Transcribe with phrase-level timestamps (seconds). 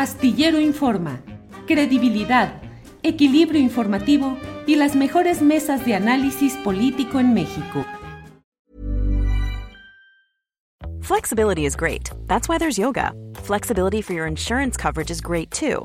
[0.00, 1.20] Astillero Informa,
[1.66, 2.62] credibilidad,
[3.02, 7.84] equilibrio informativo y las mejores mesas de análisis político en México.
[11.02, 12.10] Flexibility is great.
[12.28, 13.12] That's why there's yoga.
[13.42, 15.84] Flexibility for your insurance coverage is great too.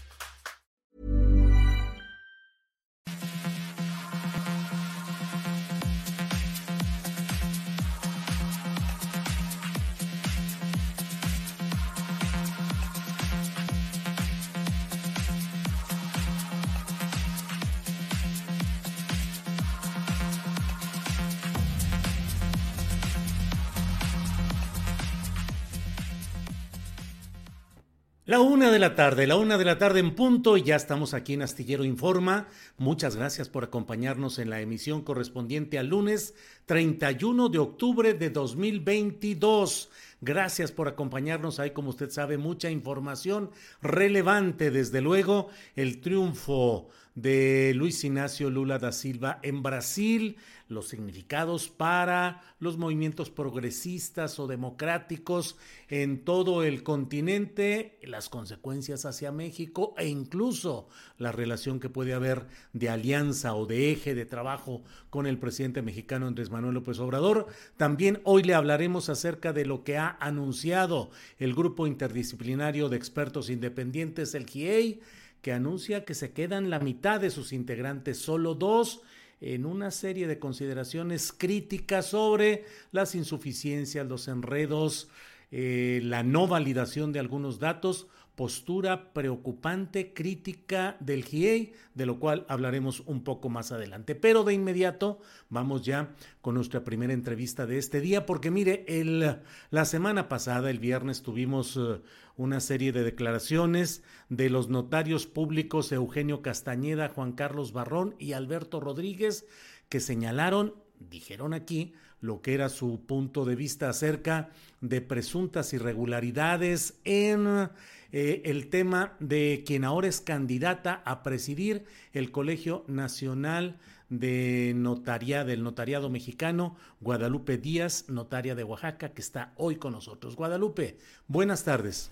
[28.31, 31.13] La una de la tarde, la una de la tarde en punto y ya estamos
[31.13, 32.47] aquí en Astillero Informa.
[32.77, 36.33] Muchas gracias por acompañarnos en la emisión correspondiente al lunes
[36.65, 39.89] 31 de octubre de 2022.
[40.21, 41.59] Gracias por acompañarnos.
[41.59, 44.71] Hay, como usted sabe, mucha información relevante.
[44.71, 50.37] Desde luego, el triunfo de Luis Ignacio Lula da Silva en Brasil,
[50.71, 55.57] los significados para los movimientos progresistas o democráticos
[55.89, 60.87] en todo el continente, las consecuencias hacia México e incluso
[61.17, 65.81] la relación que puede haber de alianza o de eje de trabajo con el presidente
[65.81, 67.47] mexicano Andrés Manuel López Obrador.
[67.75, 73.49] También hoy le hablaremos acerca de lo que ha anunciado el grupo interdisciplinario de expertos
[73.49, 75.01] independientes, el GIEI,
[75.41, 79.01] que anuncia que se quedan la mitad de sus integrantes, solo dos,
[79.41, 85.09] en una serie de consideraciones críticas sobre las insuficiencias, los enredos,
[85.51, 92.45] eh, la no validación de algunos datos, postura preocupante, crítica del GIEI, de lo cual
[92.47, 94.15] hablaremos un poco más adelante.
[94.15, 95.19] Pero de inmediato
[95.49, 99.37] vamos ya con nuestra primera entrevista de este día, porque mire, el,
[99.69, 102.01] la semana pasada, el viernes, tuvimos uh,
[102.41, 108.79] una serie de declaraciones de los notarios públicos Eugenio Castañeda, Juan Carlos Barrón y Alberto
[108.79, 109.45] Rodríguez,
[109.89, 116.99] que señalaron, dijeron aquí, lo que era su punto de vista acerca de presuntas irregularidades
[117.03, 117.69] en
[118.11, 123.77] eh, el tema de quien ahora es candidata a presidir el Colegio Nacional
[124.09, 130.35] de Notaría del Notariado Mexicano, Guadalupe Díaz, notaria de Oaxaca, que está hoy con nosotros.
[130.35, 130.97] Guadalupe,
[131.27, 132.11] buenas tardes.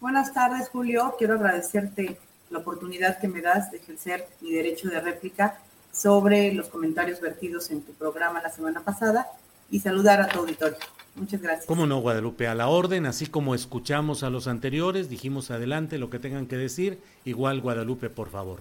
[0.00, 1.14] Buenas tardes, Julio.
[1.18, 2.18] Quiero agradecerte
[2.50, 5.58] la oportunidad que me das de ejercer mi derecho de réplica
[5.90, 9.26] sobre los comentarios vertidos en tu programa la semana pasada
[9.70, 10.76] y saludar a tu auditorio.
[11.14, 11.66] Muchas gracias.
[11.66, 16.10] Cómo no, Guadalupe, a la orden, así como escuchamos a los anteriores, dijimos adelante lo
[16.10, 18.60] que tengan que decir, igual Guadalupe, por favor.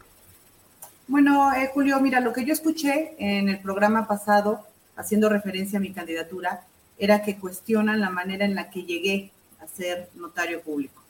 [1.08, 5.82] Bueno, eh, Julio, mira, lo que yo escuché en el programa pasado, haciendo referencia a
[5.82, 6.62] mi candidatura,
[6.98, 11.04] era que cuestionan la manera en la que llegué a ser notario público,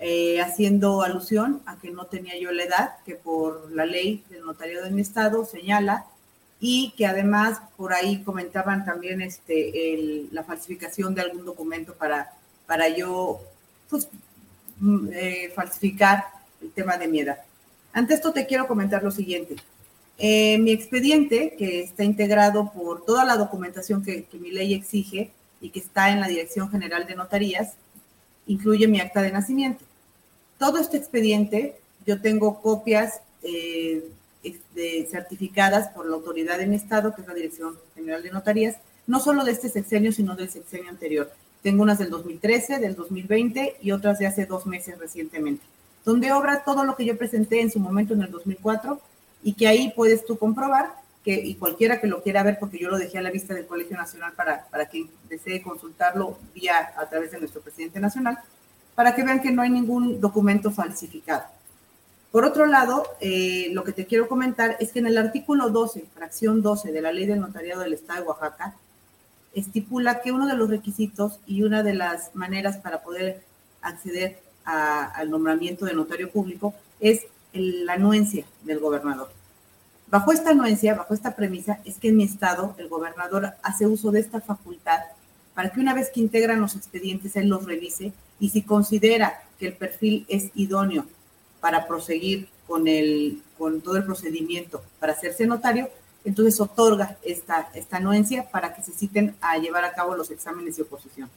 [0.00, 4.44] eh, haciendo alusión a que no tenía yo la edad que por la ley del
[4.44, 6.06] notariado de mi estado señala
[6.58, 12.32] y que además por ahí comentaban también este, la falsificación de algún documento para,
[12.66, 13.40] para yo
[13.88, 14.08] pues,
[14.78, 16.24] mm, eh, falsificar
[16.62, 17.38] el tema de mi edad.
[17.92, 19.56] Ante esto te quiero comentar lo siguiente.
[20.18, 25.30] Eh, mi expediente, que está integrado por toda la documentación que, mi ley exige
[25.62, 27.72] y que está en la Dirección General de Notarías,
[28.46, 29.84] incluye mi acta de nacimiento.
[30.60, 34.04] Todo este expediente, yo tengo copias eh,
[34.42, 38.76] este, certificadas por la autoridad de mi estado, que es la Dirección General de Notarías,
[39.06, 41.32] no solo de este sexenio, sino del sexenio anterior.
[41.62, 45.64] Tengo unas del 2013, del 2020 y otras de hace dos meses recientemente,
[46.04, 49.00] donde obra todo lo que yo presenté en su momento en el 2004
[49.42, 50.92] y que ahí puedes tú comprobar
[51.24, 53.64] que, y cualquiera que lo quiera ver, porque yo lo dejé a la vista del
[53.64, 58.38] Colegio Nacional para, para quien desee consultarlo vía a través de nuestro presidente nacional,
[58.94, 61.44] para que vean que no hay ningún documento falsificado.
[62.30, 66.04] Por otro lado, eh, lo que te quiero comentar es que en el artículo 12,
[66.14, 68.76] fracción 12 de la Ley del Notariado del Estado de Oaxaca,
[69.52, 73.42] estipula que uno de los requisitos y una de las maneras para poder
[73.82, 77.22] acceder al nombramiento de notario público es
[77.52, 79.30] la anuencia del gobernador.
[80.08, 84.12] Bajo esta anuencia, bajo esta premisa, es que en mi estado el gobernador hace uso
[84.12, 85.00] de esta facultad
[85.54, 89.68] para que una vez que integran los expedientes, él los revise y si considera que
[89.68, 91.04] el perfil es idóneo
[91.60, 95.88] para proseguir con, el, con todo el procedimiento para hacerse notario,
[96.24, 100.76] entonces otorga esta, esta anuencia para que se citen a llevar a cabo los exámenes
[100.76, 101.28] de oposición.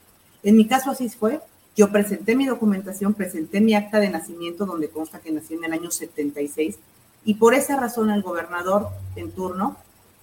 [0.42, 1.40] En mi caso así fue,
[1.76, 5.72] yo presenté mi documentación, presenté mi acta de nacimiento donde consta que nací en el
[5.72, 6.76] año 76
[7.24, 9.76] y por esa razón el gobernador en turno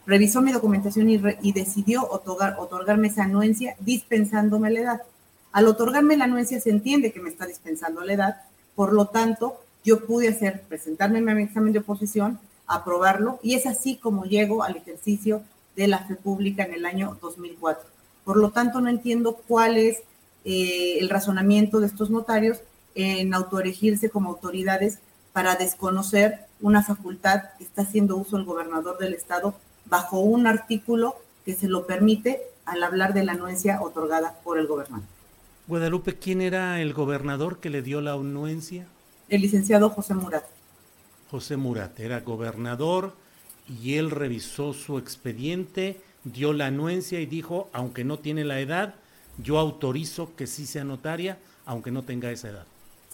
[0.05, 5.01] revisó mi documentación y, y decidió otorgar, otorgarme esa anuencia dispensándome la edad.
[5.51, 8.41] Al otorgarme la anuencia se entiende que me está dispensando la edad,
[8.75, 13.65] por lo tanto yo pude hacer, presentarme en mi examen de oposición, aprobarlo y es
[13.65, 15.43] así como llego al ejercicio
[15.75, 17.83] de la fe pública en el año 2004.
[18.23, 19.99] Por lo tanto, no entiendo cuál es
[20.45, 22.59] eh, el razonamiento de estos notarios
[22.95, 24.99] en autoerigirse como autoridades
[25.33, 29.55] para desconocer una facultad que está haciendo uso el gobernador del estado
[29.85, 31.15] bajo un artículo
[31.45, 35.07] que se lo permite al hablar de la anuencia otorgada por el gobernador.
[35.71, 38.87] Guadalupe, ¿quién era el gobernador que le dio la anuencia?
[39.29, 40.43] El licenciado José Murat.
[41.29, 43.13] José Murat era gobernador
[43.69, 48.95] y él revisó su expediente, dio la anuencia y dijo, aunque no tiene la edad,
[49.37, 52.65] yo autorizo que sí sea notaria, aunque no tenga esa edad.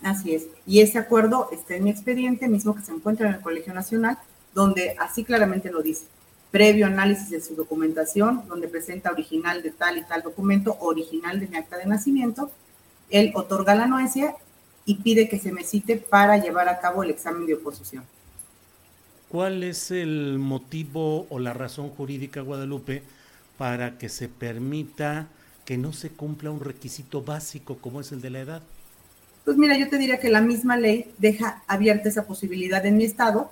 [0.02, 0.48] Así es.
[0.66, 4.18] Y ese acuerdo está en mi expediente, mismo que se encuentra en el Colegio Nacional,
[4.56, 6.06] donde así claramente lo dice.
[6.52, 11.48] Previo análisis de su documentación, donde presenta original de tal y tal documento, original de
[11.48, 12.52] mi acta de nacimiento,
[13.10, 14.36] él otorga la anuencia
[14.86, 18.04] y pide que se me cite para llevar a cabo el examen de oposición.
[19.30, 23.04] ¿Cuál es el motivo o la razón jurídica, Guadalupe,
[23.58, 25.28] para que se permita
[25.66, 28.62] que no se cumpla un requisito básico como es el de la edad?
[29.44, 33.04] Pues mira, yo te diría que la misma ley deja abierta esa posibilidad en mi
[33.04, 33.52] estado,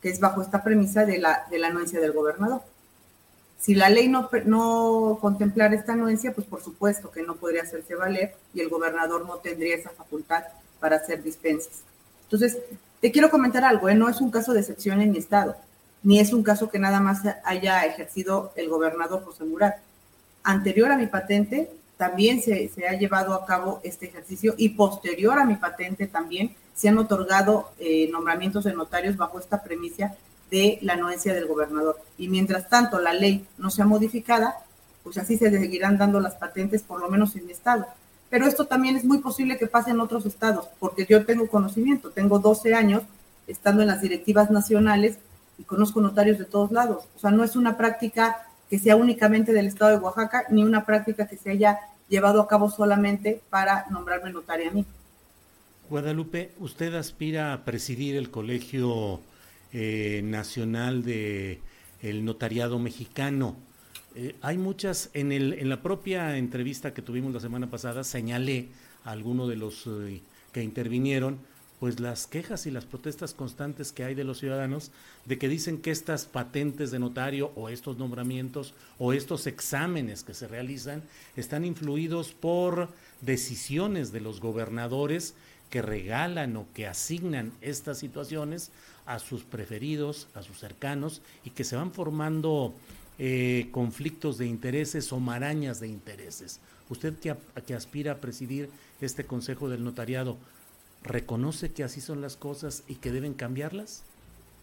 [0.00, 2.62] que es bajo esta premisa de la, de la anuencia del gobernador.
[3.58, 7.94] Si la ley no, no contemplara esta anuencia, pues por supuesto que no podría hacerse
[7.94, 10.44] valer y el gobernador no tendría esa facultad
[10.78, 11.80] para hacer dispensas.
[12.24, 12.58] Entonces,
[13.00, 13.94] te quiero comentar algo, ¿eh?
[13.94, 15.56] no es un caso de excepción en mi estado,
[16.02, 19.76] ni es un caso que nada más haya ejercido el gobernador José Murat.
[20.42, 25.38] Anterior a mi patente, también se, se, ha llevado a cabo este ejercicio y posterior
[25.38, 30.14] a mi patente también se han otorgado eh, nombramientos de notarios bajo esta premisa
[30.50, 32.00] de la anuencia del gobernador.
[32.18, 34.58] Y mientras tanto la ley no sea modificada,
[35.02, 37.86] pues así se seguirán dando las patentes, por lo menos en mi estado.
[38.28, 42.10] Pero esto también es muy posible que pase en otros estados, porque yo tengo conocimiento,
[42.10, 43.02] tengo 12 años
[43.46, 45.18] estando en las directivas nacionales
[45.58, 47.04] y conozco notarios de todos lados.
[47.16, 50.84] O sea, no es una práctica que sea únicamente del estado de Oaxaca, ni una
[50.84, 51.78] práctica que se haya
[52.08, 54.84] llevado a cabo solamente para nombrarme notaria a mí.
[55.88, 59.20] Guadalupe, usted aspira a presidir el Colegio
[59.72, 61.60] eh, Nacional de
[62.02, 63.56] el Notariado Mexicano.
[64.16, 68.68] Eh, hay muchas, en, el, en la propia entrevista que tuvimos la semana pasada, señalé
[69.04, 70.22] a algunos de los eh,
[70.52, 71.38] que intervinieron,
[71.78, 74.90] pues las quejas y las protestas constantes que hay de los ciudadanos
[75.24, 80.34] de que dicen que estas patentes de notario o estos nombramientos o estos exámenes que
[80.34, 81.02] se realizan
[81.36, 82.88] están influidos por
[83.20, 85.34] decisiones de los gobernadores
[85.70, 88.70] que regalan o que asignan estas situaciones
[89.04, 92.74] a sus preferidos, a sus cercanos y que se van formando
[93.18, 96.60] eh, conflictos de intereses o marañas de intereses.
[96.88, 97.34] Usted que,
[97.66, 98.68] que aspira a presidir
[99.00, 100.36] este Consejo del Notariado,
[101.02, 104.02] ¿reconoce que así son las cosas y que deben cambiarlas?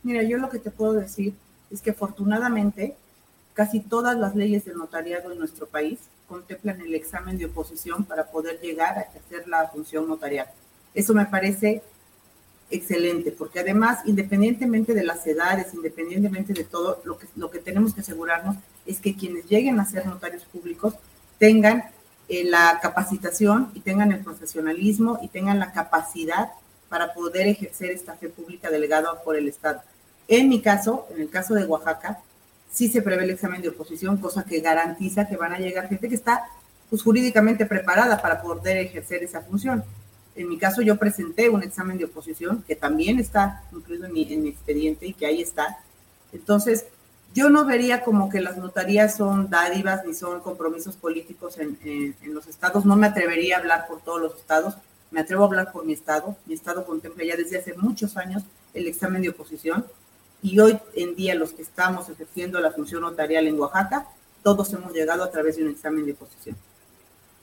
[0.04, 1.34] Mira, yo lo que te puedo decir
[1.72, 2.96] es que afortunadamente
[3.54, 8.30] casi todas las leyes del notariado en nuestro país contemplan el examen de oposición para
[8.30, 10.48] poder llegar a ejercer la función notarial.
[10.94, 11.82] Eso me parece
[12.70, 17.94] excelente, porque además, independientemente de las edades, independientemente de todo, lo que, lo que tenemos
[17.94, 20.96] que asegurarnos es que quienes lleguen a ser notarios públicos
[21.38, 21.86] tengan
[22.30, 26.52] eh, la capacitación y tengan el profesionalismo y tengan la capacidad
[26.90, 29.82] para poder ejercer esta fe pública delegada por el Estado.
[30.28, 32.20] En mi caso, en el caso de Oaxaca,
[32.72, 36.10] sí se prevé el examen de oposición, cosa que garantiza que van a llegar gente
[36.10, 36.46] que está
[36.90, 39.84] pues, jurídicamente preparada para poder ejercer esa función.
[40.36, 44.34] En mi caso, yo presenté un examen de oposición que también está incluido en mi,
[44.34, 45.78] en mi expediente y que ahí está.
[46.32, 46.86] Entonces,
[47.34, 52.16] yo no vería como que las notarías son dádivas ni son compromisos políticos en, en,
[52.22, 52.86] en, los estados.
[52.86, 54.76] No me atrevería a hablar por todos los estados,
[55.12, 56.36] me atrevo a hablar por mi estado.
[56.46, 59.86] Mi estado contempla ya desde hace muchos años el examen de oposición
[60.44, 64.08] y hoy en día los que estamos ejerciendo la función notarial en Oaxaca,
[64.44, 66.58] todos hemos llegado a través de un examen de oposición.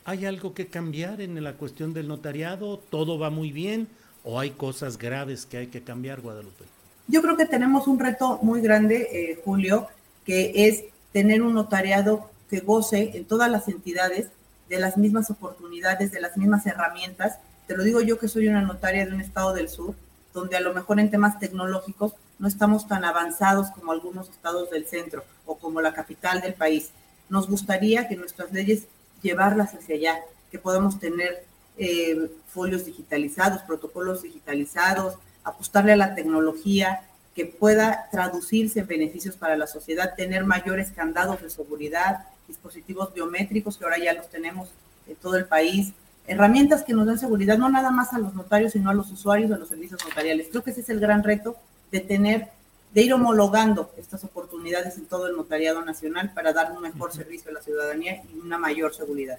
[0.04, 2.78] ¿Hay algo que cambiar en la cuestión del notariado?
[2.78, 3.88] ¿Todo va muy bien
[4.24, 6.64] o hay cosas graves que hay que cambiar, Guadalupe?
[7.06, 9.88] Yo creo que tenemos un reto muy grande, eh, Julio,
[10.24, 14.28] que es tener un notariado que goce en todas las entidades
[14.68, 17.38] de las mismas oportunidades, de las mismas herramientas.
[17.66, 19.94] Te lo digo yo que soy una notaria de un estado del sur,
[20.32, 24.86] donde a lo mejor en temas tecnológicos no estamos tan avanzados como algunos estados del
[24.86, 26.90] centro o como la capital del país.
[27.28, 28.84] Nos gustaría que nuestras leyes
[29.22, 31.44] llevarlas hacia allá, que podamos tener
[31.78, 37.02] eh, folios digitalizados, protocolos digitalizados, apostarle a la tecnología,
[37.34, 43.78] que pueda traducirse en beneficios para la sociedad, tener mayores candados de seguridad, dispositivos biométricos
[43.78, 44.68] que ahora ya los tenemos
[45.06, 45.92] en todo el país,
[46.26, 49.50] herramientas que nos den seguridad no nada más a los notarios, sino a los usuarios
[49.50, 50.48] de los servicios notariales.
[50.50, 51.56] Creo que ese es el gran reto
[51.90, 52.48] de tener,
[52.92, 57.50] de ir homologando estas oportunidades en todo el notariado nacional para dar un mejor servicio
[57.50, 59.38] a la ciudadanía y una mayor seguridad.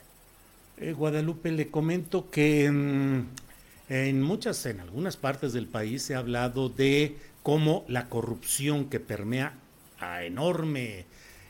[0.77, 6.69] Eh, Guadalupe, le comento que en muchas, en algunas partes del país se ha hablado
[6.69, 9.53] de cómo la corrupción que permea
[9.99, 11.05] a enorme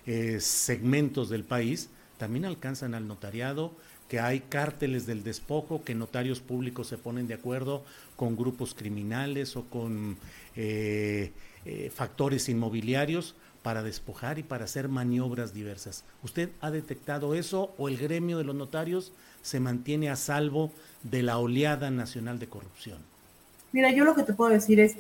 [0.08, 3.74] eh, segmentos del país también alcanzan al notariado,
[4.08, 7.84] que hay cárteles del despojo, que notarios públicos se ponen de acuerdo
[8.16, 10.18] con grupos criminales o con
[10.56, 11.32] eh,
[11.66, 16.04] eh, factores inmobiliarios para despojar y para hacer maniobras diversas.
[16.24, 20.72] ¿Usted ha detectado eso o el gremio de los notarios se mantiene a salvo
[21.04, 22.98] de la oleada nacional de corrupción?
[23.72, 24.98] Mira, yo lo que te puedo decir es,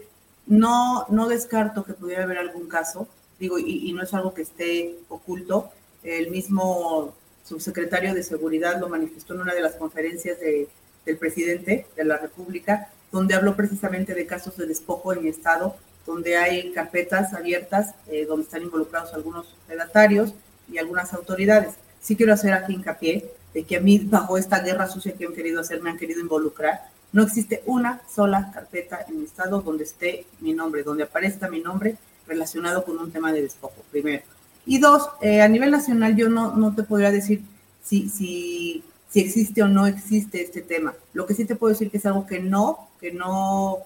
[0.47, 3.07] no, no descarto que pudiera haber algún caso,
[3.39, 5.71] digo, y, no es algo que esté oculto.
[6.03, 7.13] El mismo
[7.43, 12.89] subsecretario de Seguridad lo manifestó en una de las conferencias del presidente de la República,
[13.11, 18.25] donde habló precisamente de casos de despojo en mi estado, donde hay carpetas abiertas, eh,
[18.25, 20.33] donde están involucrados algunos redatarios
[20.71, 21.75] y algunas autoridades.
[22.01, 25.33] Sí quiero hacer aquí hincapié de que a mí, bajo esta guerra sucia que han
[25.33, 26.89] querido hacer, me han querido involucrar.
[27.11, 31.59] No existe una sola carpeta en mi estado donde esté mi nombre, donde aparezca mi
[31.59, 34.23] nombre relacionado con un tema de despojo, primero.
[34.65, 37.41] Y dos, eh, a nivel nacional yo no, no te podría decir
[37.83, 40.93] si, si, si existe o no existe este tema.
[41.13, 43.79] Lo que sí te puedo decir que es algo que no, que no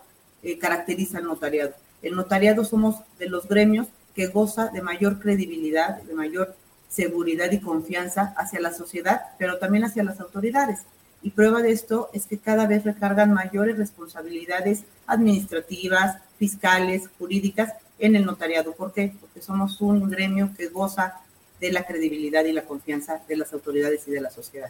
[0.43, 1.73] eh, caracteriza al notariado.
[2.05, 6.55] El notariado somos de los gremios que goza de mayor credibilidad, de mayor
[6.87, 10.81] seguridad y confianza hacia la sociedad, pero también hacia las autoridades.
[11.23, 18.15] Y prueba de esto es que cada vez recargan mayores responsabilidades administrativas, fiscales, jurídicas en
[18.15, 18.73] el notariado.
[18.73, 19.11] ¿Por qué?
[19.19, 21.15] Porque somos un gremio que goza
[21.59, 24.69] de la credibilidad y la confianza de las autoridades y de la sociedad.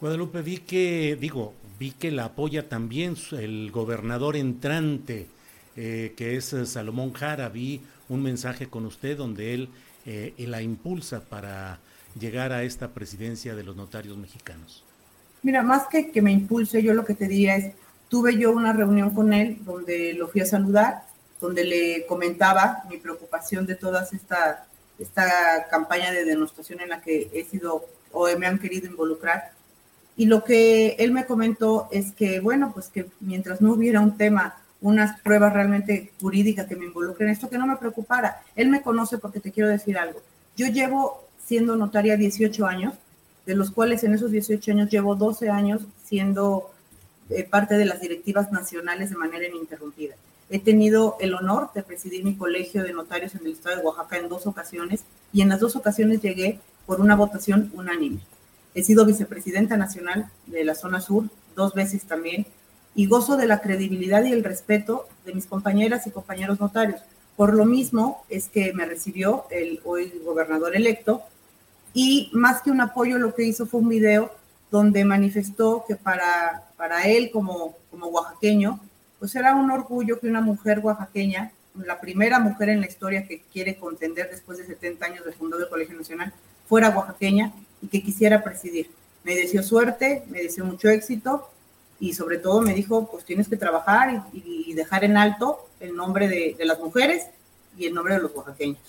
[0.00, 5.28] Guadalupe, vi que, digo, vi que la apoya también el gobernador entrante,
[5.76, 7.48] eh, que es eh, Salomón Jara.
[7.48, 9.68] Vi un mensaje con usted donde él
[10.04, 11.78] eh, la impulsa para
[12.18, 14.84] llegar a esta presidencia de los notarios mexicanos.
[15.42, 17.72] Mira, más que que me impulse, yo lo que te diría es,
[18.08, 21.04] tuve yo una reunión con él donde lo fui a saludar,
[21.40, 24.66] donde le comentaba mi preocupación de toda esta,
[24.98, 29.52] esta campaña de denostación en la que he sido o me han querido involucrar.
[30.16, 34.16] Y lo que él me comentó es que, bueno, pues que mientras no hubiera un
[34.18, 38.42] tema, unas pruebas realmente jurídicas que me involucren esto, que no me preocupara.
[38.56, 40.20] Él me conoce porque te quiero decir algo.
[40.56, 42.94] Yo llevo siendo notaria 18 años,
[43.46, 46.70] de los cuales en esos 18 años llevo 12 años siendo
[47.30, 50.14] eh, parte de las directivas nacionales de manera ininterrumpida.
[50.50, 54.18] He tenido el honor de presidir mi colegio de notarios en el estado de Oaxaca
[54.18, 58.20] en dos ocasiones y en las dos ocasiones llegué por una votación unánime.
[58.74, 61.24] He sido vicepresidenta nacional de la zona sur
[61.54, 62.46] dos veces también
[62.94, 67.00] y gozo de la credibilidad y el respeto de mis compañeras y compañeros notarios.
[67.36, 71.22] Por lo mismo es que me recibió el hoy gobernador electo
[71.94, 74.32] y más que un apoyo lo que hizo fue un video
[74.70, 78.80] donde manifestó que para, para él como, como oaxaqueño
[79.22, 83.40] pues era un orgullo que una mujer oaxaqueña, la primera mujer en la historia que
[83.52, 86.32] quiere contender después de 70 años de fundado del Colegio Nacional,
[86.68, 88.90] fuera oaxaqueña y que quisiera presidir.
[89.22, 91.48] Me deseó suerte, me deseó mucho éxito
[92.00, 96.28] y sobre todo me dijo, pues tienes que trabajar y, dejar en alto el nombre
[96.28, 97.26] de, de las mujeres
[97.76, 98.80] y el nombre de los oaxaqueños.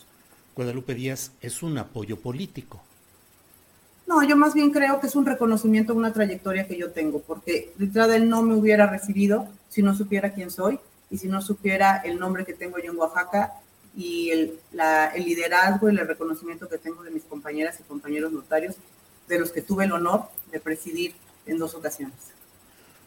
[0.55, 2.81] Guadalupe Díaz es un apoyo político.
[4.05, 7.21] No, yo más bien creo que es un reconocimiento a una trayectoria que yo tengo,
[7.21, 10.79] porque detrás de él no me hubiera recibido si no supiera quién soy
[11.09, 13.53] y si no supiera el nombre que tengo yo en Oaxaca
[13.95, 14.59] y el,
[15.15, 18.75] el liderazgo y el reconocimiento que tengo de mis compañeras y compañeros notarios,
[19.27, 22.32] de los que tuve el honor de presidir en dos ocasiones.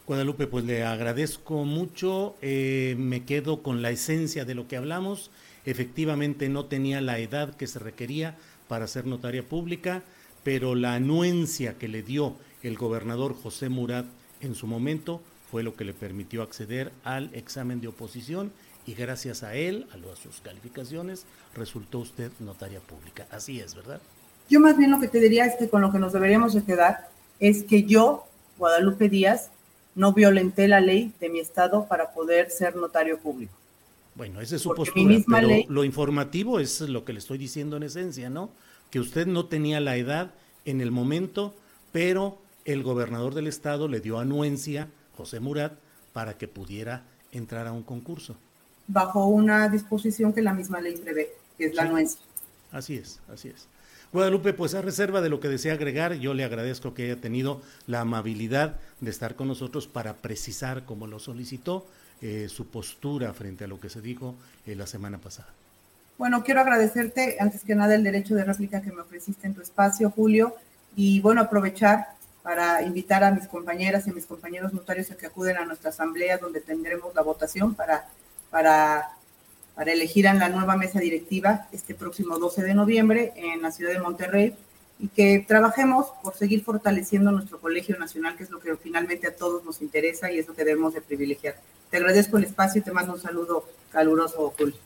[0.07, 5.33] Guadalupe, pues le agradezco mucho, eh, me quedo con la esencia de lo que hablamos,
[5.65, 8.37] efectivamente no tenía la edad que se requería
[8.69, 10.05] para ser notaria pública,
[10.45, 14.07] pero la anuencia que le dio el gobernador José Murat
[14.41, 15.21] en su momento
[15.51, 18.53] fue lo que le permitió acceder al examen de oposición
[18.87, 23.27] y gracias a él, a, sus calificaciones, resultó usted notaria pública.
[23.33, 24.01] Así es, ¿verdad?
[24.49, 26.63] Yo más bien lo que te diría es que con lo que nos deberíamos de
[26.63, 27.09] quedar
[27.41, 29.51] es que yo, Guadalupe Díaz,
[29.97, 33.55] no violenté la ley de mi estado para poder ser notario público.
[34.15, 37.83] Bueno, esa es su postura, pero lo informativo es lo que le estoy diciendo en
[37.83, 38.51] esencia, ¿no?
[38.91, 40.31] Que usted no tenía la edad
[40.65, 41.55] en el momento,
[41.93, 45.73] pero el gobernador del estado le dio anuencia, José Murat,
[46.13, 48.37] para que pudiera entrar a un concurso.
[48.87, 52.21] Bajo una disposición que la misma ley prevé, que es la anuencia.
[52.71, 53.69] Así es, así es.
[54.13, 57.61] Guadalupe, pues a reserva de lo que desea agregar, yo le agradezco que haya tenido
[57.87, 61.87] la amabilidad de estar con nosotros para precisar, como lo solicitó,
[62.23, 64.35] eh, su postura frente a lo que se dijo
[64.67, 65.49] eh, la semana pasada.
[66.17, 69.61] Bueno, quiero agradecerte antes que nada el derecho de réplica que me ofreciste en tu
[69.61, 70.55] espacio, Julio,
[70.95, 72.07] y bueno, aprovechar
[72.43, 76.39] para invitar a mis compañeras y mis compañeros notarios a que acuden a nuestra asamblea
[76.39, 78.07] donde tendremos la votación para,
[78.51, 79.11] para
[79.77, 83.93] para elegir a la nueva mesa directiva este próximo 12 de noviembre en la ciudad
[83.93, 84.55] de Monterrey
[84.99, 89.37] y que trabajemos por seguir fortaleciendo nuestro Colegio Nacional, que es lo que finalmente a
[89.37, 91.57] todos nos interesa y es lo que debemos de privilegiar.
[91.91, 94.77] Te agradezco el espacio y te mando un saludo caluroso, Julio.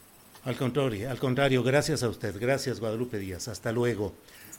[0.44, 4.12] Al contrario, al contrario, gracias a usted, gracias Guadalupe Díaz, hasta luego.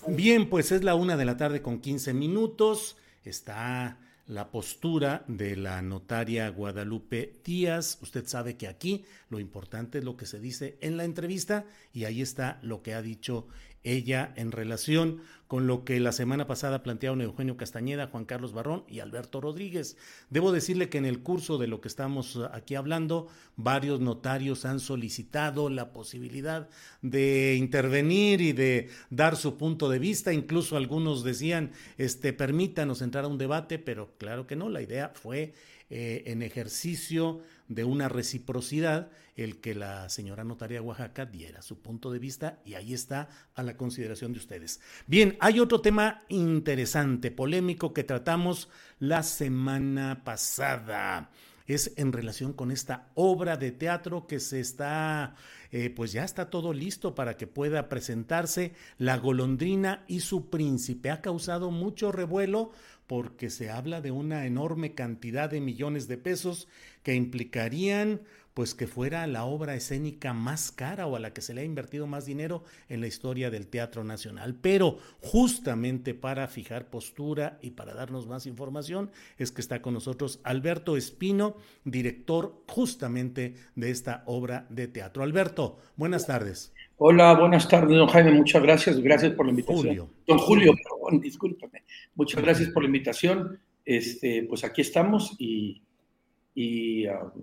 [0.07, 2.95] Bien, pues es la una de la tarde con 15 minutos,
[3.25, 3.97] está
[4.28, 7.98] la postura de la notaria Guadalupe Díaz.
[8.01, 12.06] Usted sabe que aquí lo importante es lo que se dice en la entrevista y
[12.06, 13.48] ahí está lo que ha dicho
[13.83, 15.21] ella en relación
[15.51, 19.97] con lo que la semana pasada plantearon Eugenio Castañeda, Juan Carlos Barrón y Alberto Rodríguez.
[20.29, 24.79] Debo decirle que en el curso de lo que estamos aquí hablando, varios notarios han
[24.79, 26.69] solicitado la posibilidad
[27.01, 33.25] de intervenir y de dar su punto de vista, incluso algunos decían, este, permítanos entrar
[33.25, 35.53] a un debate, pero claro que no, la idea fue
[35.89, 42.11] eh, en ejercicio de una reciprocidad el que la señora notaria Oaxaca diera su punto
[42.11, 44.81] de vista y ahí está a la consideración de ustedes.
[45.07, 51.31] Bien, hay otro tema interesante, polémico que tratamos la semana pasada.
[51.67, 55.35] Es en relación con esta obra de teatro que se está,
[55.72, 61.11] eh, pues ya está todo listo para que pueda presentarse La golondrina y su príncipe.
[61.11, 62.72] Ha causado mucho revuelo
[63.07, 66.67] porque se habla de una enorme cantidad de millones de pesos
[67.03, 68.22] que implicarían
[68.53, 71.66] pues que fuera la obra escénica más cara o a la que se le ha
[71.66, 74.55] invertido más dinero en la historia del Teatro Nacional.
[74.61, 80.40] Pero justamente para fijar postura y para darnos más información es que está con nosotros
[80.44, 85.24] Alberto Espino, director justamente de esta obra de teatro.
[85.24, 86.74] Alberto, buenas tardes.
[86.98, 88.31] Hola, buenas tardes, don Jaime.
[88.31, 89.00] Muchas gracias.
[89.00, 89.87] Gracias por la invitación.
[89.87, 90.09] Julio.
[90.27, 91.83] Don Julio, perdón, discúlpame.
[92.14, 93.59] Muchas gracias por la invitación.
[93.83, 97.33] Este, pues aquí estamos y, ah,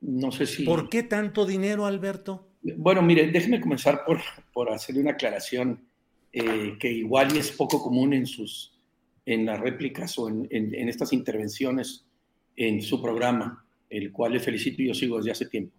[0.00, 0.64] no sé si.
[0.64, 2.48] ¿Por qué tanto dinero, Alberto?
[2.62, 4.20] Bueno, mire, déjeme comenzar por,
[4.52, 5.86] por hacerle una aclaración
[6.32, 8.76] eh, que igual es poco común en sus
[9.26, 12.06] en las réplicas o en, en estas intervenciones
[12.56, 15.72] en su programa, el cual le felicito y yo sigo desde hace tiempo.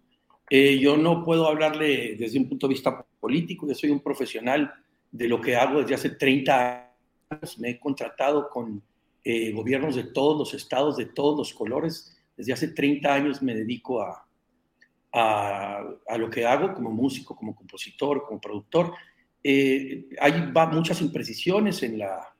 [0.50, 4.72] Eh, yo no puedo hablarle desde un punto de vista político, yo soy un profesional
[5.10, 6.90] de lo que hago desde hace 30
[7.30, 8.82] años, me he contratado con
[9.24, 13.54] eh, gobiernos de todos los estados, de todos los colores, desde hace 30 años me
[13.54, 14.26] dedico a,
[15.12, 18.94] a, lo que hago como músico, como compositor, como productor.
[19.42, 22.34] Eh, hay muchas imprecisiones en, la,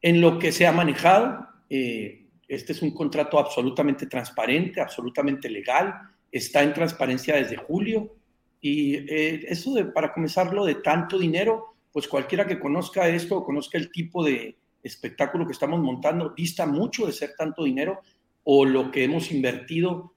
[0.00, 1.46] en lo que se ha manejado.
[1.68, 8.16] este es un contrato absolutamente transparente, absolutamente legal está en transparencia desde julio.
[8.60, 13.44] Y eh, eso de, para comenzarlo de tanto dinero, pues cualquiera que conozca esto o
[13.44, 18.00] conozca el tipo de espectáculo que estamos montando, dista mucho de ser tanto dinero
[18.44, 20.14] o lo que hemos invertido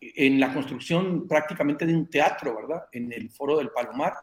[0.00, 2.84] en la construcción prácticamente de un teatro, ¿verdad?
[2.92, 4.14] En el foro del Palomar.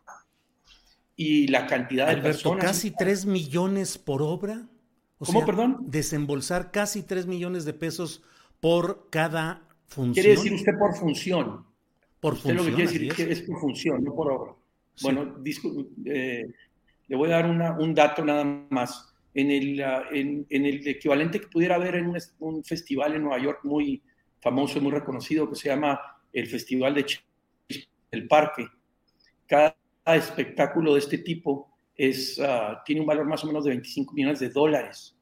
[1.15, 2.63] Y la cantidad de personas.
[2.63, 4.67] ¿Casi 3 millones por obra?
[5.17, 5.77] ¿Cómo, perdón?
[5.81, 8.23] Desembolsar casi 3 millones de pesos
[8.59, 9.67] por cada
[10.13, 11.65] Quiere decir usted por función.
[12.19, 12.57] Por función.
[12.57, 14.55] lo que quiere decir que es por función, no por obra.
[15.01, 15.35] Bueno,
[16.05, 16.45] eh,
[17.07, 19.13] le voy a dar un dato nada más.
[19.37, 19.79] En el,
[20.49, 24.01] en, el, equivalente que pudiera haber en un, festival en Nueva York muy
[24.41, 25.99] famoso y muy reconocido que se llama
[26.33, 27.05] el Festival de
[28.09, 28.67] el Parque.
[29.45, 29.75] Cada
[30.07, 34.39] espectáculo de este tipo es, ah, tiene un valor más o menos de 25 millones
[34.39, 35.15] de dólares,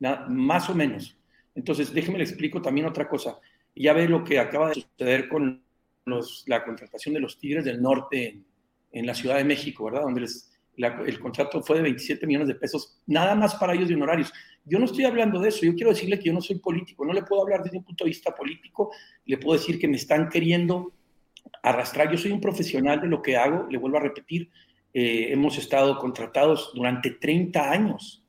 [0.00, 1.16] más o menos.
[1.54, 3.38] Entonces, déjeme le explico también otra cosa.
[3.72, 5.62] Ya ve lo que acaba de suceder con
[6.06, 8.44] los, la contratación de los Tigres del Norte en,
[8.90, 10.02] en la Ciudad de México, ¿verdad?
[10.02, 10.47] Donde les,
[10.78, 14.32] el contrato fue de 27 millones de pesos, nada más para ellos de honorarios.
[14.64, 17.12] Yo no estoy hablando de eso, yo quiero decirle que yo no soy político, no
[17.12, 18.92] le puedo hablar desde un punto de vista político,
[19.24, 20.92] le puedo decir que me están queriendo
[21.62, 24.50] arrastrar, yo soy un profesional de lo que hago, le vuelvo a repetir,
[24.94, 28.24] eh, hemos estado contratados durante 30 años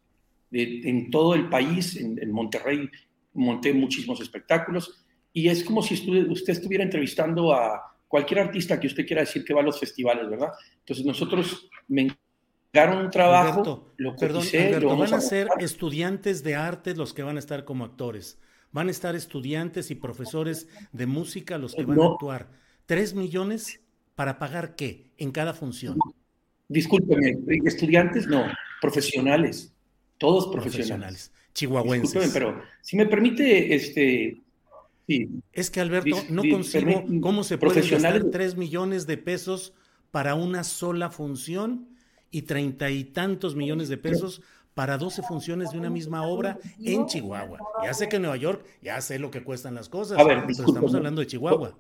[0.51, 2.89] en todo el país, en, Monterrey
[3.33, 9.05] monté muchísimos espectáculos y es como si usted estuviera entrevistando a cualquier artista que usted
[9.05, 10.49] quiera decir que va a los festivales, ¿verdad?
[10.79, 12.09] Entonces nosotros me
[12.71, 17.37] encargaron un trabajo, lo perdón, Alberto, van a, ser estudiantes de arte los que van
[17.37, 18.37] a estar como actores.
[18.71, 22.49] Van a estar estudiantes y profesores de música los que van a actuar.
[22.85, 23.81] ¿Tres millones
[24.13, 25.97] para pagar qué en cada función?
[26.67, 28.45] Discúlpeme, estudiantes no,
[28.79, 29.73] profesionales,
[30.19, 31.31] todos profesionales.
[31.53, 32.13] Chihuahuenses.
[32.13, 34.39] Discúlpeme, pero si me permite, este,
[35.07, 35.27] sí.
[35.51, 39.73] Es que Alberto, no consigo cómo se puede gastar tres millones de pesos
[40.11, 41.87] para una sola función
[42.31, 44.41] y treinta y tantos millones de pesos
[44.73, 47.59] para 12 funciones de una misma obra en Chihuahua.
[47.83, 50.43] Ya sé que en Nueva York, ya sé lo que cuestan las cosas, A ver,
[50.47, 51.77] pero estamos hablando de Chihuahua.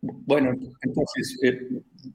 [0.00, 1.68] Bueno, entonces, eh,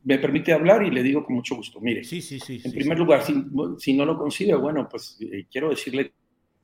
[0.05, 1.81] me permite hablar y le digo con mucho gusto.
[1.81, 3.23] Mire, sí, sí, sí, en primer lugar,
[3.77, 6.13] si, no lo consigue, bueno, pues eh, quiero decirle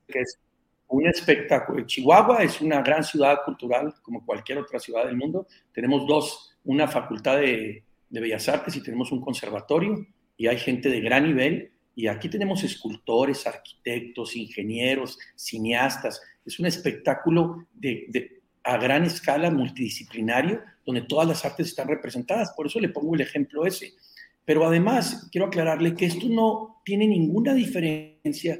[0.06, 0.38] que es
[0.86, 1.84] un espectáculo.
[1.84, 5.46] Chihuahua es una gran ciudad cultural, como cualquier otra ciudad del mundo.
[5.72, 10.06] Tenemos dos, una facultad de, de Bellas Artes y tenemos un conservatorio
[10.38, 11.72] y hay gente de gran nivel.
[11.94, 16.22] Y aquí tenemos escultores, arquitectos, ingenieros, cineastas.
[16.46, 22.52] Es un espectáculo de, a gran escala multidisciplinario donde todas las artes están representadas.
[22.56, 23.92] Por eso le pongo el ejemplo ese.
[24.44, 28.58] Pero además, quiero aclararle que esto no tiene ninguna diferencia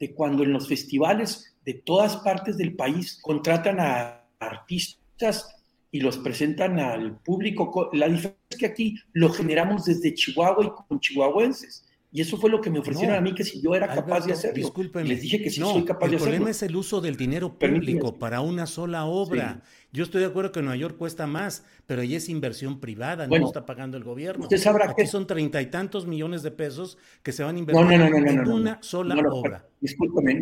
[0.00, 5.55] de cuando en los festivales de todas partes del país contratan a artistas
[5.96, 7.90] y los presentan al público.
[7.92, 11.84] La diferencia es que aquí lo generamos desde Chihuahua y con chihuahuenses.
[12.12, 14.32] Y eso fue lo que me ofrecieron a mí, que si yo era capaz de
[14.32, 14.56] hacerlo.
[14.56, 15.08] Discúlpeme.
[15.08, 16.26] Les dije que sí soy capaz de hacerlo.
[16.26, 19.62] El problema es el uso del dinero público para una sola obra.
[19.92, 23.36] Yo estoy de acuerdo que Nueva York cuesta más, pero ahí es inversión privada, no
[23.36, 24.44] está pagando el gobierno.
[24.44, 27.92] Usted sabrá Aquí son treinta y tantos millones de pesos que se van a invertir
[27.92, 29.66] en una sola obra.
[29.80, 30.38] Discúlpeme,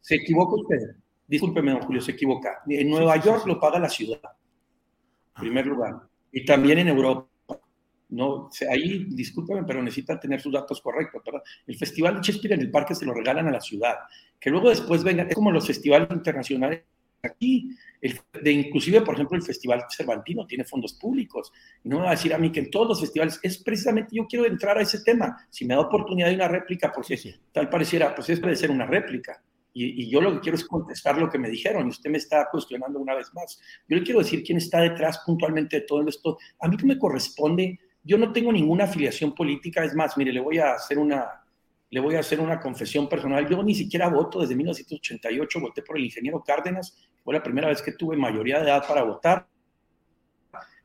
[0.00, 0.96] se equivoca usted.
[1.26, 2.62] Discúlpeme, don Julio, se equivoca.
[2.68, 4.20] En Nueva York lo paga la ciudad,
[5.36, 5.94] en primer lugar.
[6.32, 7.28] Y también en Europa.
[8.08, 11.42] No, ahí, discúlpeme, pero necesita tener sus datos correctos, ¿verdad?
[11.66, 13.96] El Festival de Shakespeare en el parque se lo regalan a la ciudad.
[14.38, 16.84] Que luego después vengan, es como los festivales internacionales
[17.22, 17.70] aquí.
[18.00, 21.52] El, de inclusive, por ejemplo, el Festival Cervantino tiene fondos públicos.
[21.82, 24.14] Y no me va a decir a mí que en todos los festivales, es precisamente,
[24.14, 25.36] yo quiero entrar a ese tema.
[25.50, 27.18] Si me da oportunidad de una réplica, porque
[27.50, 29.42] tal pareciera, pues es puede ser una réplica.
[29.78, 32.48] Y, yo lo que quiero es contestar lo que me dijeron y usted me está
[32.50, 33.60] cuestionando una vez más.
[33.86, 36.38] Yo le quiero decir quién está detrás puntualmente de todo esto.
[36.60, 40.40] A mí que me corresponde, yo no tengo ninguna afiliación política, es más, mire, le
[40.40, 41.44] voy a hacer una,
[41.90, 43.46] le voy a hacer una confesión personal.
[43.46, 47.82] Yo ni siquiera voto desde 1988, voté por el ingeniero Cárdenas, fue la primera vez
[47.82, 49.46] que tuve mayoría de edad para votar.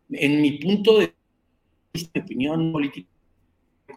[0.09, 1.13] En mi punto de
[1.93, 3.10] vista, mi opinión política,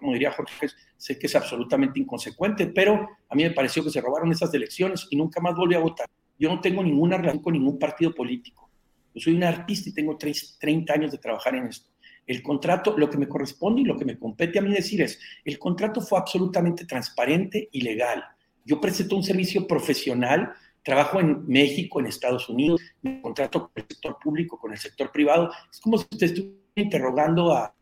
[0.05, 4.03] como diría Jorge, sé que es absolutamente inconsecuente, pero a mí me pareció que se
[4.03, 6.07] robaron esas elecciones y nunca más volví a votar.
[6.39, 8.69] Yo no tengo ninguna relación con ningún partido político.
[9.15, 11.89] Yo soy un artista y tengo 30 años de trabajar en esto.
[12.27, 15.19] El contrato, lo que me corresponde y lo que me compete a mí decir es,
[15.43, 18.23] el contrato fue absolutamente transparente y legal.
[18.63, 23.87] Yo presento un servicio profesional, trabajo en México, en Estados Unidos, me contrato con el
[23.89, 25.51] sector público, con el sector privado.
[25.73, 27.75] Es como si usted estuviera interrogando a,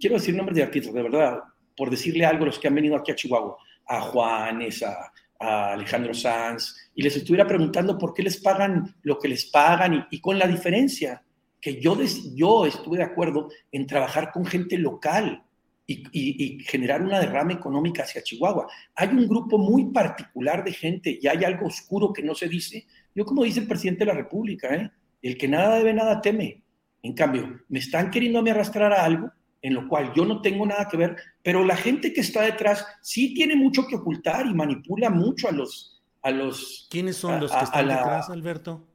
[0.00, 1.40] quiero decir nombres de artistas, de verdad,
[1.76, 6.90] por decirle algo, los que han venido aquí a Chihuahua, a Juanes, a, Alejandro Sanz,
[6.94, 10.46] y les estuviera preguntando por qué les pagan lo que les pagan y, con la
[10.46, 11.22] diferencia
[11.60, 11.98] que yo,
[12.34, 15.44] yo estuve de acuerdo en trabajar con gente local
[15.86, 18.68] y, y, generar una derrama económica hacia Chihuahua.
[18.94, 22.86] Hay un grupo muy particular de gente y hay algo oscuro que no se dice.
[23.14, 24.90] Yo como dice el presidente de la República, ¿eh?
[25.20, 26.63] el que nada debe, nada teme.
[27.04, 30.64] En cambio, me están queriendo me arrastrar a algo en lo cual yo no tengo
[30.64, 34.54] nada que ver, pero la gente que está detrás sí tiene mucho que ocultar y
[34.54, 36.02] manipula mucho a los...
[36.22, 38.86] A los ¿Quiénes son los que están detrás, Alberto?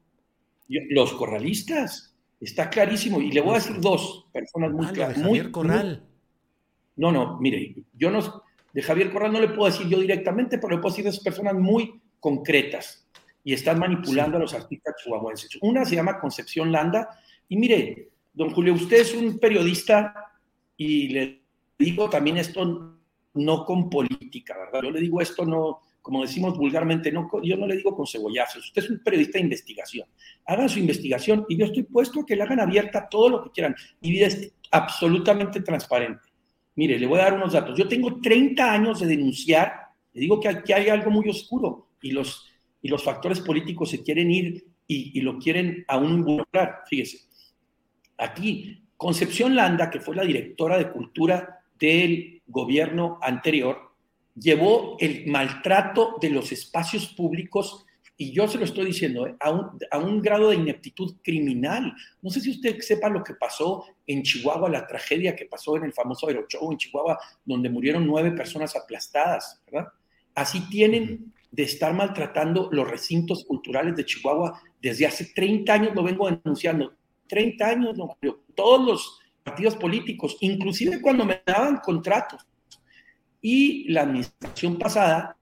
[0.68, 3.20] Los corralistas, está clarísimo.
[3.20, 5.22] Y le voy a decir dos personas muy ah, claras.
[5.22, 6.04] Javier Corral.
[6.96, 8.42] no, no, mire, yo no...
[8.72, 11.22] De Javier Corral no le puedo decir yo directamente, pero le puedo decir de esas
[11.22, 13.08] personas muy concretas
[13.44, 15.58] y están manipulando a los artistas chihuahuenses.
[15.62, 17.08] Una se llama Concepción Landa,
[17.50, 20.14] y mire, don Julio, usted es un periodista
[20.76, 21.42] y le
[21.76, 22.96] digo también esto
[23.34, 24.84] no con política, ¿verdad?
[24.84, 28.68] Yo le digo esto no, como decimos vulgarmente, no, yo no le digo con cebollazos,
[28.68, 30.08] usted es un periodista de investigación,
[30.46, 33.50] hagan su investigación y yo estoy puesto a que le hagan abierta todo lo que
[33.50, 33.74] quieran.
[34.00, 36.28] Mi vida es absolutamente transparente.
[36.76, 37.76] Mire, le voy a dar unos datos.
[37.76, 39.72] Yo tengo 30 años de denunciar,
[40.12, 42.46] le digo que aquí hay algo muy oscuro y los,
[42.80, 46.82] y los factores políticos se quieren ir y, y lo quieren aún involucrar.
[46.88, 47.29] Fíjese,
[48.20, 53.94] aquí Concepción Landa, que fue la directora de cultura del gobierno anterior,
[54.34, 57.86] llevó el maltrato de los espacios públicos,
[58.18, 61.94] y yo se lo estoy diciendo, eh, a, un, a, un, grado de ineptitud criminal.
[62.20, 65.84] No sé si usted sepa lo que pasó en Chihuahua, la tragedia que pasó en
[65.84, 69.88] el famoso Aeroshow en Chihuahua, donde murieron nueve personas aplastadas, ¿verdad?
[70.34, 76.02] Así tienen de estar maltratando los recintos culturales de Chihuahua desde hace 30 años, lo
[76.02, 76.99] vengo denunciando.
[77.30, 78.18] 30 años, no,
[78.54, 82.46] todos los partidos políticos, inclusive cuando me daban contratos
[83.40, 85.36] y la administración pasada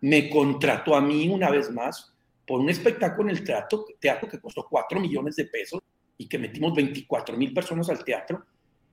[0.00, 2.12] me contrató a mí una vez más
[2.46, 5.80] por un espectáculo en el teatro, teatro que costó 4 millones de pesos
[6.18, 8.44] y que metimos 24 mil personas al teatro.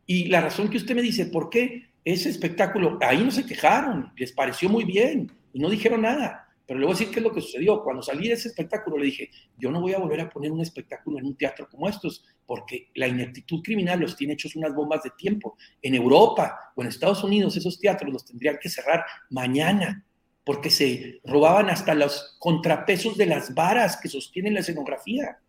[0.05, 2.97] Y la razón que usted me dice, ¿por qué ese espectáculo?
[3.01, 6.52] Ahí no se quejaron, les pareció muy bien y no dijeron nada.
[6.65, 7.83] Pero le voy a decir qué es lo que sucedió.
[7.83, 10.61] Cuando salí de ese espectáculo le dije, yo no voy a volver a poner un
[10.61, 15.03] espectáculo en un teatro como estos, porque la ineptitud criminal los tiene hechos unas bombas
[15.03, 15.57] de tiempo.
[15.81, 20.05] En Europa o en Estados Unidos esos teatros los tendrían que cerrar mañana,
[20.45, 25.39] porque se robaban hasta los contrapesos de las varas que sostienen la escenografía.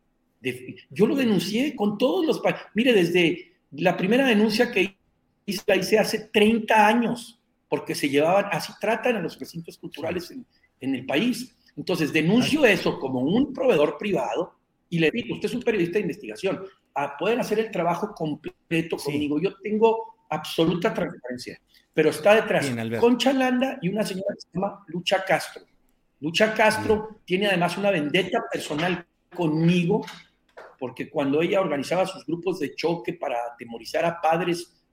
[0.90, 2.42] yo lo denuncié con todos los...
[2.74, 4.96] Mire, desde la primera denuncia que
[5.46, 10.31] hice, la hice hace 30 años, porque se llevaban, así tratan a los recintos culturales
[10.31, 10.46] en,
[10.81, 11.55] en el país.
[11.77, 14.55] Entonces, denuncio eso como un proveedor privado
[14.95, 18.97] y le digo, usted es un periodista de investigación, ah, pueden hacer el trabajo completo
[18.97, 19.41] conmigo.
[19.41, 21.61] Yo tengo absoluta transparencia,
[21.93, 25.65] pero está detrás Concha Landa y una señora que se llama Lucha Castro.
[26.21, 30.05] Lucha Castro tiene además una vendetta personal conmigo,
[30.79, 34.87] porque cuando ella organizaba sus grupos de choque para atemorizar a padres,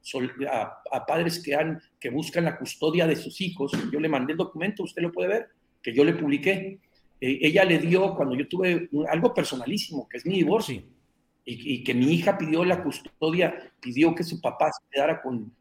[0.50, 4.38] a, padres que, han, que buscan la custodia de sus hijos, yo le mandé el
[4.38, 5.48] documento, usted lo puede ver,
[5.82, 6.78] que yo le publiqué,
[7.20, 10.82] eh, ella le dio, cuando yo tuve algo personalísimo, que es mi divorcio,
[11.44, 15.52] y, y, que mi hija pidió la custodia, pidió que su papá se quedara con,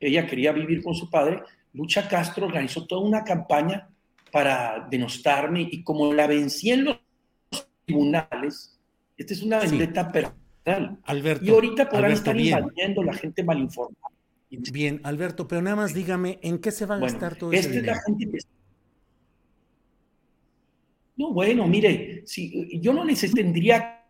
[0.00, 3.88] ella quería vivir con su padre, Lucha Castro organizó toda una campaña
[4.32, 7.00] para denostarme y como la vencí en los
[7.84, 8.78] tribunales,
[9.16, 10.98] esta es una vendetta personal.
[11.04, 13.96] Alberto, y ahorita podrán estar invadiendo la gente mal informada.
[14.50, 17.92] Bien, Alberto, pero nada más dígame, ¿en qué se va a gastar todo ese dinero?
[17.92, 18.38] Es la gente que
[21.20, 24.06] no, bueno, mire, si, yo no les tendría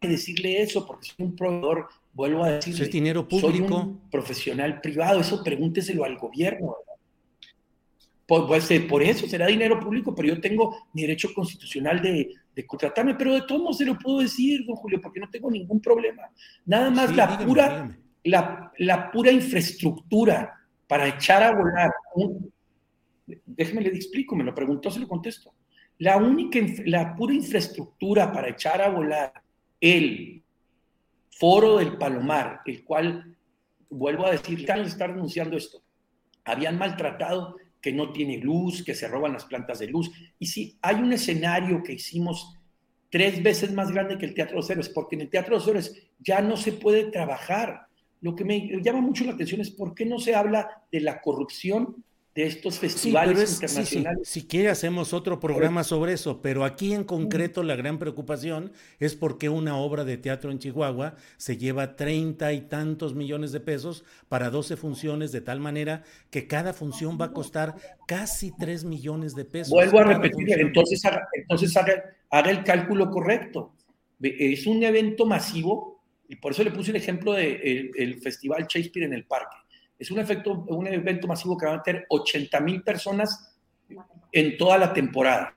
[0.00, 3.68] que decirle eso porque soy un proveedor, vuelvo a decir, es dinero público.
[3.68, 6.76] Soy un profesional privado, eso pregúnteselo al gobierno.
[8.28, 12.32] Por, pues, eh, por eso será dinero público, pero yo tengo mi derecho constitucional de,
[12.64, 15.80] contratarme, pero de todos modos se lo puedo decir, don Julio, porque no tengo ningún
[15.80, 16.22] problema.
[16.64, 20.54] Nada más la, pura, La, la, pura infraestructura
[20.86, 21.90] para echar a volar.
[23.46, 25.52] déjeme le explico, me lo preguntó, se lo contesto.
[25.98, 29.32] La única, la pura infraestructura para echar a volar
[29.80, 30.42] el
[31.30, 33.36] foro del Palomar, el cual,
[33.90, 35.82] vuelvo a decir, están estar denunciando esto,
[36.44, 40.10] habían maltratado que no tiene luz, que se roban las plantas de luz.
[40.38, 42.56] Y si hay un escenario que hicimos
[43.10, 45.58] tres veces más grande que el Teatro de los Héroes, porque en el Teatro de
[45.58, 47.86] los Héroes ya no se puede trabajar.
[48.20, 51.20] Lo que me llama mucho la atención es por qué no se habla de la
[51.20, 52.04] corrupción
[52.36, 54.28] de estos festivales internacionales.
[54.28, 59.14] si quiere hacemos otro programa sobre eso, pero aquí en concreto la gran preocupación es
[59.14, 64.04] porque una obra de teatro en Chihuahua se lleva treinta y tantos millones de pesos
[64.28, 67.74] para 12 funciones, de tal manera que cada función va a costar
[68.06, 69.70] casi 3 millones de pesos.
[69.70, 73.72] Vuelvo a repetir, entonces, haga, entonces haga, el cálculo correcto.
[74.20, 79.06] Es un evento masivo, y por eso le puse el ejemplo del el Festival Shakespeare
[79.06, 79.56] en el Parque
[79.98, 83.56] es un, efecto, un evento masivo que va a meter 80 mil personas
[84.32, 85.56] en toda la temporada.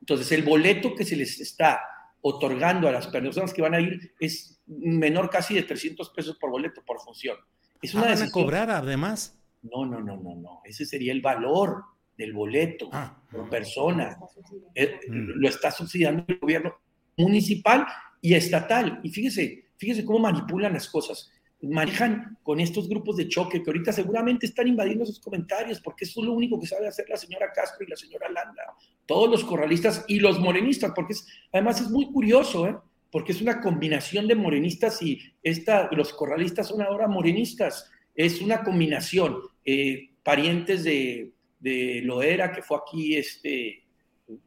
[0.00, 1.80] Entonces, el boleto que se les está
[2.22, 6.50] otorgando a las personas que van a ir es menor casi de 300 pesos por
[6.50, 7.36] boleto por función.
[7.82, 9.38] Es una ah, ¿Van a cobrar además?
[9.62, 10.60] No, no, no, no, no.
[10.64, 11.84] Ese sería el valor
[12.16, 13.16] del boleto ah.
[13.30, 14.18] por persona.
[14.74, 15.40] Eh, mm.
[15.40, 16.74] Lo está subsidiando el gobierno
[17.16, 17.86] municipal
[18.20, 19.00] y estatal.
[19.02, 23.92] Y fíjese, fíjese cómo manipulan las cosas manejan con estos grupos de choque que ahorita
[23.92, 27.52] seguramente están invadiendo sus comentarios porque eso es lo único que sabe hacer la señora
[27.52, 28.62] Castro y la señora Landa.
[29.06, 31.14] Todos los corralistas y los morenistas, porque
[31.52, 32.76] además es muy curioso, ¿eh?
[33.10, 37.90] porque es una combinación de morenistas y esta, los corralistas son ahora morenistas.
[38.14, 43.79] Es una combinación, eh, parientes de, de Loera, que fue aquí este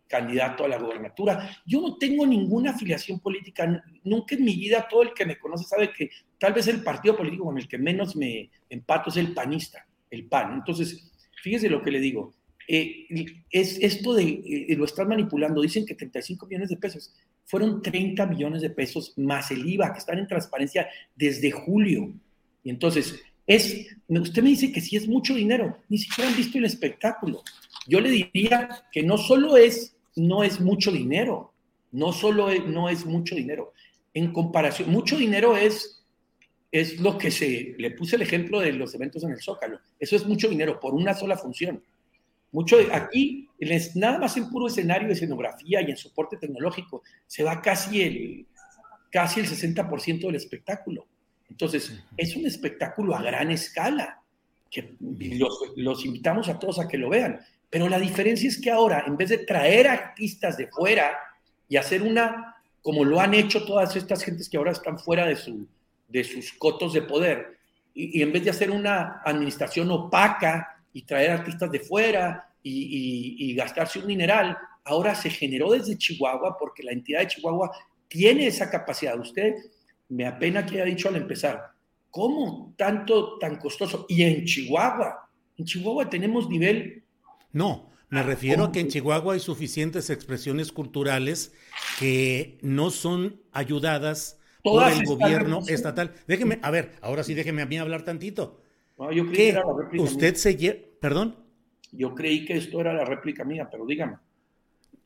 [0.07, 1.57] candidato a la gobernatura.
[1.65, 5.65] Yo no tengo ninguna afiliación política, nunca en mi vida, todo el que me conoce
[5.65, 9.33] sabe que tal vez el partido político con el que menos me empato es el
[9.33, 10.53] panista, el PAN.
[10.53, 12.33] Entonces, fíjese lo que le digo.
[12.67, 13.07] Eh,
[13.51, 17.13] es esto de eh, lo están manipulando, dicen que 35 millones de pesos,
[17.45, 22.13] fueron 30 millones de pesos más el IVA, que están en transparencia desde julio.
[22.63, 26.57] Y entonces, es, usted me dice que si es mucho dinero, ni siquiera han visto
[26.57, 27.43] el espectáculo.
[27.87, 31.53] Yo le diría que no solo es, no es mucho dinero,
[31.91, 33.73] no solo es, no es mucho dinero.
[34.13, 36.03] En comparación, mucho dinero es,
[36.71, 39.79] es lo que se, le puse el ejemplo de los eventos en el Zócalo.
[39.99, 41.83] Eso es mucho dinero por una sola función.
[42.51, 43.49] Mucho, aquí,
[43.95, 48.45] nada más en puro escenario de escenografía y en soporte tecnológico, se va casi el,
[49.11, 51.07] casi el 60% del espectáculo.
[51.53, 54.19] Entonces, es un espectáculo a gran escala,
[54.71, 57.39] que los, los, invitamos a todos a que lo vean.
[57.69, 61.15] Pero la diferencia es que ahora, en vez de traer artistas de fuera
[61.69, 65.35] y hacer una, como lo han hecho todas estas gentes que ahora están fuera de,
[65.35, 65.67] su,
[66.07, 67.59] de sus cotos de poder,
[67.93, 72.71] y, y en vez de hacer una administración opaca y traer artistas de fuera y,
[72.71, 77.71] y, y gastarse un mineral, ahora se generó desde Chihuahua porque la entidad de Chihuahua
[78.07, 79.19] tiene esa capacidad.
[79.19, 79.53] Usted
[80.09, 81.71] me apena que haya dicho al empezar,
[82.09, 84.05] ¿cómo tanto, tan costoso?
[84.09, 87.03] Y en Chihuahua, en Chihuahua tenemos nivel...
[87.51, 88.87] No, me refiero a que en.
[88.89, 91.53] Chihuahua hay suficientes expresiones culturales
[91.99, 96.13] que no son ayudadas por el gobierno estatal.
[96.27, 98.61] Déjeme, a ver, ahora sí déjeme a mí hablar tantito.
[98.97, 100.39] No, yo creí que era la réplica Usted mía.
[100.39, 101.35] se lleva, perdón.
[101.91, 104.17] Yo creí que esto era la réplica mía, pero dígame.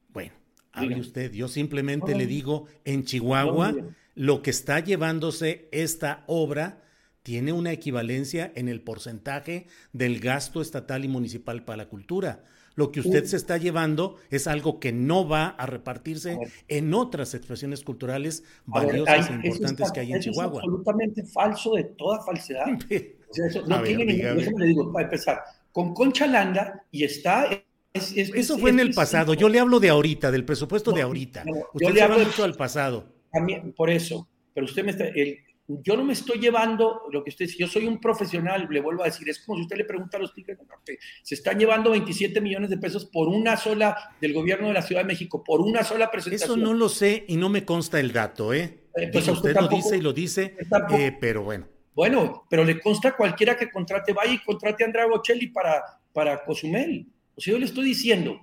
[0.09, 0.33] Bueno,
[0.71, 1.31] hable usted.
[1.31, 3.95] Yo simplemente No, le digo, en Chihuahua, no.
[4.17, 6.81] Lo que está llevándose esta obra
[7.21, 12.43] tiene una equivalencia en el porcentaje del gasto estatal y municipal para la cultura.
[12.75, 16.93] Lo que usted se está llevando es algo que no va a repartirse A en
[16.93, 20.35] otras expresiones culturales A ver, valiosas hay- e importantes está- que hay en eso es
[20.35, 20.61] Chihuahua.
[20.61, 22.65] absolutamente falso de toda falsedad.
[23.29, 24.39] O sea, eso no A ver, tiene ningún- dígame.
[24.39, 25.39] déjame le digo, para empezar,
[25.73, 27.45] con Concha Landa y está...
[27.93, 29.33] es- es- Eso es- fue en el pasado.
[29.33, 31.43] Yo le hablo de ahorita, del presupuesto de ahorita.
[31.43, 33.16] no, yo Usted le hablo de- mucho al pasado.
[33.33, 35.05] Mí- por eso, pero usted me está...
[35.05, 38.79] el- yo no me estoy llevando lo que usted dice, yo soy un profesional, le
[38.79, 41.35] vuelvo a decir, es como si usted le pregunta a los tigres del norte, se
[41.35, 45.07] están llevando 27 millones de pesos por una sola, del gobierno de la Ciudad de
[45.07, 46.51] México, por una sola presentación.
[46.51, 48.85] Eso no lo sé y no me consta el dato, ¿eh?
[48.95, 50.55] Eh, pues Digo, usted usted lo tampoco- dice y lo dice,
[50.97, 51.67] eh, pero bueno.
[51.93, 55.81] Bueno, pero le consta a cualquiera que contrate, vaya y contrate a Andrea Bocelli para,
[56.13, 57.07] para Cozumel.
[57.35, 58.39] O sea, yo le estoy diciendo,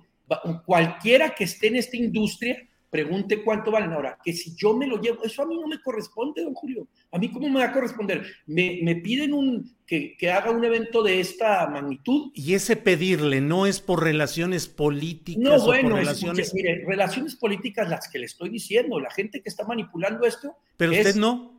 [0.65, 2.57] cualquiera que esté en esta industria,
[2.89, 5.81] pregunte cuánto valen ahora, que si yo me lo llevo, eso a mí no me
[5.81, 6.87] corresponde, don Julio.
[7.11, 8.25] A mí, ¿cómo me va a corresponder?
[8.45, 12.31] Me, me piden un, que, que haga un evento de esta magnitud.
[12.33, 16.53] Y ese pedirle no es por relaciones políticas No, o bueno, por relaciones.
[16.53, 20.55] mire, relaciones políticas las que le estoy diciendo, la gente que está manipulando esto.
[20.77, 21.53] pero es- usted no.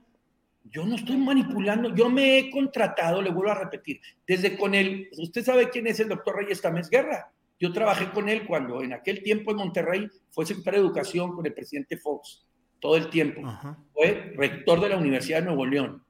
[0.69, 5.09] Yo no estoy manipulando, yo me he contratado, le vuelvo a repetir, desde con el,
[5.17, 7.31] usted sabe quién es el doctor Reyes Tamés Guerra.
[7.59, 11.47] Yo trabajé con él cuando en aquel tiempo en Monterrey fue secretario de Educación con
[11.47, 12.47] el presidente Fox,
[12.81, 13.40] todo el tiempo.
[13.47, 13.79] Ajá.
[13.95, 16.03] Fue rector de la Universidad de Nuevo León.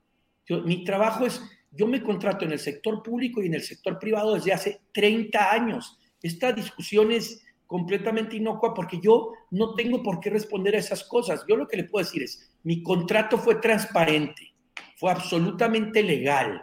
[0.47, 3.99] Yo- mi trabajo es, yo me contrato en el sector público y en el sector
[3.99, 5.99] privado desde hace 30 años.
[6.23, 11.45] Esta discusión es completamente inocua porque yo no tengo por qué responder a esas cosas.
[11.49, 14.53] Yo lo que le puedo decir es, mi contrato fue transparente,
[14.97, 16.63] fue absolutamente legal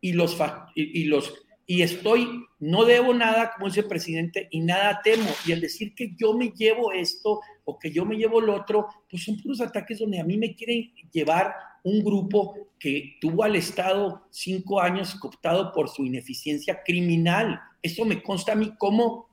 [0.00, 0.38] y los
[0.74, 1.34] y los
[1.66, 5.30] y estoy no debo nada como dice el presidente y nada temo.
[5.46, 8.86] Y el decir que yo me llevo esto o que yo me llevo lo otro
[9.10, 13.56] pues son puros ataques donde a mí me quieren llevar un grupo que tuvo al
[13.56, 17.60] Estado cinco años cooptado por su ineficiencia criminal.
[17.82, 19.28] Eso me consta a mí como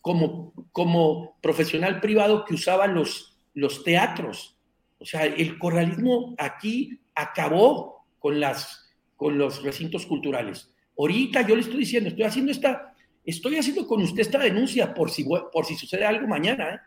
[0.00, 4.56] como como profesional privado que usaba los los teatros.
[4.98, 10.71] O sea, el corralismo aquí acabó con, las, con los recintos culturales.
[10.98, 15.10] Ahorita yo le estoy diciendo, estoy haciendo esta, estoy haciendo con usted esta denuncia por
[15.10, 16.78] si, por si sucede algo mañana, ¿eh?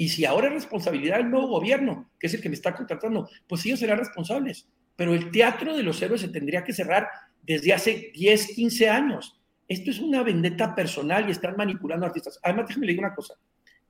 [0.00, 3.28] Y si ahora es responsabilidad del nuevo gobierno, que es el que me está contratando,
[3.48, 4.68] pues ellos serán responsables.
[4.94, 7.08] Pero el Teatro de los Héroes se tendría que cerrar
[7.42, 9.40] desde hace 10, 15 años.
[9.66, 12.38] Esto es una vendetta personal y están manipulando artistas.
[12.44, 13.34] Además, déjeme le digo una cosa.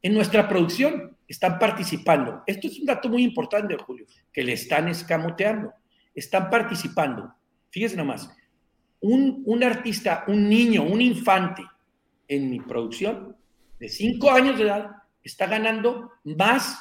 [0.00, 2.42] En nuestra producción están participando.
[2.46, 5.74] Esto es un dato muy importante, Julio, que le están escamoteando.
[6.14, 7.34] Están participando.
[7.70, 8.30] Fíjese nomás.
[9.00, 11.64] Un, un artista, un niño, un infante
[12.26, 13.36] en mi producción
[13.78, 14.90] de cinco años de edad
[15.22, 16.78] está ganando más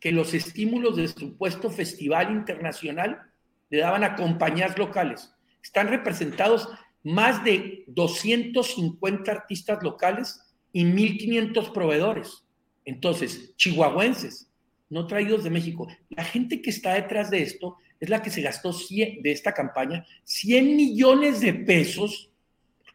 [0.00, 3.22] que los estímulos de supuesto festival internacional
[3.70, 5.34] le daban a compañías locales.
[5.62, 6.68] Están representados
[7.02, 10.40] más de 250 artistas locales
[10.72, 12.44] y 1.500 proveedores.
[12.84, 14.50] Entonces, chihuahuenses,
[14.88, 15.88] no traídos de México.
[16.10, 20.04] La gente que está detrás de esto es la que se gastó de esta campaña
[20.24, 22.30] 100 millones de pesos.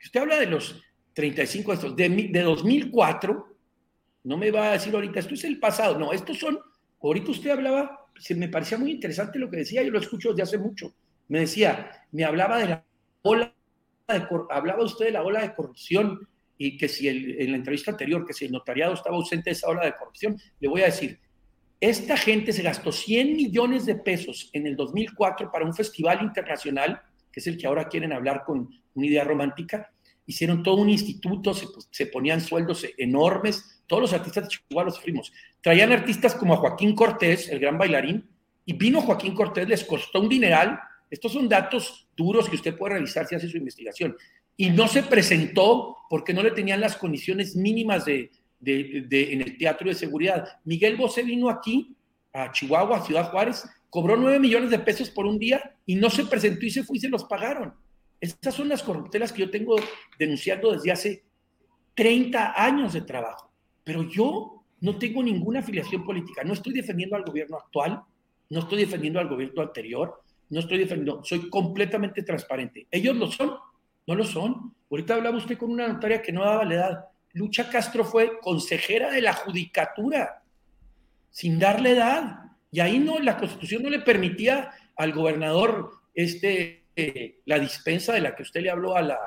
[0.04, 0.82] Usted habla de los
[1.14, 3.58] 35 estos, de, de 2004,
[4.24, 6.60] no me va a decir ahorita, esto es el pasado, no, estos son,
[7.02, 10.58] ahorita usted hablaba, me parecía muy interesante lo que decía, yo lo escucho desde hace
[10.58, 10.94] mucho,
[11.28, 12.86] me decía, me hablaba de la
[13.24, 13.54] ola,
[14.08, 16.28] de, hablaba usted de la ola de corrupción
[16.58, 19.68] y que si en la entrevista anterior, que si el notariado estaba ausente de esa
[19.68, 21.20] ola de corrupción, le voy a decir,
[21.82, 27.02] esta gente se gastó 100 millones de pesos en el 2004 para un festival internacional,
[27.32, 29.92] que es el que ahora quieren hablar con una idea romántica.
[30.28, 35.34] Hicieron todo un instituto, se, ponían sueldos enormes, todos los artistas de Chihuahua los fuimos.
[35.60, 38.30] Traían artistas como a Joaquín Cortés, el gran bailarín,
[38.64, 40.80] y vino Joaquín Cortés, les costó un dineral.
[41.10, 44.16] Estos son datos duros que usted puede revisar si hace su investigación.
[44.56, 48.30] Y no se presentó porque no le tenían las condiciones mínimas de,
[48.62, 50.48] de, en el Teatro de Seguridad.
[50.64, 51.96] Miguel Bosé vino aquí,
[52.34, 56.26] a Chihuahua, Ciudad Juárez, cobró nueve millones de pesos por un día y no se
[56.26, 57.74] presentó y se fue y se los pagaron.
[58.22, 59.76] Estas son las corruptelas que yo tengo
[60.18, 61.24] denunciando desde hace
[61.96, 63.52] 30 años de trabajo.
[63.84, 66.44] Pero yo no tengo ninguna afiliación política.
[66.44, 68.02] No estoy defendiendo al gobierno actual,
[68.50, 72.88] no estoy defendiendo al gobierno anterior, no estoy defendiendo, soy completamente transparente.
[72.92, 73.56] ¿Ellos lo son?
[74.06, 74.74] No lo son.
[74.90, 77.06] Ahorita hablaba usted con una notaria que no daba la edad.
[77.34, 80.44] Lucha Castro fue consejera de la judicatura,
[81.30, 82.52] sin darle edad.
[82.72, 88.22] Y ahí no, la constitución no le permitía al gobernador este, eh, la dispensa de
[88.22, 89.18] la que usted le habló a la,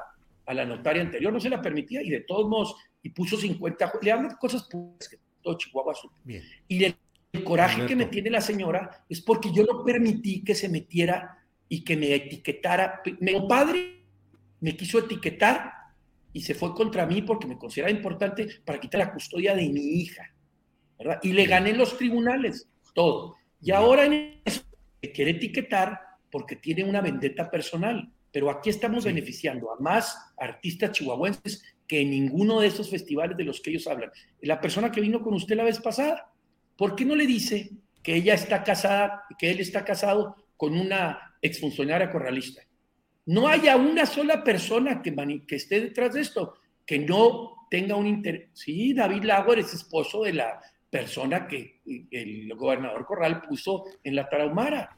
[0.46, 3.92] a la notaria anterior, no se la permitía y de todos modos, y puso 50,
[4.02, 5.94] le hablan cosas que todo Chihuahua
[6.24, 6.42] Bien.
[6.68, 6.96] Y el,
[7.44, 11.82] coraje que me tiene la señora es porque yo no permití que se metiera y
[11.82, 13.02] que me etiquetara.
[13.18, 14.04] Mi padre
[14.60, 15.72] me quiso etiquetar
[16.34, 20.00] y se fue contra mí porque me consideraba importante para quitar la custodia de mi
[20.00, 20.34] hija,
[20.98, 21.20] ¿verdad?
[21.22, 23.36] Y le gané los tribunales, todo.
[23.62, 24.62] Y ahora en eso
[25.00, 25.98] me quiere etiquetar
[26.30, 28.12] porque tiene una vendetta personal.
[28.32, 33.44] Pero aquí estamos beneficiando a más artistas chihuahuenses que en ninguno de esos festivales de
[33.44, 34.10] los que ellos hablan.
[34.40, 36.32] La persona que vino con usted la vez pasada,
[36.76, 37.70] ¿por qué no le dice
[38.02, 42.62] que ella está casada, que él está casado con una exfuncionaria corralista?
[43.26, 45.14] No haya una sola persona que,
[45.46, 46.54] que esté detrás de esto,
[46.84, 48.50] que no tenga un interés.
[48.52, 50.60] Sí, David Lago es esposo de la
[50.90, 54.96] persona que el gobernador Corral puso en la Tarahumara.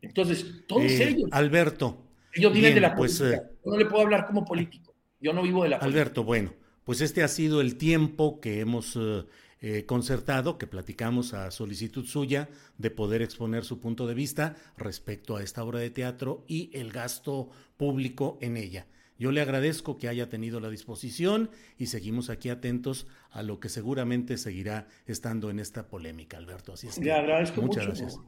[0.00, 1.28] Entonces, todos eh, ellos.
[1.32, 2.06] Alberto.
[2.32, 3.42] Ellos viven de la pues, política.
[3.42, 4.94] Eh, Yo no le puedo hablar como político.
[5.20, 6.00] Yo no vivo de la política.
[6.00, 9.24] Alberto, bueno, pues este ha sido el tiempo que hemos eh,
[9.60, 12.48] eh, concertado que platicamos a solicitud suya
[12.78, 16.92] de poder exponer su punto de vista respecto a esta obra de teatro y el
[16.92, 18.86] gasto público en ella.
[19.18, 23.68] Yo le agradezco que haya tenido la disposición y seguimos aquí atentos a lo que
[23.68, 26.72] seguramente seguirá estando en esta polémica, Alberto.
[26.72, 28.18] Así es que, agradezco muchas gracias.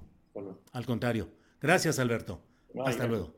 [0.72, 1.30] Al contrario.
[1.62, 2.42] Gracias, Alberto.
[2.84, 3.34] Hasta luego.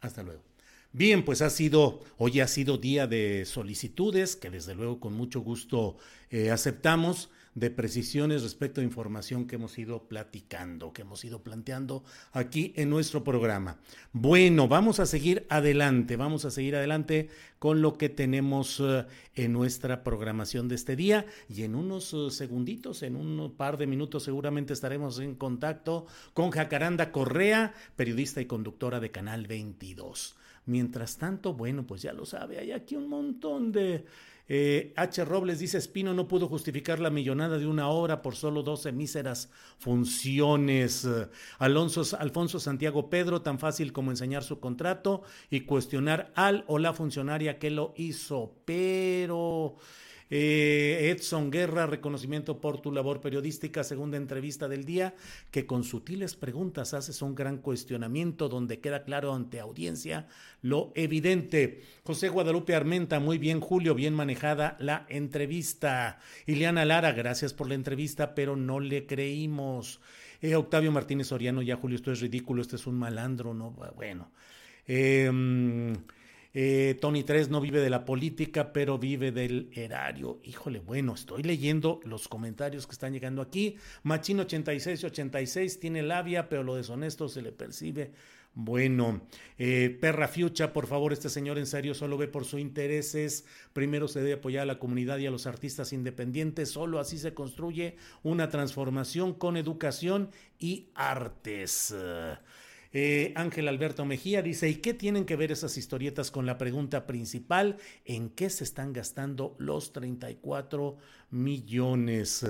[0.00, 0.49] Hasta luego.
[0.92, 5.40] Bien, pues ha sido, hoy ha sido día de solicitudes, que desde luego con mucho
[5.40, 5.96] gusto
[6.30, 12.04] eh, aceptamos, de precisiones respecto a información que hemos ido platicando, que hemos ido planteando
[12.32, 13.78] aquí en nuestro programa.
[14.12, 17.28] Bueno, vamos a seguir adelante, vamos a seguir adelante
[17.58, 22.30] con lo que tenemos eh, en nuestra programación de este día y en unos eh,
[22.30, 28.46] segunditos, en un par de minutos seguramente estaremos en contacto con Jacaranda Correa, periodista y
[28.46, 30.36] conductora de Canal 22.
[30.66, 34.04] Mientras tanto, bueno, pues ya lo sabe, hay aquí un montón de...
[34.52, 35.24] Eh, H.
[35.24, 39.48] Robles dice, Espino no pudo justificar la millonada de una obra por solo 12 míseras
[39.78, 41.08] funciones.
[41.60, 46.92] Alonso, Alfonso Santiago Pedro, tan fácil como enseñar su contrato y cuestionar al o la
[46.92, 48.56] funcionaria que lo hizo.
[48.64, 49.76] Pero...
[50.30, 55.14] Eh, Edson Guerra, reconocimiento por tu labor periodística, segunda entrevista del día,
[55.50, 60.28] que con sutiles preguntas haces un gran cuestionamiento donde queda claro ante audiencia
[60.62, 61.82] lo evidente.
[62.04, 66.20] José Guadalupe Armenta, muy bien, Julio, bien manejada la entrevista.
[66.46, 70.00] Ileana Lara, gracias por la entrevista, pero no le creímos.
[70.40, 73.72] Eh, Octavio Martínez Soriano, ya Julio, esto es ridículo, este es un malandro, ¿no?
[73.96, 74.30] Bueno.
[74.86, 75.30] Eh,
[76.52, 80.40] eh, Tony 3 no vive de la política, pero vive del erario.
[80.42, 83.76] Híjole, bueno, estoy leyendo los comentarios que están llegando aquí.
[84.02, 88.12] Machín 86 86 tiene labia, pero lo deshonesto se le percibe.
[88.52, 89.22] Bueno,
[89.58, 93.44] eh, Perra Fiucha, por favor, este señor en serio solo ve por sus intereses.
[93.72, 96.70] Primero se debe apoyar a la comunidad y a los artistas independientes.
[96.70, 101.94] Solo así se construye una transformación con educación y artes.
[102.92, 107.06] Eh, Ángel Alberto Mejía dice, ¿y qué tienen que ver esas historietas con la pregunta
[107.06, 107.76] principal?
[108.04, 110.96] ¿En qué se están gastando los 34
[111.30, 112.44] millones?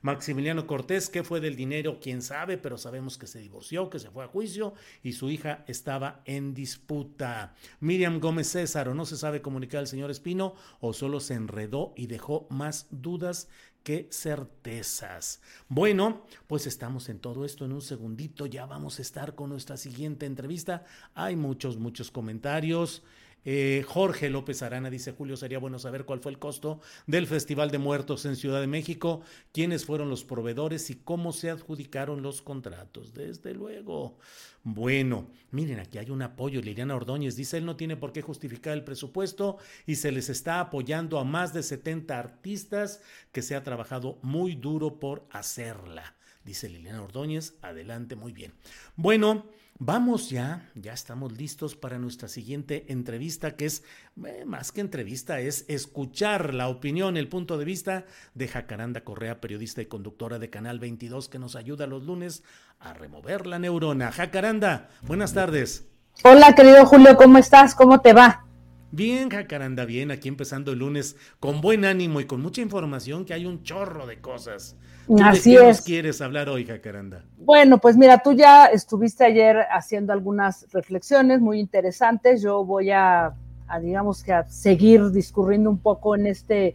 [0.00, 1.98] Maximiliano Cortés, ¿qué fue del dinero?
[2.00, 2.56] ¿Quién sabe?
[2.56, 4.72] Pero sabemos que se divorció, que se fue a juicio
[5.02, 7.54] y su hija estaba en disputa.
[7.80, 11.92] Miriam Gómez César, ¿o no se sabe comunicar al señor Espino o solo se enredó
[11.96, 13.48] y dejó más dudas
[13.82, 15.40] qué certezas.
[15.68, 19.76] Bueno, pues estamos en todo esto en un segundito, ya vamos a estar con nuestra
[19.76, 20.84] siguiente entrevista.
[21.14, 23.02] Hay muchos, muchos comentarios.
[23.44, 27.70] Eh, Jorge López Arana dice, Julio, sería bueno saber cuál fue el costo del Festival
[27.70, 29.22] de Muertos en Ciudad de México,
[29.52, 33.14] quiénes fueron los proveedores y cómo se adjudicaron los contratos.
[33.14, 34.18] Desde luego.
[34.64, 36.60] Bueno, miren, aquí hay un apoyo.
[36.60, 40.60] Liliana Ordóñez dice, él no tiene por qué justificar el presupuesto y se les está
[40.60, 43.00] apoyando a más de 70 artistas
[43.32, 46.14] que se ha trabajado muy duro por hacerla.
[46.44, 48.52] Dice Liliana Ordóñez, adelante, muy bien.
[48.96, 49.46] Bueno,
[49.84, 53.82] Vamos ya, ya estamos listos para nuestra siguiente entrevista, que es
[54.24, 59.40] eh, más que entrevista, es escuchar la opinión, el punto de vista de Jacaranda Correa,
[59.40, 62.44] periodista y conductora de Canal 22, que nos ayuda los lunes
[62.78, 64.12] a remover la neurona.
[64.12, 65.88] Jacaranda, buenas tardes.
[66.22, 67.74] Hola, querido Julio, ¿cómo estás?
[67.74, 68.46] ¿Cómo te va?
[68.94, 73.32] Bien, Jacaranda, bien, aquí empezando el lunes con buen ánimo y con mucha información, que
[73.32, 74.76] hay un chorro de cosas.
[75.22, 75.76] Así ¿De qué es.
[75.78, 77.24] nos quieres hablar hoy, Jacaranda?
[77.38, 82.42] Bueno, pues mira, tú ya estuviste ayer haciendo algunas reflexiones muy interesantes.
[82.42, 83.32] Yo voy a,
[83.66, 86.74] a digamos que a seguir discurriendo un poco en este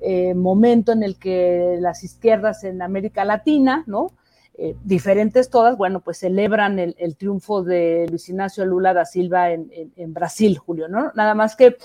[0.00, 4.12] eh, momento en el que las izquierdas en América Latina, ¿no?
[4.58, 9.68] Eh, diferentes todas, bueno, pues celebran el, triunfo de Luis Ignacio Lula da Silva en,
[10.14, 11.12] Brasil, Julio, ¿no?
[11.14, 11.76] Nada más que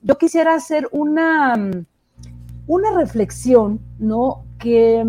[0.00, 1.54] yo quisiera hacer una,
[2.66, 4.42] una reflexión, ¿no?
[4.58, 5.04] Que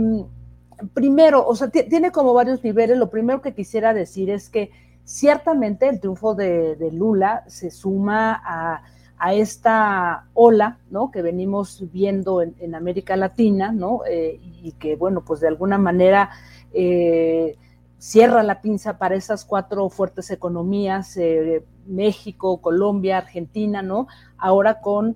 [0.94, 2.98] primero, o sea, tiene como varios niveles.
[2.98, 4.72] Lo primero que quisiera decir es que
[5.06, 8.84] ciertamente el triunfo de, Lula se suma a,
[9.18, 11.12] a, esta ola, ¿no?
[11.12, 14.02] Que venimos viendo en, en América Latina, ¿no?
[14.06, 16.32] Eh, y que, bueno, pues de alguna manera
[16.76, 17.58] eh,
[17.98, 24.08] cierra la pinza para esas cuatro fuertes economías, eh, México, Colombia, Argentina, ¿no?
[24.38, 25.16] Ahora con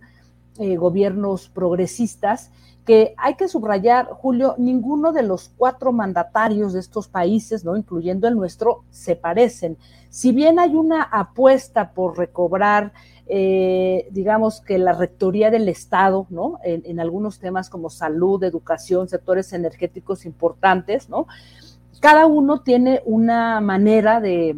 [0.57, 2.51] eh, gobiernos progresistas,
[2.85, 7.77] que hay que subrayar, Julio, ninguno de los cuatro mandatarios de estos países, ¿no?
[7.77, 9.77] Incluyendo el nuestro, se parecen.
[10.09, 12.93] Si bien hay una apuesta por recobrar
[13.31, 16.57] eh, digamos que la rectoría del Estado, ¿no?
[16.63, 21.27] En, algunos temas como salud, educación, sectores energéticos importantes, ¿no?
[21.99, 24.57] Cada uno tiene una manera de,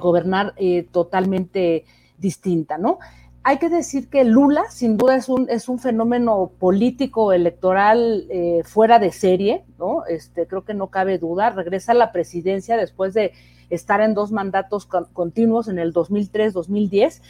[0.00, 1.84] gobernar eh, totalmente
[2.18, 2.98] distinta, ¿no?
[3.44, 8.62] Hay que decir que Lula, sin duda, es un, es un fenómeno político electoral eh,
[8.64, 10.04] fuera de serie, ¿no?
[10.06, 11.50] Este, creo que no cabe duda.
[11.50, 13.32] Regresa a la presidencia después de
[13.70, 17.20] estar en dos mandatos con, continuos en el 2003-2010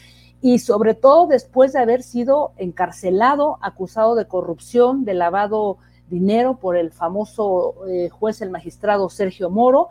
[0.41, 5.79] y sobre todo después de haber sido encarcelado, acusado de corrupción, de lavado
[6.09, 9.89] dinero por el famoso eh, juez, el magistrado Sergio Moro,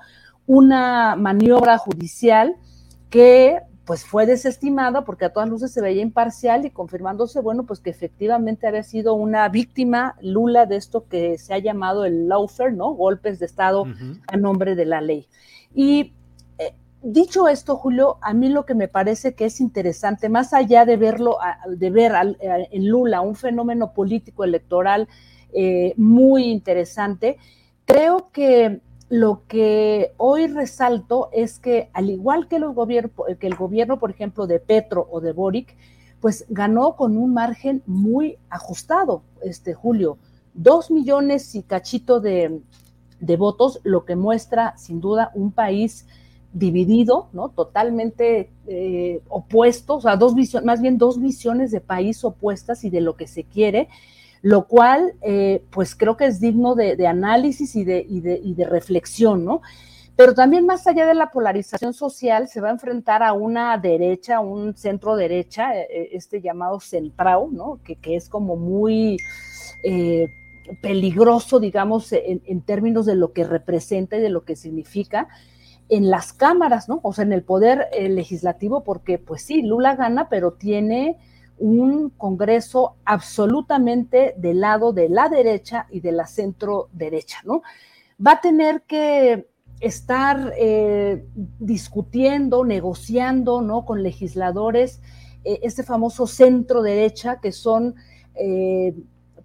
[0.48, 2.56] una maniobra judicial
[3.10, 7.80] que pues fue desestimada porque a todas luces se veía imparcial y confirmándose, bueno, pues
[7.80, 12.72] que efectivamente había sido una víctima Lula de esto que se ha llamado el lawfare,
[12.72, 12.92] ¿no?
[12.94, 14.22] Golpes de Estado uh -huh.
[14.28, 15.28] a nombre de la ley.
[15.74, 16.14] Y
[17.06, 20.98] dicho esto, Julio, a mí lo que me parece que es interesante, más allá de
[20.98, 21.38] verlo,
[21.70, 25.08] de ver en Lula un fenómeno político electoral
[25.54, 27.38] eh, muy interesante,
[27.86, 34.48] creo que lo que hoy resalto es que al igual que, el gobierno, por ejemplo,
[34.48, 35.78] de Petro o de Boric,
[36.20, 40.18] pues ganó con un margen muy ajustado, este Julio,
[40.56, 42.62] dos millones y cachito de
[43.38, 46.08] votos, lo que muestra sin duda un país
[46.56, 47.50] dividido, ¿no?
[47.50, 52.90] Totalmente eh, opuestos, o sea, dos visiones, más bien dos visiones de país opuestas y
[52.90, 53.90] de lo que se quiere,
[54.42, 58.54] lo cual, eh, pues creo que es digno de, análisis y de, y, de, y
[58.54, 59.62] de, reflexión, ¿no?
[60.16, 64.40] Pero también más allá de la polarización social, se va a enfrentar a una derecha,
[64.40, 67.82] un centro derecha, eh, este llamado centrao, ¿no?
[67.84, 69.18] Que, es como muy
[69.84, 70.30] eh,
[70.82, 75.28] peligroso, digamos, en términos de lo que representa y de lo que significa
[75.90, 77.00] en las cámaras, ¿no?
[77.04, 81.18] O sea, en el poder eh, legislativo, porque pues sí, Lula gana, pero tiene
[81.58, 87.62] un Congreso absolutamente del lado de la derecha y de la centro derecha, ¿no?
[88.26, 89.48] Va a tener que
[89.80, 91.26] estar eh,
[91.60, 93.86] discutiendo, negociando, ¿no?
[93.86, 95.02] Con legisladores,
[95.44, 97.96] eh, este famoso centro derecha, que son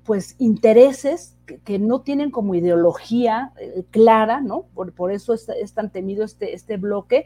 [0.03, 4.66] pues intereses que, no tienen como ideología eh, clara, ¿no?
[4.74, 7.24] Por, eso es, tan temido este, este bloque,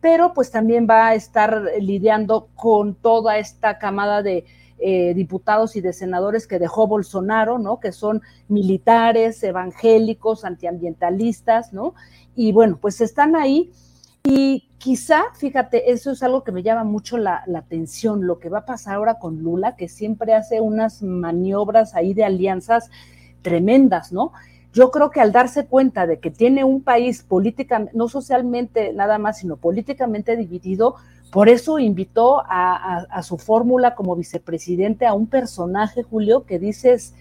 [0.00, 4.44] pero pues también va a estar lidiando con toda esta camada de
[4.78, 7.80] eh, diputados y de senadores que dejó Bolsonaro, ¿no?
[7.80, 11.94] Que son militares, evangélicos, antiambientalistas, ¿no?
[12.34, 13.72] Y bueno, pues están ahí
[14.22, 18.58] y quizá, fíjate, eso es algo que me llama mucho la, atención, lo que va
[18.58, 22.90] a pasar ahora con Lula, que siempre hace unas maniobras ahí de alianzas
[23.46, 24.32] tremendas, ¿no?
[24.72, 29.18] Yo creo que al darse cuenta de que tiene un país políticamente, no socialmente nada
[29.18, 30.96] más, sino políticamente dividido,
[31.30, 37.14] por eso invitó a, su fórmula como vicepresidente a un personaje, Julio, que dices,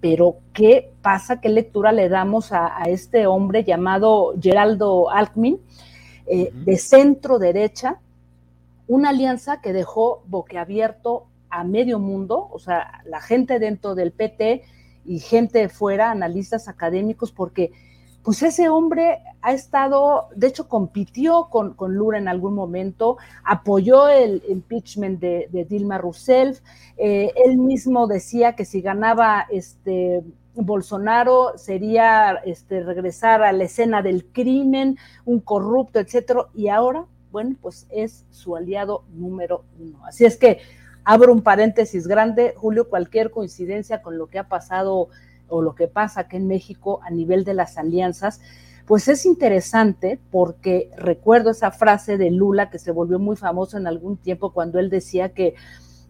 [0.00, 1.40] pero ¿qué pasa?
[1.40, 5.58] ¿Qué lectura le damos a, a este hombre llamado Geraldo Alckmin?
[6.26, 7.98] Eh, de centro derecha,
[8.86, 14.62] una alianza que dejó boquiabierto a medio mundo, o sea, la gente dentro del PT
[15.04, 17.72] y gente fuera, analistas académicos, porque
[18.22, 24.08] pues ese hombre ha estado, de hecho compitió con, con Lula en algún momento, apoyó
[24.08, 26.60] el impeachment de, Dilma Rousseff,
[26.96, 30.24] eh, él mismo decía que si ganaba este
[30.54, 37.56] Bolsonaro sería este, regresar a la escena del crimen, un corrupto, etcétera, y ahora, bueno,
[37.60, 40.06] pues es su aliado número uno.
[40.06, 40.60] Así es que
[41.04, 45.08] abro un paréntesis grande, Julio, cualquier coincidencia con lo que ha pasado
[45.48, 48.40] o lo que pasa aquí en México a nivel de las alianzas,
[48.86, 53.86] pues es interesante porque recuerdo esa frase de Lula que se volvió muy famoso en
[53.86, 55.54] algún tiempo cuando él decía que,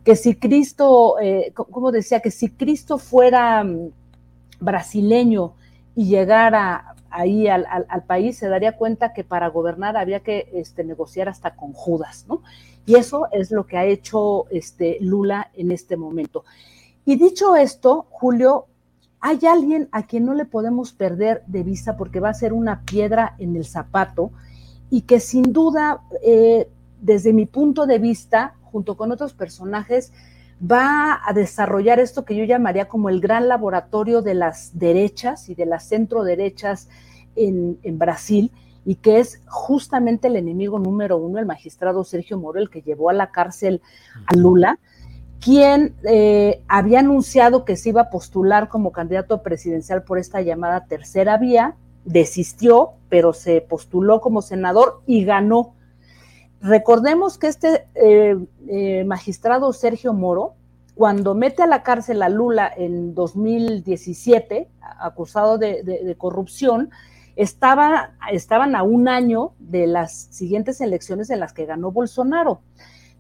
[0.05, 3.91] que si Cristo, eh, como decía, que si Cristo fuera mm,
[4.61, 5.55] brasileño
[5.95, 7.65] y llegara ahí al,
[8.09, 12.43] país, se daría cuenta que para gobernar había que este, negociar hasta con Judas, ¿no?
[12.87, 16.45] Y eso es lo que ha hecho este, Lula en este momento.
[17.05, 18.67] Y dicho esto, Julio,
[19.21, 22.83] hay alguien a quien no le podemos perder de vista porque va a ser una
[22.83, 24.33] piedra en el zapato
[24.91, 26.69] y que sin duda, eh,
[27.01, 30.13] desde mi punto de vista, junto con otros personajes,
[30.61, 35.55] va a desarrollar esto que yo llamaría como el gran laboratorio de las derechas y
[35.55, 36.89] de las centro derechas
[37.37, 38.51] en, Brasil
[38.85, 43.11] y que es justamente el enemigo número uno, el magistrado Sergio Moro, el que llevó
[43.11, 43.81] a la cárcel
[44.27, 44.79] a Lula,
[45.41, 50.87] quien eh, había anunciado que se iba a postular como candidato presidencial por esta llamada
[50.87, 55.75] tercera vía, desistió, pero se postuló como senador y ganó.
[56.61, 60.55] Recordemos que este eh, eh, magistrado Sergio Moro,
[60.95, 64.69] cuando mete a la cárcel a Lula en 2017,
[64.99, 66.91] acusado de, corrupción,
[67.37, 72.61] estaba, estaban a un año de las siguientes elecciones en las que ganó Bolsonaro.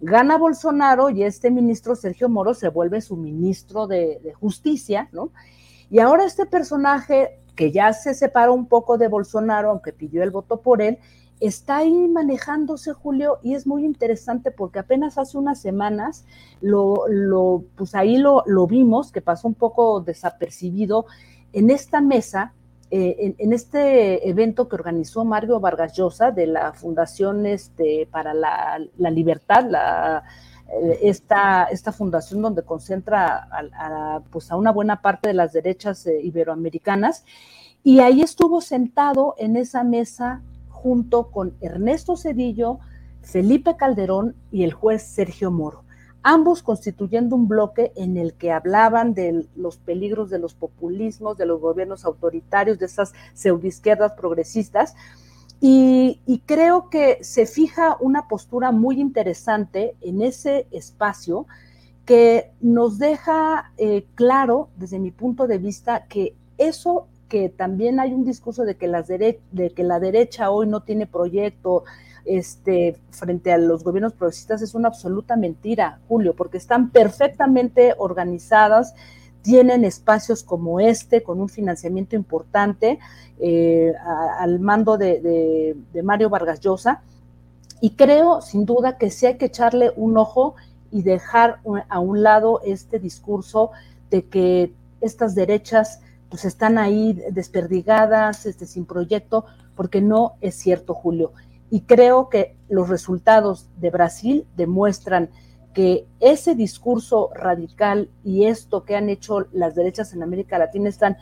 [0.00, 5.30] Gana Bolsonaro y este ministro Sergio Moro se vuelve su ministro de, justicia, ¿no?
[5.90, 10.30] Y ahora este personaje que ya se separó un poco de Bolsonaro, aunque pidió el
[10.30, 10.98] voto por él,
[11.40, 16.24] está ahí manejándose, Julio, y es muy interesante porque apenas hace unas semanas
[16.60, 21.06] lo, lo pues ahí lo, vimos, que pasó un poco desapercibido
[21.52, 22.52] en esta mesa,
[22.96, 28.78] eh, en, este evento que organizó Mario Vargas Llosa de la Fundación este, para la,
[29.10, 30.22] Libertad, la,
[30.68, 36.06] eh, esta, esta, fundación donde concentra a, pues a una buena parte de las derechas
[36.06, 37.24] eh, iberoamericanas.
[37.82, 42.78] Y ahí estuvo sentado en esa mesa junto con Ernesto Cedillo,
[43.22, 45.82] Felipe Calderón y el juez Sergio Moro,
[46.24, 51.46] ambos constituyendo un bloque en el que hablaban de los peligros de los populismos, de
[51.46, 54.96] los gobiernos autoritarios, de esas pseudoizquierdas progresistas.
[55.60, 61.46] Y, creo que se fija una postura muy interesante en ese espacio
[62.04, 68.12] que nos deja eh, claro, desde mi punto de vista, que eso que también hay
[68.12, 71.84] un discurso de que, las de que la derecha hoy no tiene proyecto
[72.24, 78.94] este, frente a los gobiernos progresistas es una absoluta mentira, Julio, porque están perfectamente organizadas,
[79.42, 82.98] tienen espacios como este, con un financiamiento importante
[83.38, 83.92] eh,
[84.38, 87.02] al mando de, Mario Vargas Llosa,
[87.80, 90.54] y creo sin duda que sí hay que echarle un ojo
[90.90, 91.58] y dejar
[91.88, 93.72] a un lado este discurso
[94.10, 96.00] de que estas derechas
[96.30, 99.44] pues están ahí desperdigadas, este, sin proyecto,
[99.76, 101.32] porque no es cierto, Julio.
[101.70, 105.30] Y creo que los resultados de Brasil demuestran
[105.72, 111.16] que ese discurso radical y esto que han hecho las derechas en América Latina están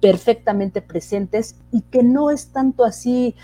[0.00, 3.34] perfectamente presentes y que no es tanto así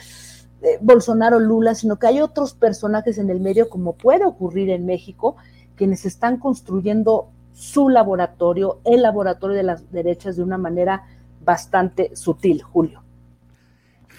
[0.63, 4.85] eh, Bolsonaro Lula, sino que hay otros personajes en el medio, como puede ocurrir en
[4.85, 5.37] México,
[5.77, 11.07] quienes están construyendo su laboratorio, el laboratorio de las derechas de una manera
[11.43, 13.03] bastante sutil, Julio.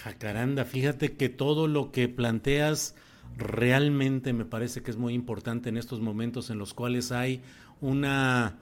[0.03, 2.95] Jacaranda, fíjate que todo lo que planteas
[3.37, 7.41] realmente me parece que es muy importante en estos momentos en los cuales hay
[7.81, 8.57] una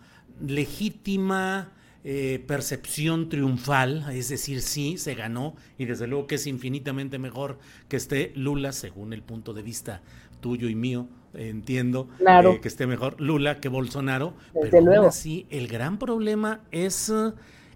[0.45, 1.71] legítima
[2.03, 7.57] eh, percepción triunfal, es decir, sí, se ganó y desde luego que es infinitamente mejor
[7.87, 10.01] que esté Lula, según el punto de vista
[10.41, 15.07] tuyo y mío, entiendo eh, que esté mejor Lula que Bolsonaro, pero luego.
[15.07, 17.13] así el gran problema es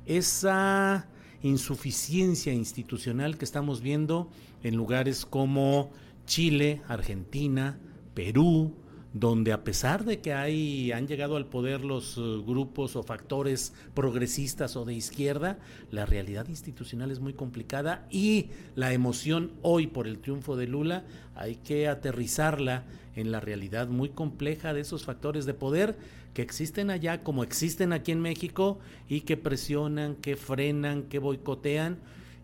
[0.05, 1.07] esa
[1.44, 4.30] insuficiencia institucional que estamos viendo
[4.64, 5.91] en lugares como
[6.26, 7.78] Chile, Argentina,
[8.14, 8.74] Perú,
[9.14, 13.74] donde a pesar de que hay, han llegado al poder los eh, grupos o factores
[13.94, 15.60] progresistas o de izquierda,
[15.91, 21.06] la realidad institucional es muy complicada y la emoción hoy por el triunfo de Lula
[21.36, 22.86] hay que aterrizarla
[23.16, 25.96] en la realidad muy compleja de esos factores de poder
[26.34, 31.99] que existen allá como existen aquí en México y que presionan, que frenan, que boicotean.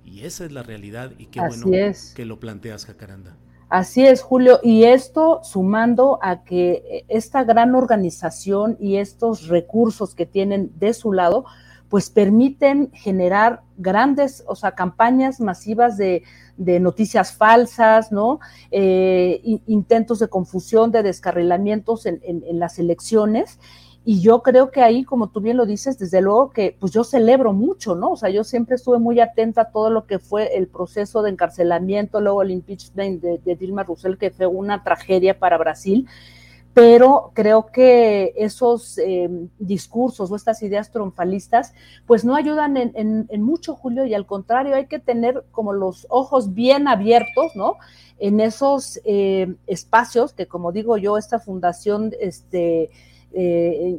[0.06, 1.68] Y esa es la realidad y qué bueno
[2.16, 3.36] que lo planteas, Jacaranda.
[3.70, 4.60] Así es, Julio.
[4.64, 11.14] Y esto sumando a que esta gran organización y estos recursos que tienen de su
[11.14, 11.46] lado,
[11.90, 16.24] pues permiten generar grandes, o sea, campañas masivas de,
[16.58, 18.40] noticias falsas, ¿no?
[18.70, 23.60] Eh, intentos de confusión, de descarrilamientos en, en las elecciones
[24.06, 27.04] y yo creo que ahí, como tú bien lo dices, desde luego que pues yo
[27.04, 28.12] celebro mucho, ¿no?
[28.12, 31.32] O sea, yo siempre estuve muy atenta a todo lo que fue el proceso de
[31.32, 36.08] encarcelamiento, luego el impeachment de, Dilma Rousseff, que fue una tragedia para Brasil,
[36.74, 41.74] pero creo que esos em, discursos o estas ideas triunfalistas,
[42.06, 46.54] pues no ayudan en, mucho, Julio, y al contrario, hay que tener como los ojos
[46.54, 47.78] bien abiertos, ¿no?
[48.20, 52.92] En esos em, espacios que, como digo yo, esta fundación, este,
[53.32, 53.98] eh,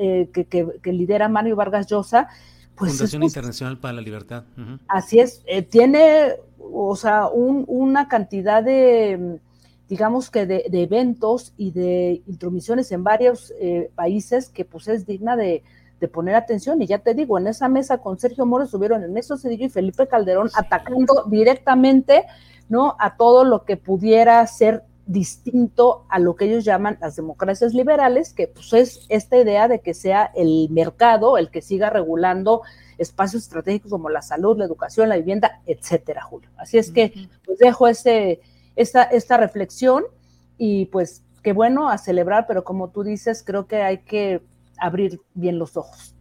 [0.00, 2.28] eh, que, lidera Mario Vargas Llosa.
[2.74, 4.44] Pues Fundación Internacional para la Libertad.
[4.86, 9.40] Así es, eh, tiene, o sea, una cantidad de,
[9.88, 13.52] digamos que de, eventos y de intromisiones en varios
[13.94, 15.62] países que pues es digna de,
[16.12, 16.80] poner atención.
[16.80, 20.06] Y ya te digo, en esa mesa con Sergio Moro estuvieron Ernesto Cedillo y Felipe
[20.06, 22.24] Calderón atacando directamente,
[22.68, 22.94] ¿no?
[23.00, 28.34] A todo lo que pudiera ser distinto a lo que ellos llaman las democracias liberales,
[28.34, 32.62] que pues es esta idea de que sea el mercado el que siga regulando
[32.98, 36.50] espacios estratégicos como la salud, la educación, la vivienda, etcétera, Julio.
[36.58, 38.40] Así es que pues dejo ese,
[38.78, 40.04] esta, esta reflexión
[40.56, 44.40] y pues qué bueno a celebrar, pero como tú dices, creo que hay que
[44.78, 46.14] abrir bien los ojos.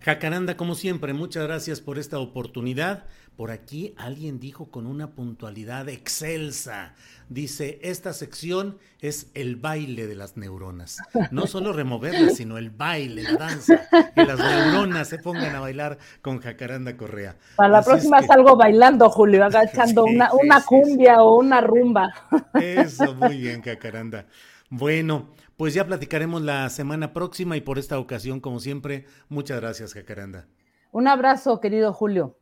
[0.00, 3.04] Jacaranda, como siempre, muchas gracias por esta oportunidad.
[3.36, 6.94] Por aquí alguien dijo con una puntualidad excelsa,
[7.30, 10.98] dice, esta sección es el baile de las neuronas.
[11.30, 15.98] No solo removerlas, sino el baile, la danza, que las neuronas se pongan a bailar
[16.20, 17.36] con Jacaranda Correa.
[17.56, 22.12] Para la próxima salgo bailando, Julio, agachando una, una cumbia o una rumba.
[22.54, 24.26] Eso, muy bien, Jacaranda.
[24.68, 29.94] Bueno, pues ya platicaremos la semana próxima y por esta ocasión, como siempre, muchas gracias,
[29.94, 30.46] Jacaranda.
[30.92, 32.36] Un abrazo, querido Julio.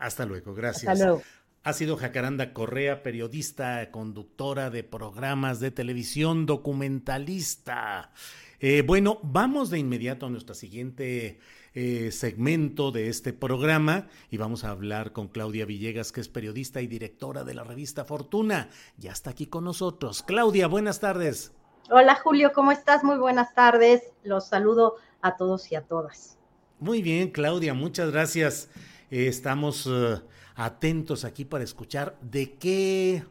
[0.00, 0.92] Hasta luego, gracias.
[0.92, 1.22] Hasta luego.
[1.62, 8.12] Ha sido Jacaranda Correa, periodista, conductora de programas de televisión, documentalista.
[8.60, 11.38] Eh, bueno, vamos de inmediato a nuestro siguiente
[11.74, 16.80] eh, segmento de este programa y vamos a hablar con Claudia Villegas, que es periodista
[16.80, 18.70] y directora de la revista Fortuna.
[18.96, 20.22] Ya está aquí con nosotros.
[20.22, 21.52] Claudia, buenas tardes.
[21.90, 23.04] Hola Julio, ¿cómo estás?
[23.04, 24.02] Muy buenas tardes.
[24.24, 26.38] Los saludo a todos y a todas.
[26.78, 28.70] Muy bien, Claudia, muchas gracias.
[29.10, 30.20] Estamos eh,
[30.54, 33.24] atentos aquí para escuchar de qué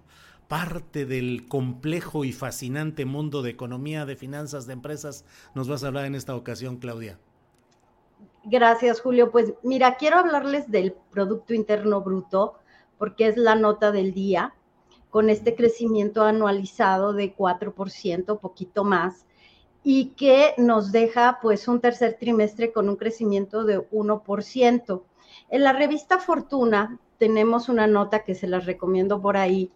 [0.50, 5.24] parte del complejo y fascinante mundo de economía, de finanzas, de empresas
[5.54, 7.18] nos vas a hablar en esta ocasión, Claudia.
[8.44, 9.32] Gracias, Julio.
[9.32, 12.56] Pues mira, quiero hablarles del Producto Interno Bruto
[12.98, 14.54] porque es la nota del día,
[15.10, 19.26] con este crecimiento anualizado de 4%, poquito más,
[19.84, 25.02] y que nos deja pues un tercer trimestre con un crecimiento de 1%.
[25.50, 29.72] En la revista Fortuna tenemos una nota que se las recomiendo por ahí,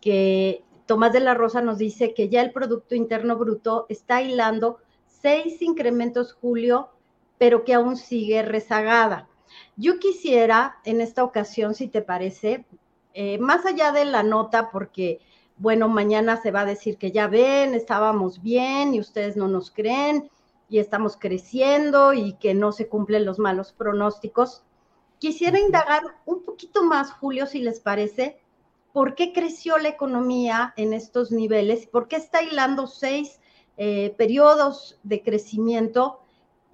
[0.00, 4.78] que Tomás de la Rosa nos dice que ya el Producto Interno Bruto está hilando
[5.06, 6.90] seis incrementos julio,
[7.38, 9.28] pero que aún sigue rezagada.
[9.76, 12.66] Yo quisiera en esta ocasión, si te parece,
[13.14, 15.20] eh, más allá de la nota, porque,
[15.56, 19.70] bueno, mañana se va a decir que ya ven, estábamos bien y ustedes no nos
[19.70, 20.28] creen
[20.68, 24.64] y estamos creciendo y que no se cumplen los malos pronósticos.
[25.18, 28.38] Quisiera indagar un poquito más, Julio, si les parece,
[28.92, 33.40] por qué creció la economía en estos niveles, por qué está hilando seis
[33.76, 36.20] eh, periodos de crecimiento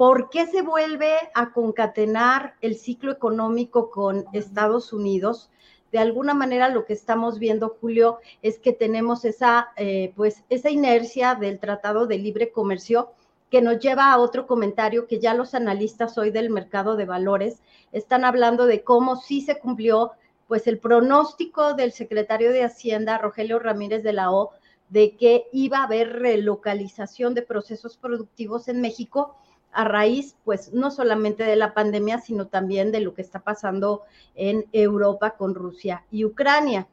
[0.00, 5.50] ¿Por qué se vuelve a concatenar el ciclo económico con Estados Unidos?
[5.92, 10.70] De alguna manera lo que estamos viendo, Julio, es que tenemos esa, eh, pues, esa
[10.70, 13.10] inercia del Tratado de Libre Comercio
[13.50, 17.60] que nos lleva a otro comentario que ya los analistas hoy del mercado de valores
[17.92, 20.12] están hablando de cómo sí se cumplió
[20.46, 24.50] pues el pronóstico del secretario de Hacienda, Rogelio Ramírez de la O,
[24.88, 29.36] de que iba a haber relocalización de procesos productivos en México
[29.72, 34.02] a raíz, pues, no solamente de la pandemia, sino también de lo que está pasando
[34.34, 36.88] en Europa con Rusia y Ucrania.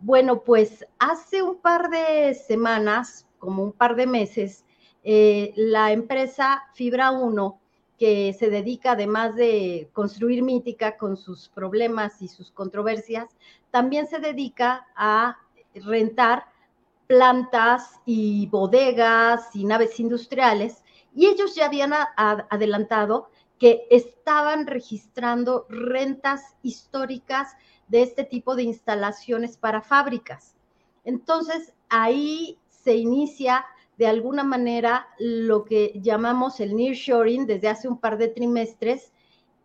[0.00, 4.64] Bueno, pues hace un par de semanas, como un par de meses,
[5.04, 7.60] eh, la empresa Fibra 1,
[7.98, 13.28] que se dedica además de construir mítica con sus problemas y sus controversias,
[13.70, 15.38] también se dedica a
[15.74, 16.44] rentar
[17.06, 20.82] plantas y bodegas y naves industriales
[21.14, 23.28] y ellos ya habían adelantado
[23.58, 27.54] que estaban registrando rentas históricas
[27.88, 30.56] de este tipo de instalaciones para fábricas.
[31.04, 33.64] Entonces, ahí se inicia
[34.02, 39.12] de alguna manera lo que llamamos el nearshoring desde hace un par de trimestres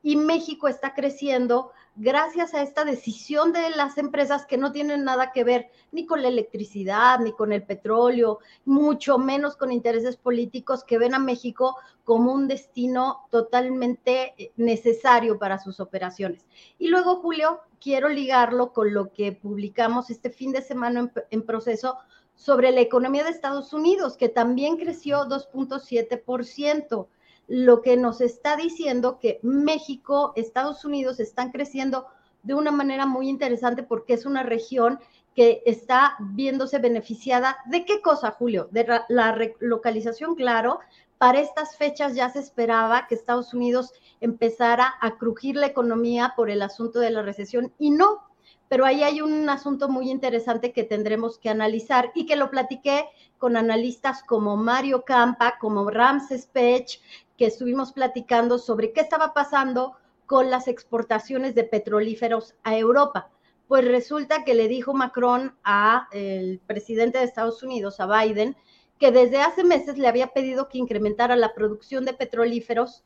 [0.03, 5.31] y México está creciendo gracias a esta decisión de las empresas que no tienen nada
[5.31, 10.83] que ver ni con la electricidad, ni con el petróleo, mucho menos con intereses políticos
[10.83, 16.45] que ven a México como un destino totalmente eh, necesario para sus operaciones.
[16.77, 21.41] Y luego, Julio, quiero ligarlo con lo que publicamos este fin de semana en, en
[21.43, 21.97] proceso
[22.38, 27.07] sobre la economía de Estados Unidos, que también creció 2.7%
[27.47, 32.05] lo que nos está diciendo que México, Estados Unidos están creciendo
[32.43, 34.99] de una manera muy interesante porque es una región
[35.35, 38.67] que está viéndose beneficiada de qué cosa, Julio?
[38.71, 40.79] De la relocalización, claro.
[41.17, 46.49] Para estas fechas ya se esperaba que Estados Unidos empezara a crujir la economía por
[46.49, 48.26] el asunto de la recesión y no,
[48.70, 53.05] pero ahí hay un asunto muy interesante que tendremos que analizar y que lo platiqué
[53.38, 57.01] con analistas como Mario Campa, como Ramses Pech,
[57.38, 59.95] que estuvimos platicando sobre qué estaba pasando
[60.26, 63.30] con las exportaciones de petrolíferos a Europa.
[63.68, 68.55] Pues resulta que le dijo Macron al presidente de Estados Unidos, a Biden,
[68.99, 73.03] que desde hace meses le había pedido que incrementara la producción de petrolíferos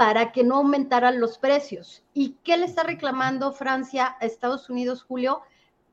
[0.00, 2.02] para que no aumentaran los precios.
[2.14, 5.42] ¿Y qué le está reclamando Francia a Estados Unidos, Julio?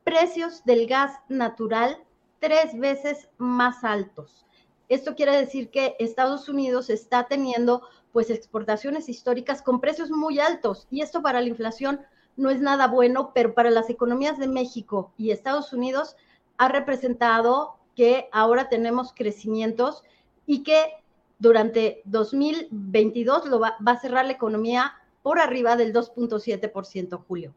[0.02, 2.02] Precios del gas natural
[2.38, 4.46] tres veces más altos.
[4.88, 10.86] Esto quiere decir que Estados Unidos está teniendo pues exportaciones históricas con precios muy altos
[10.90, 12.00] y esto para la inflación
[12.34, 16.16] no es nada bueno, pero para las economías de México y Estados Unidos
[16.56, 20.02] ha representado que ahora tenemos crecimientos
[20.46, 20.94] y que
[21.38, 27.54] durante 2022 lo va, a cerrar la economía por arriba del 2.7%, Julio.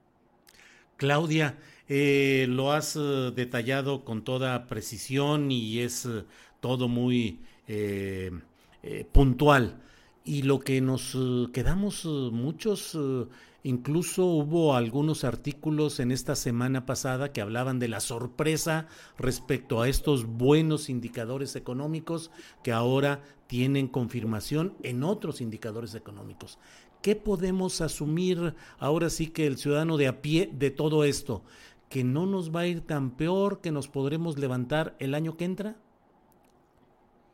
[0.97, 1.57] Claudia,
[1.88, 6.25] eh, lo has eh, detallado con toda precisión y es eh,
[6.59, 7.39] todo muy
[9.13, 9.82] puntual.
[10.25, 11.17] Y lo que nos
[11.53, 12.97] quedamos muchos,
[13.64, 18.88] incluso hubo algunos artículos en esta semana pasada que hablaban de la sorpresa
[19.18, 22.32] respecto a estos buenos indicadores económicos
[22.64, 26.59] que ahora tienen confirmación en otros indicadores económicos.
[27.01, 31.43] ¿Qué podemos asumir ahora sí que el ciudadano de a pie de todo esto?
[31.89, 35.45] ¿Que no nos va a ir tan peor, que nos podremos levantar el año que
[35.45, 35.76] entra?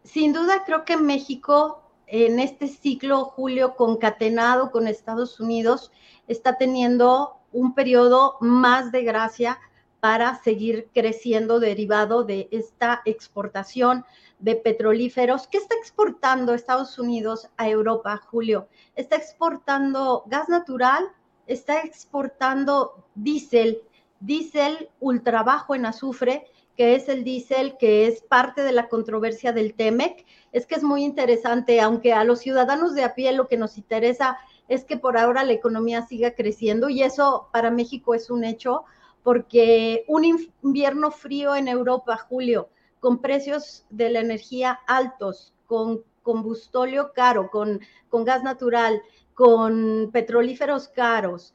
[0.07, 5.91] sin duda creo que México en este ciclo, Julio, concatenado con Estados Unidos,
[6.27, 9.59] está teniendo un periodo más de gracia
[9.99, 14.05] para seguir creciendo derivado de esta exportación
[14.39, 15.47] de petrolíferos.
[15.47, 18.67] ¿Qué está exportando Estados Unidos a Europa, Julio?
[18.95, 21.05] Está exportando gas natural,
[21.47, 23.81] está exportando diésel,
[24.19, 29.51] diésel ultra bajo en azufre, que es el diésel, que es parte de la controversia
[29.51, 30.25] del TEMEC.
[30.51, 33.79] Es que es muy interesante, aunque a los ciudadanos de a pie lo que nos
[33.79, 34.47] interesa es
[34.85, 38.83] que por ahora la economía siga creciendo y eso para México es un hecho,
[39.23, 47.13] porque un invierno frío en Europa, Julio, con precios de la energía altos, con combustóleo
[47.13, 49.01] caro, con, con gas natural,
[49.33, 51.53] con petrolíferos caros,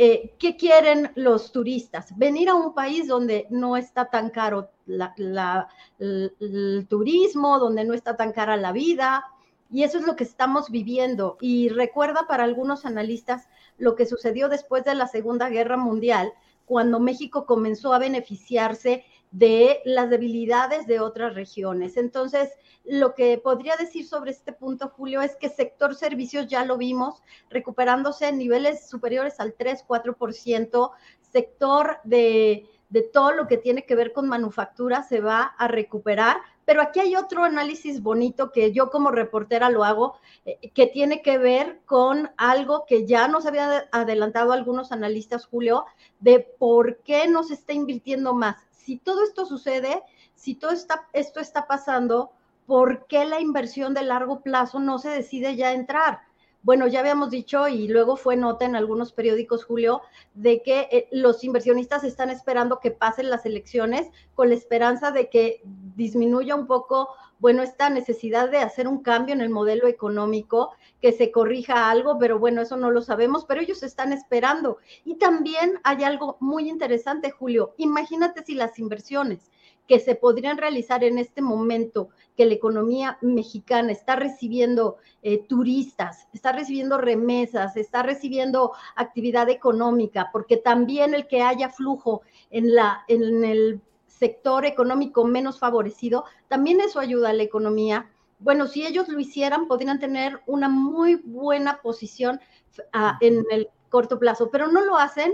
[0.00, 2.16] eh, ¿qué quieren los turistas?
[2.16, 4.70] Venir a un país donde no está tan caro
[5.98, 9.24] el turismo, donde no está tan cara la vida,
[9.70, 11.36] y eso es lo que estamos viviendo.
[11.40, 16.32] Y recuerda para algunos analistas lo que sucedió después de la Segunda Guerra Mundial,
[16.64, 21.96] cuando México comenzó a beneficiarse de las debilidades de otras regiones.
[21.96, 22.50] Entonces,
[22.84, 27.22] lo que podría decir sobre este punto, Julio, es que sector servicios ya lo vimos
[27.50, 30.90] recuperándose en niveles superiores al 3-4%,
[31.30, 36.38] sector de, de todo lo que tiene que ver con manufactura se va a recuperar,
[36.64, 41.22] pero aquí hay otro análisis bonito que yo como reportera lo hago, eh, que tiene
[41.22, 45.86] que ver con algo que ya nos habían adelantado algunos analistas, Julio,
[46.20, 48.56] de por qué no se está invirtiendo más.
[48.70, 50.02] Si todo esto sucede,
[50.34, 52.32] si todo está, esto está pasando,
[52.66, 56.20] ¿por qué la inversión de largo plazo no se decide ya entrar?
[56.62, 60.02] Bueno, ya habíamos dicho y luego fue nota en algunos periódicos, Julio,
[60.34, 65.30] de que eh, los inversionistas están esperando que pasen las elecciones con la esperanza de
[65.30, 70.72] que disminuya un poco, bueno, esta necesidad de hacer un cambio en el modelo económico,
[71.00, 74.78] que se corrija algo, pero bueno, eso no lo sabemos, pero ellos están esperando.
[75.04, 77.74] Y también hay algo muy interesante, Julio.
[77.76, 79.50] Imagínate si las inversiones
[79.88, 86.28] que se podrían realizar en este momento que la economía mexicana está recibiendo eh, turistas,
[86.34, 92.20] está recibiendo remesas, está recibiendo actividad económica, porque también el que haya flujo
[92.50, 98.10] en, la, en el sector económico menos favorecido, también eso ayuda a la economía.
[98.40, 102.40] Bueno, si ellos lo hicieran, podrían tener una muy buena posición
[102.92, 105.32] ah, en el corto plazo, pero no lo hacen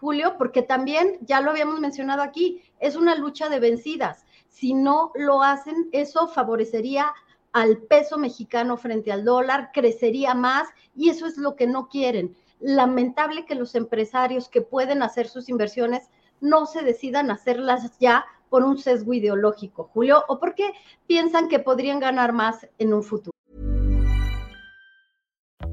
[0.00, 4.24] Julio, porque también, ya lo habíamos mencionado aquí, es una lucha de vencidas.
[4.48, 7.12] Si no lo hacen, eso favorecería
[7.52, 12.36] al peso mexicano frente al dólar, crecería más y eso es lo que no quieren.
[12.60, 16.08] Lamentable que los empresarios que pueden hacer sus inversiones
[16.40, 20.72] no se decidan hacerlas ya por un sesgo ideológico, Julio, o porque
[21.06, 23.37] piensan que podrían ganar más en un futuro.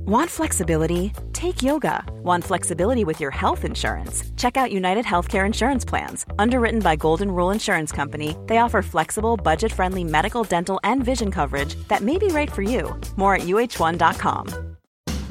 [0.08, 1.14] Want flexibility?
[1.34, 2.06] Take yoga.
[2.22, 4.24] Want flexibility with your health insurance?
[4.38, 6.28] Check out United Healthcare Insurance Plans.
[6.38, 11.32] Underwritten by Golden Rule Insurance Company, they offer flexible, budget friendly medical, dental, and vision
[11.32, 12.96] coverage that may be right for you.
[13.16, 14.76] More at uh1.com.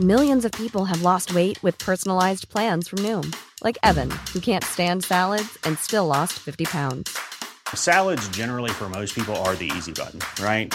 [0.01, 4.65] Millions of people have lost weight with personalized plans from Noom, like Evan, who can't
[4.65, 7.17] stand salads and still lost 50 pounds.
[7.77, 10.75] Salads, generally, for most people, are the easy button, right?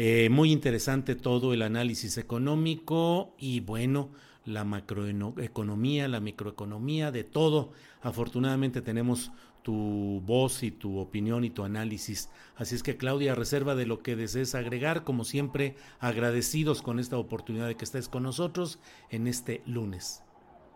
[0.00, 4.10] Eh, muy interesante todo el análisis económico y bueno,
[4.44, 7.72] la macroeconomía, la microeconomía, de todo.
[8.00, 9.32] Afortunadamente tenemos
[9.62, 12.30] tu voz y tu opinión y tu análisis.
[12.54, 17.18] Así es que Claudia, reserva de lo que desees agregar, como siempre, agradecidos con esta
[17.18, 18.78] oportunidad de que estés con nosotros
[19.10, 20.22] en este lunes.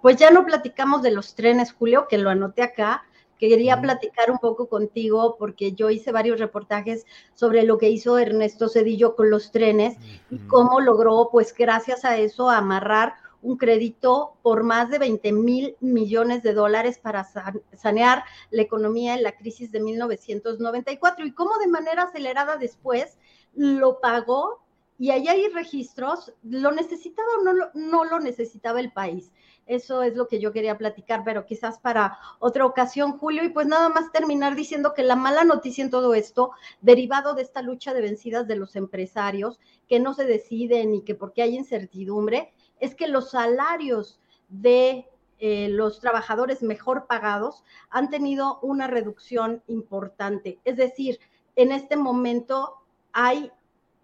[0.03, 3.05] Pues ya no platicamos de los trenes, Julio, que lo anoté acá,
[3.49, 8.69] Quería platicar un poco contigo porque yo hice varios reportajes sobre lo que hizo Ernesto
[8.69, 9.97] Cedillo con los trenes
[10.31, 15.77] y cómo logró, pues gracias a eso, amarrar un crédito por más de 20 mil
[15.81, 17.27] millones de dólares para
[17.75, 23.19] sanear la economía en la crisis de 1994 y cómo de manera acelerada después
[23.55, 24.62] lo pagó
[25.03, 29.33] y ahí hay registros, ¿lo necesitaba o no, no lo necesitaba el país?
[29.67, 33.43] Eso es lo que yo quería platicar, pero quizás para otra ocasión, Julio.
[33.43, 37.43] Y pues nada más terminar diciendo que la mala noticia en todo esto, derivado de
[37.43, 41.57] esta lucha de vencidas de los empresarios, que no se deciden y que porque hay
[41.57, 45.09] incertidumbre, es que los salarios de
[45.41, 50.61] eh, los trabajadores mejor pagados han tenido una reducción importante.
[50.65, 51.19] Es decir,
[51.57, 53.51] en este momento hay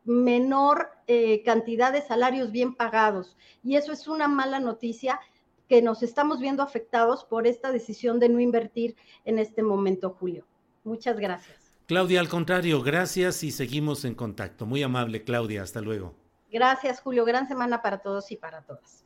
[0.08, 5.20] menor eh, cantidad de salarios bien pagados y eso es una mala noticia
[5.68, 8.96] que nos estamos viendo afectados por esta decisión de no invertir
[9.26, 10.46] en este momento, Julio.
[10.82, 11.74] Muchas gracias.
[11.86, 14.64] Claudia, al contrario, gracias y seguimos en contacto.
[14.64, 15.62] Muy amable, Claudia.
[15.62, 16.14] Hasta luego.
[16.50, 17.26] Gracias, Julio.
[17.26, 19.04] Gran semana para todos y para todas.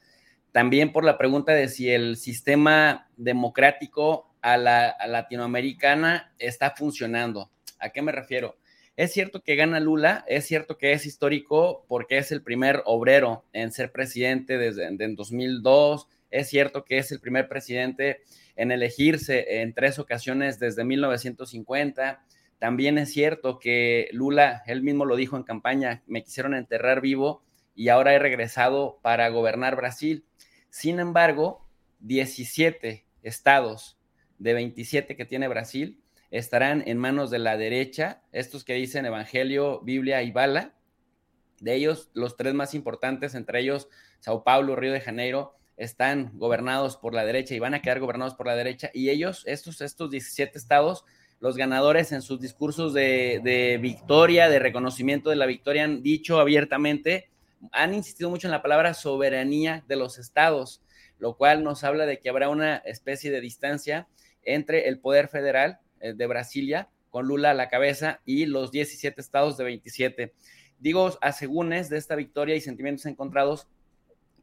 [0.51, 7.51] también por la pregunta de si el sistema democrático a la latinoamericana está funcionando.
[7.79, 8.57] ¿A qué me refiero?
[8.95, 13.45] Es cierto que gana Lula, es cierto que es histórico porque es el primer obrero
[13.53, 18.21] en ser presidente desde en 2002, es cierto que es el primer presidente
[18.55, 22.23] en elegirse en tres ocasiones desde 1950,
[22.59, 27.43] también es cierto que Lula, él mismo lo dijo en campaña, me quisieron enterrar vivo
[27.75, 30.25] y ahora he regresado para gobernar Brasil.
[30.69, 31.67] Sin embargo,
[31.99, 33.99] 17 estados
[34.39, 36.01] de 27 que tiene Brasil
[36.31, 40.73] estarán en manos de la derecha, estos que dicen Evangelio, Biblia y Bala.
[41.59, 43.87] De ellos, los tres más importantes, entre ellos
[44.19, 48.33] Sao Paulo, Río de Janeiro, están gobernados por la derecha y van a quedar gobernados
[48.33, 48.89] por la derecha.
[48.93, 51.05] Y ellos, estos, estos 17 estados,
[51.39, 57.29] los ganadores en sus discursos de, victoria, de reconocimiento de la victoria, han dicho abiertamente,
[57.71, 60.81] han insistido mucho en la palabra soberanía de los estados,
[61.19, 64.07] lo cual nos habla de que habrá una especie de distancia
[64.43, 69.19] entre el poder federal eh, de Brasilia, con Lula a la cabeza, y los 17
[69.19, 70.33] estados de 27.
[70.79, 73.67] Digo asegúnes de esta victoria y sentimientos encontrados,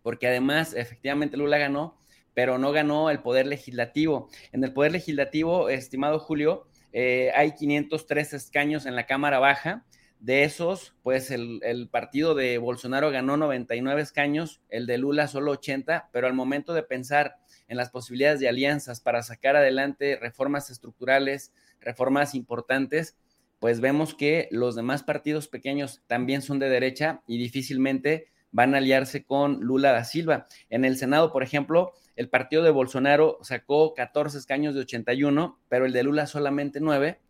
[0.03, 1.97] porque además efectivamente Lula ganó,
[2.35, 4.29] pero no ganó el poder legislativo.
[4.53, 6.67] En el poder legislativo, estimado Julio,
[6.97, 9.85] eh, hay 503 escaños en la Cámara Baja.
[10.21, 16.09] De esos, pues el, partido de Bolsonaro ganó 99 escaños, el de Lula solo 80,
[16.13, 17.37] pero al momento de pensar
[17.67, 23.19] en las posibilidades de alianzas para sacar adelante reformas estructurales, reformas importantes,
[23.59, 28.79] pues vemos que los demás partidos pequeños también son de derecha y difícilmente van a
[28.79, 30.47] aliarse con Lula da Silva.
[30.71, 35.87] En el Senado, por ejemplo, el partido de Bolsonaro sacó 14 escaños de 81, pero
[35.87, 37.21] el de Lula solamente 9,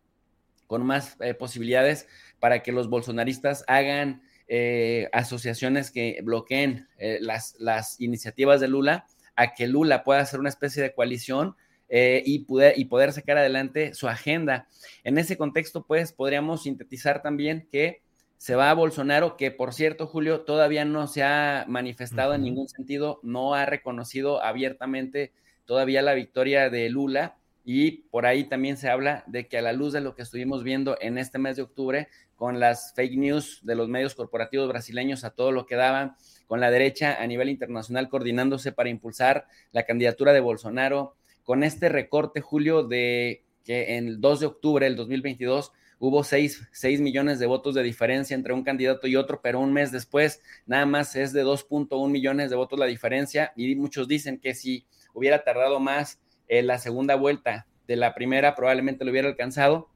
[0.67, 2.07] con más eh, posibilidades
[2.39, 9.05] para que los bolsonaristas hagan eh, asociaciones que bloqueen eh, las, las, iniciativas de Lula,
[9.35, 11.55] a que Lula pueda hacer una especie de coalición
[11.87, 14.67] y, poder, y poder sacar adelante su agenda.
[15.03, 18.01] En ese contexto, pues, podríamos sintetizar también que
[18.37, 22.67] se va a Bolsonaro, que por cierto, Julio, todavía no se ha manifestado en ningún
[22.67, 25.31] sentido, no ha reconocido abiertamente
[25.65, 29.73] todavía la victoria de Lula y por ahí también se habla de que a la
[29.73, 33.61] luz de lo que estuvimos viendo en este mes de octubre, con las fake news
[33.63, 36.15] de los medios corporativos brasileños a todo lo que daban,
[36.45, 41.89] con la derecha a nivel internacional coordinándose para impulsar la candidatura de Bolsonaro, con este
[41.89, 46.67] recorte, Julio, de que en el 2 de octubre del 2022 hubo 6,
[46.99, 50.85] millones de votos de diferencia entre un candidato y otro, pero un mes después nada
[50.85, 55.43] más es de 2.1 millones de votos la diferencia y muchos dicen que si hubiera
[55.43, 59.89] tardado más en la segunda vuelta de la primera probablemente lo hubiera alcanzado.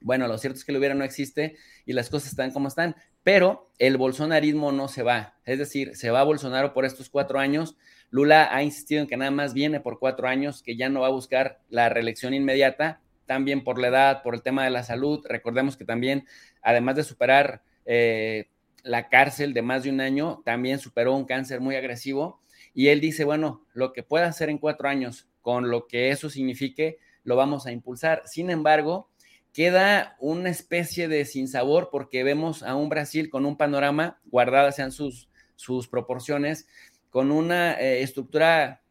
[0.00, 2.96] Bueno, lo cierto es que lo hubiera no existe y las cosas están como están,
[3.22, 7.38] pero el bolsonarismo no se va, es decir, se va a Bolsonaro por estos cuatro
[7.38, 7.76] años.
[8.10, 11.08] Lula ha insistido en que nada más viene por cuatro años, que ya no va
[11.08, 15.24] a buscar la reelección inmediata también por la edad, por el tema de la salud.
[15.28, 16.26] Recordemos que también,
[16.62, 18.48] además de superar eh,
[18.82, 22.40] la cárcel de más de un año, también superó un cáncer muy agresivo.
[22.72, 26.30] Y él dice, bueno, lo que pueda hacer en cuatro años, con lo que eso
[26.30, 28.22] signifique, lo vamos a impulsar.
[28.26, 29.10] Sin embargo,
[29.52, 34.92] queda una especie de sinsabor porque vemos a un Brasil con un panorama, guardadas sean
[34.92, 36.68] sus, sus proporciones,
[37.10, 38.82] con una eh, estructura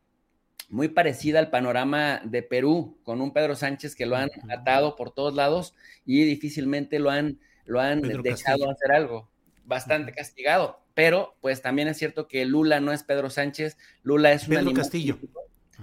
[0.70, 5.12] muy parecida al panorama de Perú, con un Pedro Sánchez que lo han atado por
[5.12, 5.76] todos lados
[6.06, 9.30] y difícilmente lo han, lo han dejado hacer algo.
[9.64, 14.48] Bastante castigado, pero pues también es cierto que Lula no es Pedro Sánchez, Lula es
[14.48, 15.18] un Pedro Castillo.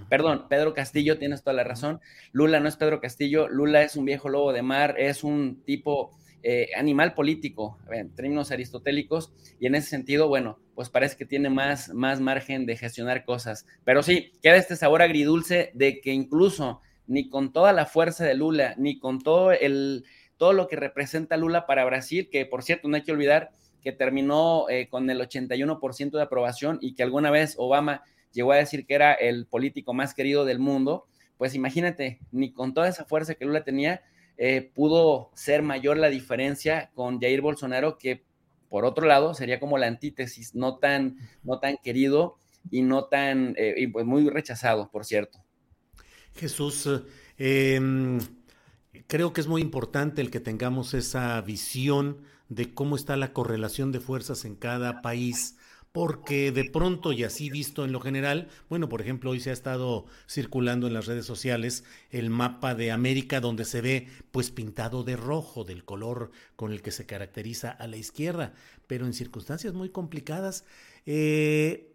[0.09, 2.01] Perdón, Pedro Castillo, tienes toda la razón.
[2.31, 6.17] Lula no es Pedro Castillo, Lula es un viejo lobo de mar, es un tipo
[6.43, 11.49] eh, animal político, en términos aristotélicos, y en ese sentido, bueno, pues parece que tiene
[11.49, 13.65] más, más margen de gestionar cosas.
[13.83, 18.35] Pero sí, queda este sabor agridulce de que incluso ni con toda la fuerza de
[18.35, 20.05] Lula, ni con todo el
[20.37, 23.51] todo lo que representa Lula para Brasil, que por cierto, no hay que olvidar
[23.81, 28.57] que terminó eh, con el 81% de aprobación y que alguna vez Obama llegó a
[28.57, 31.05] decir que era el político más querido del mundo,
[31.37, 34.01] pues imagínate, ni con toda esa fuerza que Lula tenía,
[34.37, 38.23] eh, pudo ser mayor la diferencia con Jair Bolsonaro, que
[38.69, 42.37] por otro lado sería como la antítesis, no tan, no tan querido
[42.71, 45.43] y no tan, eh, y pues muy rechazado, por cierto.
[46.33, 46.89] Jesús,
[47.37, 48.19] em,
[49.07, 53.91] creo que es muy importante el que tengamos esa visión de cómo está la correlación
[53.91, 55.57] de fuerzas en cada país,
[55.93, 59.53] porque de pronto, y así visto en lo general, bueno, por ejemplo, hoy se ha
[59.53, 65.03] estado circulando en las redes sociales el mapa de América donde se ve pues pintado
[65.03, 68.53] de rojo, del color con el que se caracteriza a la izquierda,
[68.87, 70.65] pero en circunstancias muy complicadas.
[71.05, 71.93] Eh,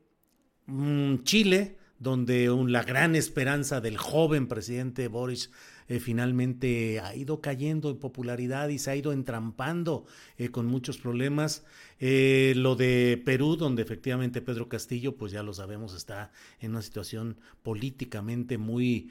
[0.66, 5.50] mm, Chile, donde la gran esperanza del joven presidente Boris
[5.88, 10.04] eh, finalmente ha ido cayendo en popularidad y se ha ido entrampando
[10.36, 11.64] eh, con muchos problemas.
[11.98, 16.82] Eh, lo de Perú, donde efectivamente Pedro Castillo, pues ya lo sabemos, está en una
[16.82, 19.10] situación políticamente muy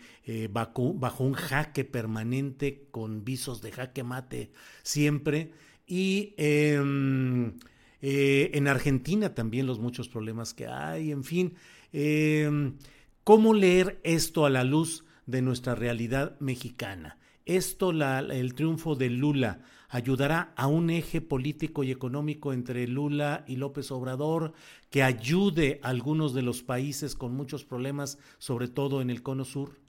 [0.52, 0.94] bajo,
[1.24, 4.52] un jaque permanente, con visos de jaque mate
[4.84, 5.52] siempre.
[5.88, 7.54] Y em,
[8.02, 11.56] en Argentina también los muchos problemas que hay, en fin.
[11.91, 12.76] Em,
[13.24, 17.20] ¿Cómo leer esto a la luz de nuestra realidad mexicana.
[17.45, 19.60] Esto, el triunfo de Lula,
[19.90, 24.54] ayudará a un eje político y económico entre Lula y López Obrador
[24.90, 29.45] que ayude a algunos de los países con muchos problemas, sobre todo en el cono
[29.45, 29.80] sur.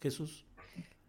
[0.00, 0.44] Jesús.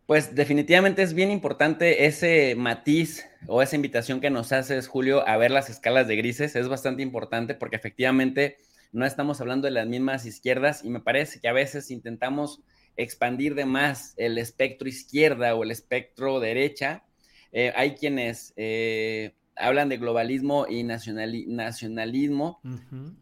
[0.06, 5.36] Pues definitivamente es bien importante ese matiz o esa invitación que nos haces, Julio, a
[5.36, 6.56] ver las escalas de grises.
[6.56, 8.58] Es bastante importante porque efectivamente
[8.94, 12.62] no estamos hablando de las mismas izquierdas y me parece que a veces intentamos
[12.98, 17.04] expandir de más el espectro izquierda o el espectro derecha.
[17.52, 22.60] Eh, hay quienes eh, hablan de globalismo y nacionalismo.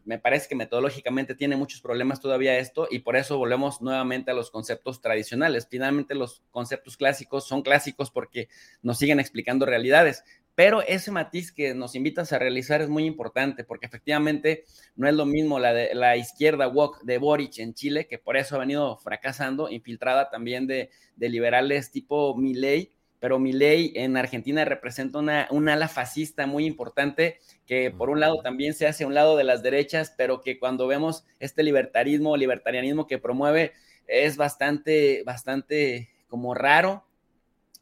[0.04, 4.34] Me parece que metodológicamente tiene muchos problemas todavía esto y por eso volvemos nuevamente a
[4.34, 5.66] los conceptos tradicionales.
[5.70, 8.48] Finalmente los conceptos clásicos son clásicos porque
[8.82, 10.24] nos siguen explicando realidades,
[10.56, 14.64] pero ese matiz que nos invitas a realizar es muy importante porque efectivamente
[14.96, 18.38] no es lo mismo la, de, la izquierda walk de Boric en Chile, que por
[18.38, 25.18] eso ha venido fracasando, infiltrada también de, liberales tipo Milei, pero Milei en Argentina representa
[25.18, 29.14] una, un ala fascista muy importante que por un lado también se hace a un
[29.14, 33.72] lado de las derechas, pero que cuando vemos este libertarismo, libertarianismo que promueve
[34.06, 37.04] es bastante, bastante como raro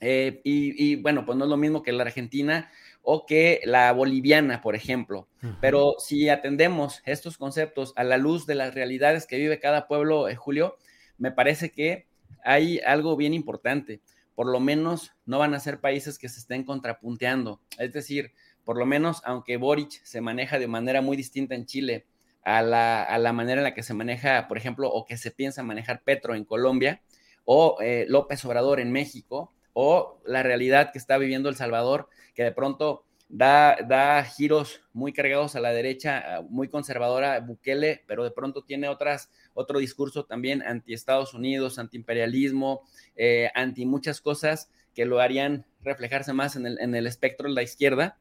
[0.06, 2.70] eh, y, bueno, pues no es lo mismo que la argentina
[3.00, 5.28] o que la boliviana, por ejemplo.
[5.62, 10.28] Pero si atendemos estos conceptos a la luz de las realidades que vive cada pueblo,
[10.28, 10.76] eh, Julio,
[11.16, 12.06] me parece que
[12.44, 14.02] hay algo bien importante.
[14.34, 17.62] Por lo menos no van a ser países que se estén contrapunteando.
[17.78, 18.32] Es decir,
[18.62, 22.04] por lo menos, aunque Boric se maneja de manera muy distinta en Chile
[22.42, 26.02] a la, manera en la que se maneja, por ejemplo, o que se piensa manejar
[26.02, 27.00] Petro en Colombia,
[27.46, 32.44] o eh, López Obrador en México, o la realidad que está viviendo El Salvador, que
[32.44, 38.30] de pronto da, da giros muy cargados a la derecha, muy conservadora, Bukele, pero de
[38.30, 42.82] pronto tiene otras, otro discurso también anti Estados Unidos, anti imperialismo,
[43.16, 47.54] eh, anti muchas cosas que lo harían reflejarse más en el, en el espectro de
[47.54, 48.18] la izquierda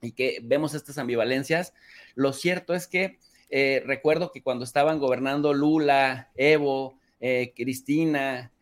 [0.00, 1.74] y que vemos estas ambivalencias.
[2.14, 3.18] Lo cierto es que
[3.50, 8.52] eh, recuerdo que cuando estaban gobernando Lula, Evo, eh, Cristina,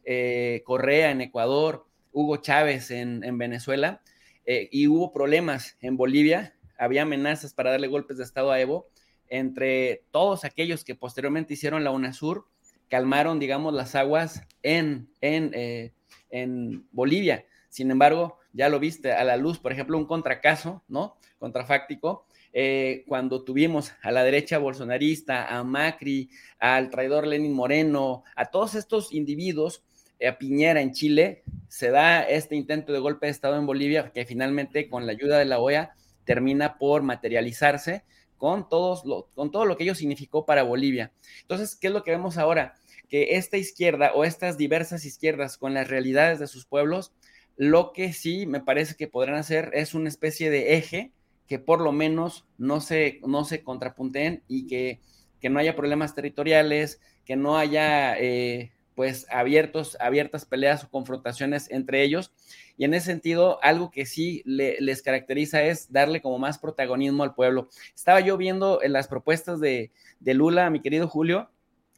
[0.65, 1.88] Correa en Ecuador,
[2.19, 4.03] Hugo Chávez en, Venezuela
[4.45, 8.89] eh, y hubo problemas en Bolivia, había amenazas para darle golpes de Estado a Evo,
[9.29, 12.49] entre todos aquellos que posteriormente hicieron la UNASUR,
[12.89, 15.93] calmaron, digamos, las aguas en, en, eh,
[16.31, 17.45] en Bolivia.
[17.69, 21.19] Sin embargo, ya lo viste a la luz, por ejemplo, un contracaso, ¿no?
[21.39, 28.47] Contrafáctico, eh, cuando tuvimos a la derecha bolsonarista, a Macri, al traidor Lenin Moreno, a
[28.47, 29.85] todos estos individuos
[30.27, 34.25] a Piñera en Chile, se da este intento de golpe de Estado en Bolivia, que
[34.25, 38.05] finalmente con la ayuda de la OEA termina por materializarse
[38.37, 39.03] con, todos
[39.35, 41.13] con todo lo que ello significó para Bolivia.
[41.43, 42.75] Entonces, ¿qué es lo que vemos ahora?
[43.09, 47.13] Que esta izquierda o estas diversas izquierdas con las realidades de sus pueblos,
[47.57, 51.13] lo que sí me parece que podrán hacer es una especie de eje
[51.47, 55.01] que por lo menos no se, no se contrapunteen y que
[55.41, 61.71] que no haya problemas territoriales, que no haya eh, pues abiertos, abiertas peleas o confrontaciones
[61.71, 62.33] entre ellos.
[62.77, 67.37] Y en ese sentido, algo que sí les caracteriza es darle como más protagonismo al
[67.37, 67.69] pueblo.
[67.95, 71.49] Estaba yo viendo en las propuestas de, de Lula, mi querido Julio,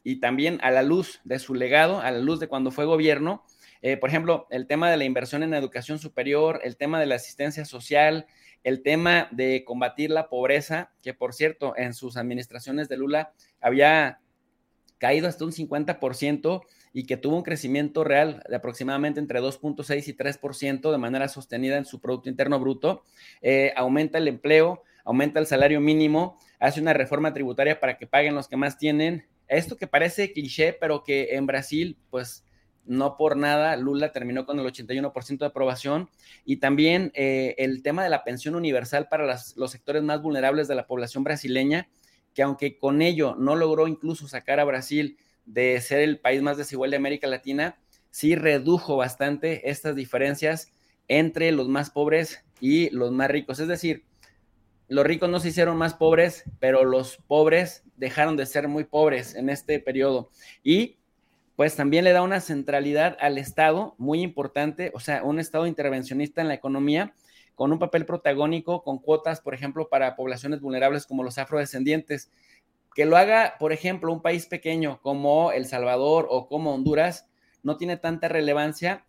[0.03, 3.43] y también a la luz de su legado, a la luz de cuando fue gobierno,
[3.81, 7.15] eh, por ejemplo, el tema de la inversión en educación superior, el tema de la
[7.15, 8.27] asistencia social,
[8.63, 14.19] el tema de combatir la pobreza, que por cierto, en sus administraciones de Lula había
[14.99, 16.61] caído hasta un 50%
[16.93, 21.77] y que tuvo un crecimiento real de aproximadamente entre 2.6 y 3% de manera sostenida
[21.77, 23.03] en su Producto Interno Bruto,
[23.41, 28.35] eh, aumenta el empleo, aumenta el salario mínimo, hace una reforma tributaria para que paguen
[28.35, 29.25] los que más tienen.
[29.47, 32.45] Esto que parece cliché, pero que en Brasil, pues
[32.85, 36.09] no por nada, Lula terminó con el 81% de aprobación
[36.45, 40.75] y también eh, el tema de la pensión universal para los sectores más vulnerables de
[40.75, 41.89] la población brasileña,
[42.33, 46.57] que aunque con ello no logró incluso sacar a Brasil de ser el país más
[46.57, 47.77] desigual de América Latina,
[48.09, 50.71] sí redujo bastante estas diferencias
[51.07, 53.59] entre los más pobres y los más ricos.
[53.59, 54.03] Es decir,
[54.87, 59.35] los ricos no se hicieron más pobres, pero los pobres dejaron de ser muy pobres
[59.35, 60.29] en este periodo.
[60.63, 60.97] Y
[61.55, 66.41] pues también le da una centralidad al Estado muy importante, o sea, un Estado intervencionista
[66.41, 67.13] en la economía
[67.55, 72.31] con un papel protagónico, con cuotas, por ejemplo, para poblaciones vulnerables como los afrodescendientes.
[72.95, 77.27] Que lo haga, por ejemplo, un país pequeño como El Salvador o como Honduras,
[77.63, 79.05] no tiene tanta relevancia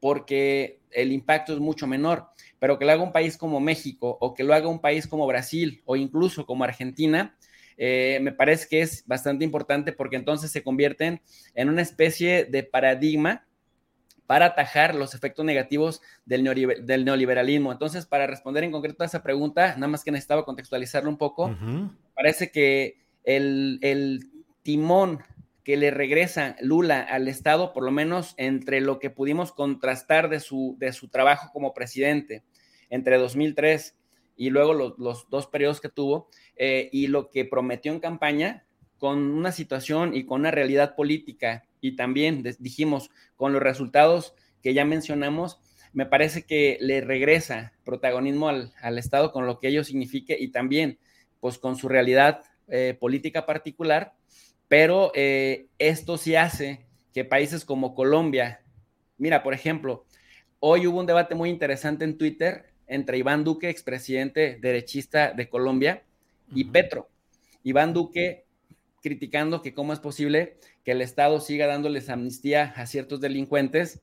[0.00, 2.26] porque el impacto es mucho menor,
[2.58, 5.26] pero que lo haga un país como México o que lo haga un país como
[5.26, 7.36] Brasil o incluso como Argentina,
[7.76, 11.22] eh, me parece que es bastante importante porque entonces se convierten
[11.54, 13.46] en una especie de paradigma
[14.26, 17.72] para atajar los efectos negativos del, neoliberalismo.
[17.72, 21.54] Entonces, para responder en concreto a esa pregunta, nada más que necesitaba contextualizarlo un poco,
[22.14, 24.30] parece que el, el
[24.62, 25.22] timón
[25.64, 30.40] que le regresa Lula al Estado, por lo menos entre lo que pudimos contrastar de
[30.40, 32.42] su, de su trabajo como presidente
[32.90, 33.96] entre 2003
[34.36, 38.64] y luego los, dos periodos que tuvo, eh, y lo que prometió en campaña,
[38.98, 44.74] con una situación y con una realidad política, y también dijimos con los resultados que
[44.74, 45.60] ya mencionamos,
[45.92, 50.98] me parece que le regresa protagonismo al, Estado con lo que ello signifique y también
[51.40, 54.14] pues con su realidad eh, política particular,
[54.68, 58.62] pero eh, esto sí hace que países como Colombia,
[59.18, 60.06] mira, por ejemplo,
[60.60, 66.04] hoy hubo un debate muy interesante en Twitter entre Iván Duque, expresidente derechista de Colombia,
[66.54, 67.08] y Petro.
[67.62, 68.44] Iván Duque
[69.02, 74.00] criticando que cómo es posible que el Estado siga dándoles amnistía a ciertos delincuentes,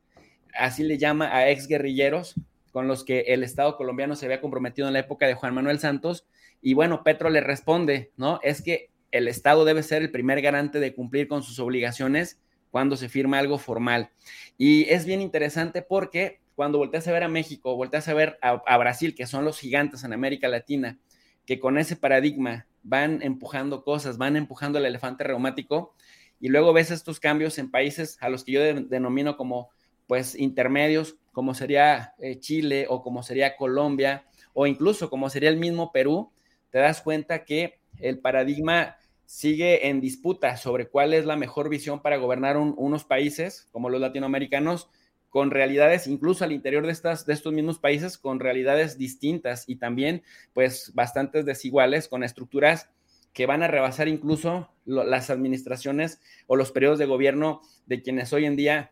[0.53, 2.36] así le llama a ex guerrilleros
[2.72, 5.80] con los que el Estado colombiano se había comprometido en la época de Juan Manuel
[5.80, 6.27] Santos.
[6.61, 8.40] Y bueno, Petro le responde, ¿no?
[8.44, 12.40] Es que el Estado debe ser el primer garante de cumplir con sus obligaciones
[12.72, 14.11] cuando se firma algo formal.
[14.57, 18.77] Y es bien interesante porque cuando volteas a ver a México, volteas a ver a,
[18.77, 20.99] Brasil, que son los gigantes en América Latina,
[21.45, 25.95] que con ese paradigma van empujando cosas, van empujando el elefante reumático,
[26.40, 29.69] y luego ves estos cambios en países a los que yo denomino como
[30.06, 35.57] pues intermedios, como sería eh, Chile o como sería Colombia o incluso como sería el
[35.57, 36.31] mismo Perú,
[36.71, 42.01] te das cuenta que el paradigma sigue en disputa sobre cuál es la mejor visión
[42.01, 44.89] para gobernar unos países como los latinoamericanos
[45.29, 50.23] con realidades, incluso al interior de, estos mismos países, con realidades distintas y también,
[50.53, 52.89] pues, bastante desiguales, con estructuras
[53.31, 58.45] que van a rebasar incluso las administraciones o los periodos de gobierno de quienes hoy
[58.45, 58.91] en día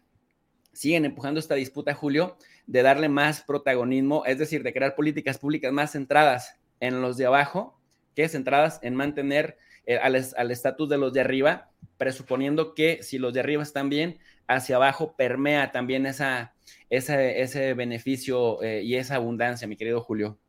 [0.73, 2.37] siguen empujando esta disputa, Julio,
[2.67, 7.25] de darle más protagonismo, es decir, de crear políticas públicas más centradas en los de
[7.25, 7.79] abajo
[8.15, 13.33] que centradas en mantener eh, al estatus de los de arriba, presuponiendo que si los
[13.33, 16.53] de arriba están bien, hacia abajo permea también esa,
[16.89, 20.39] ese beneficio eh, y esa abundancia, mi querido Julio.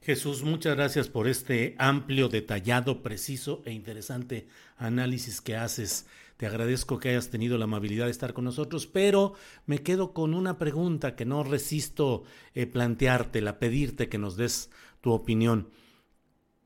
[0.00, 4.46] Jesús, muchas gracias por este amplio, detallado, preciso e interesante
[4.76, 6.06] análisis que haces.
[6.36, 9.34] Te agradezco que hayas tenido la amabilidad de estar con nosotros, pero
[9.66, 12.22] me quedo con una pregunta que no resisto
[12.54, 14.70] eh, planteártela, pedirte que nos des
[15.08, 15.70] tu opinión.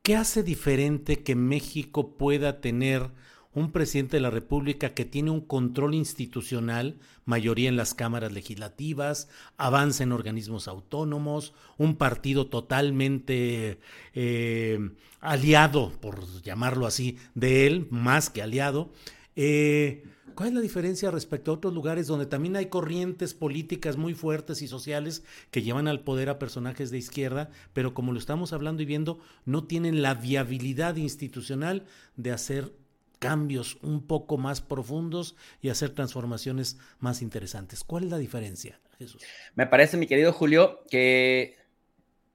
[0.01, 3.09] ¿Qué hace diferente que México pueda tener
[3.53, 9.29] un presidente de la República que tiene un control institucional, mayoría en las cámaras legislativas,
[9.55, 13.79] avance en organismos autónomos, un partido totalmente
[14.13, 14.91] eh,
[15.21, 18.91] aliado, por llamarlo así, de él, más que aliado.
[19.37, 20.03] Eh,
[20.35, 24.61] ¿Cuál es la diferencia respecto a otros lugares donde también hay corrientes políticas muy fuertes
[24.61, 28.83] y sociales que llevan al poder a personajes de izquierda, pero como lo estamos hablando
[28.83, 31.85] y viendo, no tienen la viabilidad institucional
[32.15, 32.73] de hacer
[33.19, 37.83] cambios un poco más profundos y hacer transformaciones más interesantes.
[37.83, 39.21] ¿Cuál es la diferencia, Jesús?
[39.55, 41.55] Me parece, mi querido Julio, que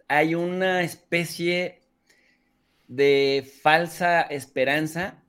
[0.09, 1.83] hay una especie
[2.87, 5.23] de falsa esperanza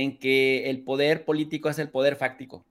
[0.00, 2.64] en que el poder político es el poder fáctico.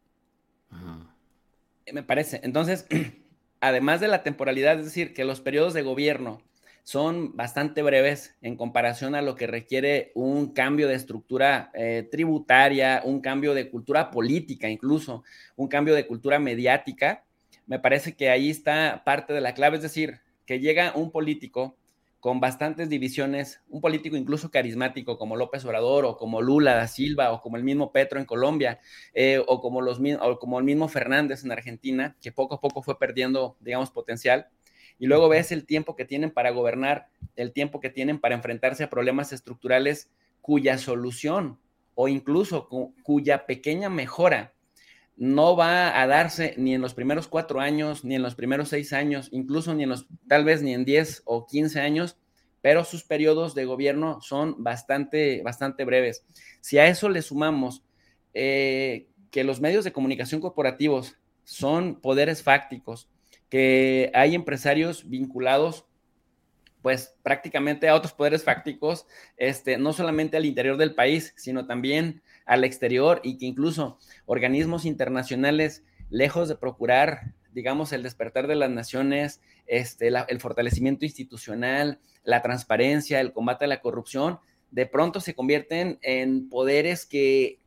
[1.92, 2.42] Me parece.
[2.44, 2.86] Entonces,
[3.62, 6.42] además de la temporalidad, es decir, que los periodos de gobierno
[6.84, 13.02] son bastante breves en comparación a lo que requiere un cambio de estructura eh, tributaria,
[13.06, 15.24] un cambio de cultura política incluso,
[15.56, 17.24] un cambio de cultura mediática.
[17.68, 21.78] Me parece que ahí está parte de la clave, es decir, que llega un político
[22.24, 27.34] con bastantes divisiones, un político incluso carismático como López Obrador o como Lula da Silva
[27.34, 28.80] o como el mismo Petro en Colombia
[29.14, 32.82] eh, o, como los, o como el mismo Fernández en Argentina, que poco a poco
[32.82, 34.48] fue perdiendo, digamos, potencial.
[34.98, 38.86] Y luego ves el tiempo que tienen para gobernar, el tiempo que tienen para enfrentarse
[38.86, 40.10] a problemas estructurales
[40.40, 41.60] cuya solución
[41.94, 42.70] o incluso
[43.04, 44.53] cuya pequeña mejora
[45.16, 48.94] no va a darse ni en los primeros cuatro años, ni en los primeros seis
[48.94, 52.18] años, incluso ni en los, tal vez ni en diez o quince años,
[52.62, 56.26] pero sus periodos de gobierno son bastante, bastante breves.
[56.62, 57.84] Si a eso le sumamos
[58.34, 63.10] eh, que los medios de comunicación corporativos son poderes fácticos,
[63.50, 65.86] que hay empresarios vinculados
[66.82, 69.08] pues prácticamente a otros poderes fácticos,
[69.38, 74.86] este, no solamente al interior del país, sino también al exterior y que incluso organismos
[74.86, 82.42] internacionales, lejos de procurar, digamos, el despertar de las naciones, este, el fortalecimiento institucional, la
[82.42, 84.40] transparencia, el combate a la corrupción,
[84.72, 87.60] de pronto se convierten en poderes que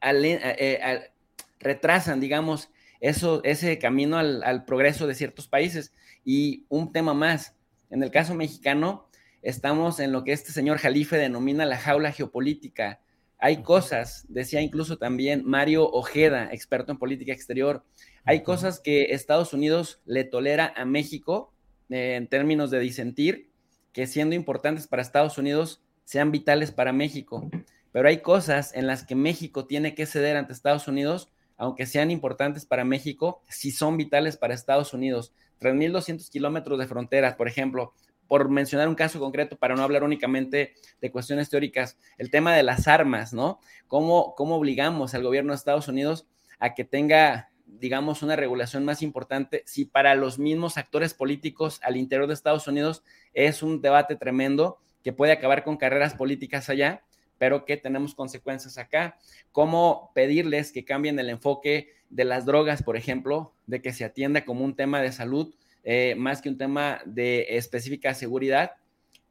[0.00, 1.10] eh, eh,
[1.58, 2.70] retrasan, digamos,
[3.00, 5.92] eso, ese camino al, al progreso de ciertos países.
[6.24, 7.54] Y un tema más,
[7.90, 9.08] en el caso mexicano,
[9.42, 13.00] estamos en lo que este señor Jalife denomina la jaula geopolítica.
[13.38, 17.84] Hay cosas, decía incluso también Mario Ojeda, experto en política exterior,
[18.24, 21.52] hay cosas que Estados Unidos le tolera a México
[21.88, 23.50] eh, en términos de disentir,
[23.92, 27.48] que siendo importantes para Estados Unidos sean vitales para México.
[27.92, 32.10] Pero hay cosas en las que México tiene que ceder ante Estados Unidos, aunque sean
[32.10, 35.32] importantes para México, si son vitales para Estados Unidos.
[35.60, 37.94] 3.200 kilómetros de fronteras, por ejemplo,
[38.28, 42.62] por mencionar un caso concreto, para no hablar únicamente de cuestiones teóricas, el tema de
[42.62, 43.58] las armas, ¿no?
[43.88, 46.26] ¿Cómo, cómo obligamos al gobierno de Estados Unidos
[46.60, 51.96] a que tenga, digamos, una regulación más importante si para los mismos actores políticos al
[51.96, 53.02] interior de Estados Unidos
[53.32, 57.02] es un debate tremendo que puede acabar con carreras políticas allá,
[57.38, 59.16] pero que tenemos consecuencias acá?
[59.52, 64.44] ¿Cómo pedirles que cambien el enfoque de las drogas, por ejemplo, de que se atienda
[64.44, 68.72] como un tema de salud eh, más que un tema de específica seguridad,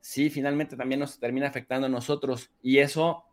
[0.02, 3.26] sí, finalmente también nos termina afectando a nosotros y eso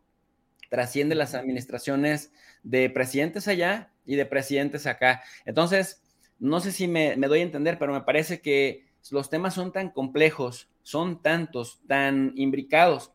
[0.69, 2.31] trasciende las administraciones
[2.63, 5.23] de presidentes allá y de presidentes acá.
[5.45, 6.03] Entonces,
[6.39, 9.71] no sé si me, me doy a entender, pero me parece que los temas son
[9.71, 13.11] tan complejos, son tantos, tan imbricados,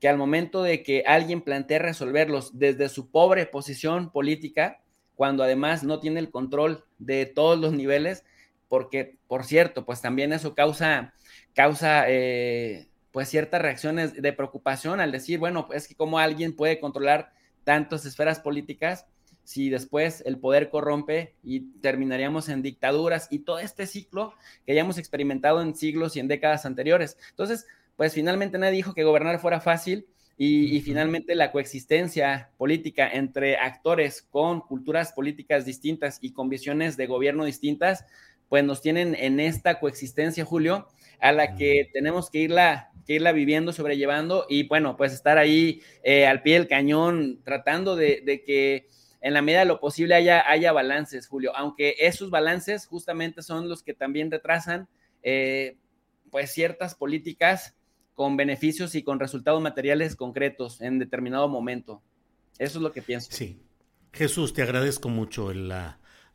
[0.00, 4.80] que al momento de que alguien plantea resolverlos desde su pobre posición política,
[5.14, 8.24] cuando además no tiene el control de todos los niveles,
[8.74, 11.14] porque, por cierto, pues también eso causa,
[11.52, 16.80] causa eh, pues ciertas reacciones de preocupación al decir, bueno, es que cómo alguien puede
[16.80, 17.32] controlar
[17.62, 19.06] tantas esferas políticas
[19.44, 24.34] si después el poder corrompe y terminaríamos en dictaduras y todo este ciclo
[24.66, 27.16] que ya hemos experimentado en siglos y en décadas anteriores.
[27.30, 33.56] Entonces, pues finalmente nadie dijo que gobernar fuera fácil y, finalmente la coexistencia política entre
[33.56, 38.04] actores con culturas políticas distintas y con visiones de gobierno distintas,
[38.54, 40.86] pues nos tienen en esta coexistencia, Julio,
[41.18, 45.82] a la que tenemos que irla, que irla viviendo, sobrellevando y bueno, pues estar ahí
[46.04, 48.86] eh, al pie del cañón tratando de, que
[49.20, 53.68] en la medida de lo posible haya, haya balances, Julio, aunque esos balances justamente son
[53.68, 54.86] los que también retrasan
[55.24, 55.76] eh,
[56.30, 57.74] pues ciertas políticas
[58.14, 62.04] con beneficios y con resultados materiales concretos en determinado momento.
[62.60, 63.32] Eso es lo que pienso.
[63.32, 63.60] Sí.
[64.12, 65.50] Jesús, te agradezco mucho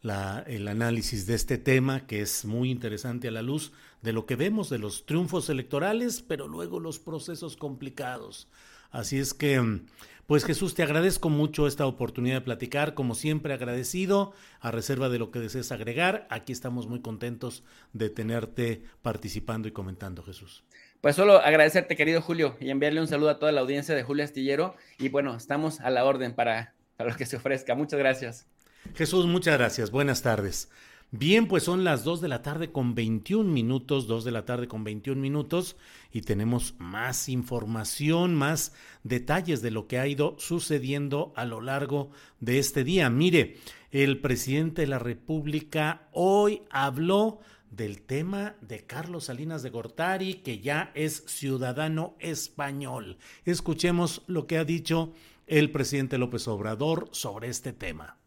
[0.04, 0.12] el,
[0.48, 3.72] el análisis de este tema, que es muy interesante a la luz
[4.02, 8.48] de lo que vemos de los triunfos electorales, pero luego los procesos complicados.
[8.92, 9.82] Así es que,
[10.26, 15.20] pues Jesús, te agradezco mucho esta oportunidad de platicar, como siempre agradecido, a reserva de
[15.20, 16.28] lo que desees agregar.
[16.30, 17.64] Aquí estamos muy contentos
[17.94, 20.64] de tenerte participando y comentando, Jesús.
[21.02, 24.24] Pues solo agradecerte, querido Julio, y enviarle un saludo a toda la audiencia de Julio
[24.24, 24.76] Astillero.
[24.98, 27.76] Y bueno, estamos a la orden para, para lo que se ofrezca.
[27.76, 28.48] Muchas gracias.
[28.96, 29.92] Jesús, muchas gracias.
[29.92, 30.70] Buenas tardes.
[31.12, 34.68] Bien, pues son las 2 de la tarde con 21 minutos, 2 de la tarde
[34.68, 35.76] con 21 minutos
[36.12, 38.74] y tenemos más información, más
[39.04, 43.10] detalles de lo que ha ido sucediendo a lo largo de este día.
[43.10, 43.58] Mire,
[43.90, 47.40] el presidente de la República hoy habló
[47.72, 53.18] del tema de Carlos Salinas de Gortari, que ya es ciudadano español.
[53.46, 55.12] Escuchemos lo que ha dicho
[55.48, 58.19] el presidente López Obrador sobre este tema.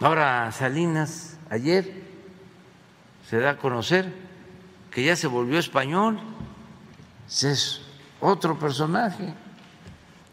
[0.00, 2.04] Ahora Salinas, ayer
[3.28, 4.12] se da a conocer
[4.92, 6.20] que ya se volvió español,
[7.26, 7.82] es
[8.20, 9.34] otro personaje,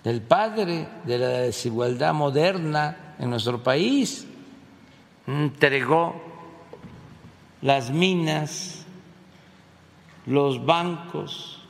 [0.03, 4.27] el padre de la desigualdad moderna en nuestro país,
[5.25, 6.21] entregó
[7.63, 8.85] las minas,
[10.27, 11.67] los bancos,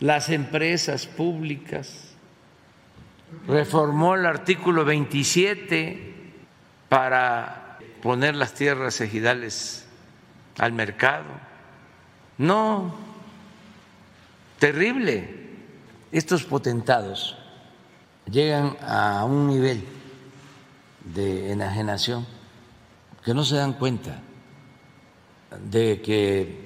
[0.00, 2.14] las empresas públicas,
[3.48, 6.13] reformó el artículo 27
[6.88, 9.86] para poner las tierras ejidales
[10.58, 11.24] al mercado.
[12.38, 12.94] No,
[14.58, 15.42] terrible.
[16.12, 17.36] Estos potentados
[18.30, 19.84] llegan a un nivel
[21.04, 22.26] de enajenación
[23.24, 24.20] que no se dan cuenta
[25.70, 26.64] de que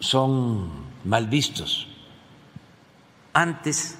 [0.00, 0.70] son
[1.04, 1.88] mal vistos.
[3.32, 3.98] Antes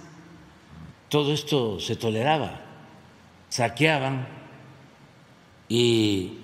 [1.09, 2.64] todo esto se toleraba
[3.55, 4.27] saqueaban
[5.69, 6.41] y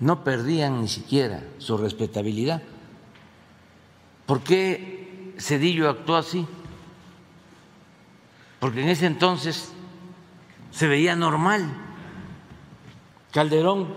[0.00, 2.62] no perdían ni siquiera su respetabilidad.
[4.26, 6.44] ¿Por qué Cedillo actuó así?
[8.58, 9.72] Porque en ese entonces
[10.72, 11.72] se veía normal.
[13.30, 13.94] Calderón,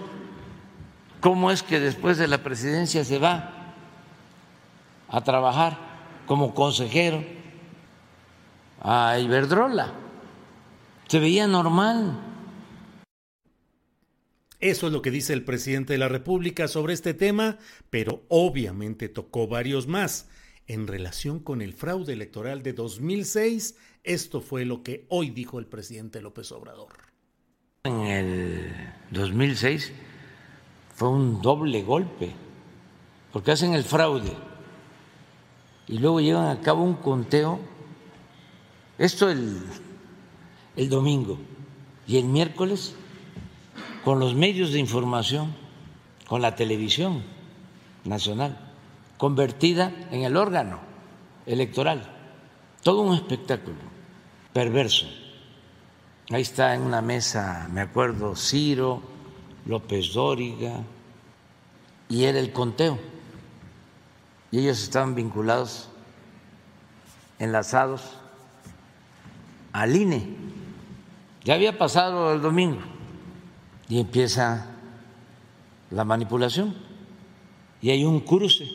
[1.19, 3.73] ¿cómo es que después de la presidencia se va
[5.07, 5.79] a trabajar
[6.27, 7.23] como consejero
[8.83, 10.08] a Iberdrola?
[11.09, 12.19] Se veía normal.
[14.59, 17.57] Eso es lo que dice el presidente de la República sobre este tema,
[17.89, 20.29] pero obviamente tocó varios más.
[20.67, 25.65] En relación con el fraude electoral de 2006, esto fue lo que hoy dijo el
[25.65, 26.93] presidente López Obrador.
[27.85, 28.71] En el
[29.09, 29.91] 2006
[30.93, 32.35] fue un doble golpe,
[33.33, 34.33] porque hacen el fraude
[35.87, 37.59] y luego llevan a cabo un conteo.
[38.99, 39.57] Esto el
[40.75, 41.37] el domingo
[42.07, 42.95] y el miércoles
[44.03, 45.53] con los medios de información,
[46.27, 47.23] con la televisión
[48.05, 48.57] nacional,
[49.17, 50.79] convertida en el órgano
[51.45, 52.09] electoral.
[52.81, 53.77] Todo un espectáculo
[54.53, 55.07] perverso.
[56.31, 59.01] Ahí está en una mesa, me acuerdo, Ciro,
[59.65, 60.83] López Dóriga,
[62.07, 62.97] y era el conteo.
[64.51, 65.89] Y ellos estaban vinculados,
[67.37, 68.17] enlazados
[69.71, 70.48] al INE
[71.43, 72.81] ya había pasado el domingo
[73.87, 74.65] y empieza
[75.91, 76.73] la manipulación
[77.81, 78.67] y hay un cruce.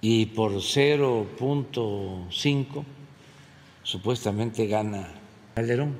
[0.00, 2.84] Y por 0.5
[3.84, 5.08] supuestamente gana
[5.54, 5.96] Calderón.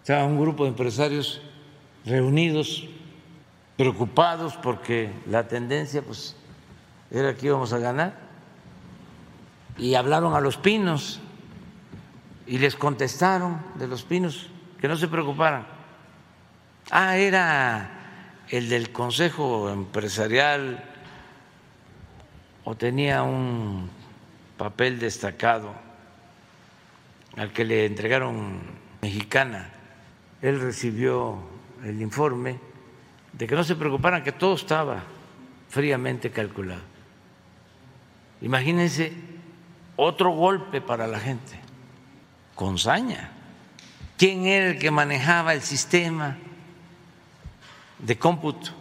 [0.00, 1.40] Estaba un grupo de empresarios
[2.04, 2.88] reunidos,
[3.76, 6.34] preocupados porque la tendencia pues
[7.10, 8.18] era que íbamos a ganar.
[9.76, 11.20] Y hablaron a los pinos
[12.48, 14.48] y les contestaron de los pinos
[14.80, 15.66] que no se preocuparan.
[16.90, 17.90] Ah, era
[18.48, 20.82] el del Consejo Empresarial
[22.64, 23.90] o tenía un
[24.56, 25.74] papel destacado
[27.36, 28.60] al que le entregaron
[29.02, 29.70] mexicana.
[30.40, 31.38] Él recibió
[31.84, 32.58] el informe
[33.34, 35.02] de que no se preocuparan, que todo estaba
[35.68, 36.80] fríamente calculado.
[38.40, 39.12] Imagínense
[39.96, 41.67] otro golpe para la gente
[42.58, 43.30] con saña.
[44.16, 46.38] ¿Quién era el que manejaba el sistema
[48.00, 48.72] de cómputo?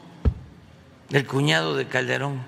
[1.11, 2.41] El cuñado de Calderón.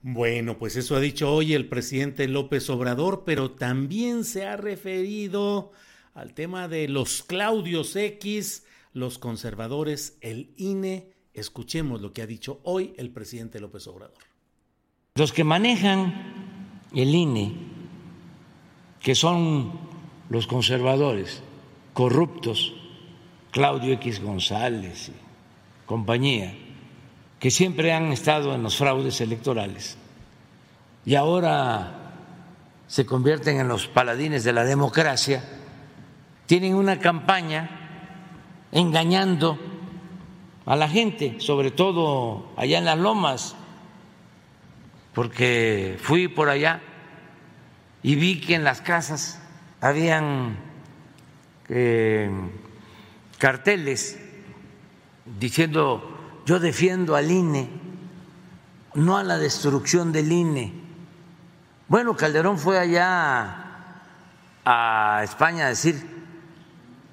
[0.00, 5.72] Bueno, pues eso ha dicho hoy el presidente López Obrador, pero también se ha referido
[6.14, 8.64] al tema de los Claudios X,
[8.94, 11.12] los conservadores, el INE.
[11.34, 14.16] Escuchemos lo que ha dicho hoy el presidente López Obrador.
[15.16, 17.73] Los que manejan el INE
[19.04, 19.70] que son
[20.30, 21.42] los conservadores
[21.92, 22.72] corruptos,
[23.50, 25.12] Claudio X González y
[25.84, 26.54] compañía,
[27.38, 29.98] que siempre han estado en los fraudes electorales
[31.04, 32.14] y ahora
[32.86, 35.44] se convierten en los paladines de la democracia,
[36.46, 37.68] tienen una campaña
[38.72, 39.58] engañando
[40.64, 43.54] a la gente, sobre todo allá en las lomas,
[45.12, 46.80] porque fui por allá
[48.04, 49.40] y vi que en las casas
[49.80, 50.58] habían
[51.70, 52.30] eh,
[53.38, 54.18] carteles
[55.40, 57.70] diciendo yo defiendo al INE,
[58.92, 60.74] no a la destrucción del INE.
[61.88, 63.56] Bueno, Calderón fue allá
[64.66, 65.96] a España a decir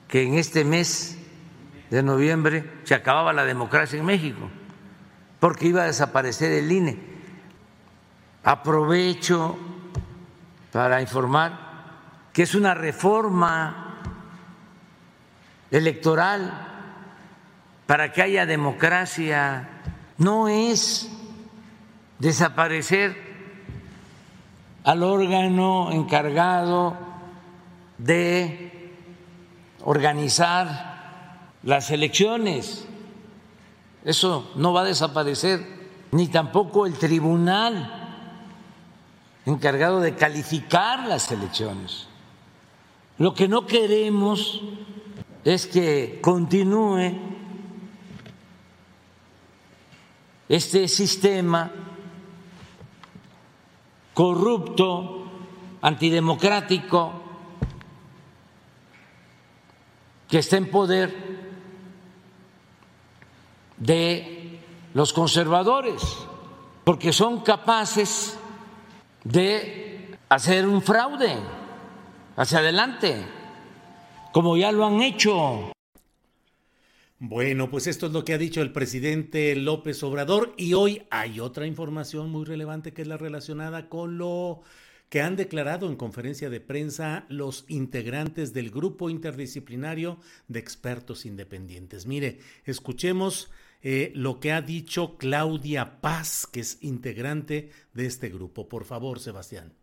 [0.09, 1.17] que en este mes
[1.89, 4.49] de noviembre se acababa la democracia en México,
[5.39, 6.99] porque iba a desaparecer el INE.
[8.43, 9.70] Aprovecho
[10.71, 11.71] para informar
[12.33, 13.99] que es una reforma
[15.69, 16.67] electoral
[17.85, 19.67] para que haya democracia,
[20.17, 21.11] no es
[22.19, 23.17] desaparecer
[24.85, 26.97] al órgano encargado
[27.97, 28.93] de
[29.83, 32.87] organizar las elecciones.
[34.05, 35.61] Eso no va a desaparecer,
[36.11, 38.00] ni tampoco el tribunal
[39.45, 42.07] encargado de calificar las elecciones.
[43.17, 44.61] Lo que no queremos
[45.43, 47.19] es que continúe
[50.47, 51.71] este sistema
[54.13, 55.25] corrupto,
[55.81, 57.13] antidemocrático,
[60.27, 61.15] que está en poder
[63.77, 64.59] de
[64.93, 66.01] los conservadores,
[66.83, 68.37] porque son capaces
[69.23, 71.35] de hacer un fraude
[72.35, 73.25] hacia adelante,
[74.31, 75.71] como ya lo han hecho.
[77.19, 81.39] Bueno, pues esto es lo que ha dicho el presidente López Obrador y hoy hay
[81.39, 84.61] otra información muy relevante que es la relacionada con lo
[85.09, 90.17] que han declarado en conferencia de prensa los integrantes del grupo interdisciplinario
[90.47, 92.07] de expertos independientes.
[92.07, 93.51] Mire, escuchemos
[93.83, 98.67] eh, lo que ha dicho Claudia Paz, que es integrante de este grupo.
[98.69, 99.73] Por favor, Sebastián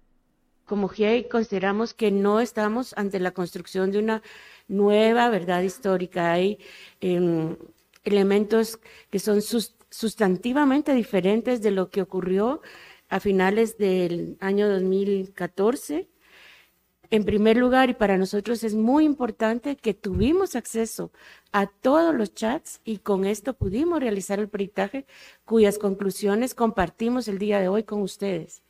[0.68, 4.22] como GIEI consideramos que no estamos ante la construcción de una
[4.68, 6.30] nueva verdad histórica.
[6.32, 6.58] Hay
[7.00, 7.56] em,
[8.04, 8.78] elementos
[9.10, 12.60] que son sustantivamente diferentes de lo que ocurrió
[13.08, 16.08] a finales del año 2014.
[17.10, 21.10] En primer lugar, y para nosotros es muy importante que tuvimos acceso
[21.52, 25.06] a todos los chats y con esto pudimos realizar el peritaje
[25.44, 28.62] cuyas conclusiones compartimos el día de hoy con ustedes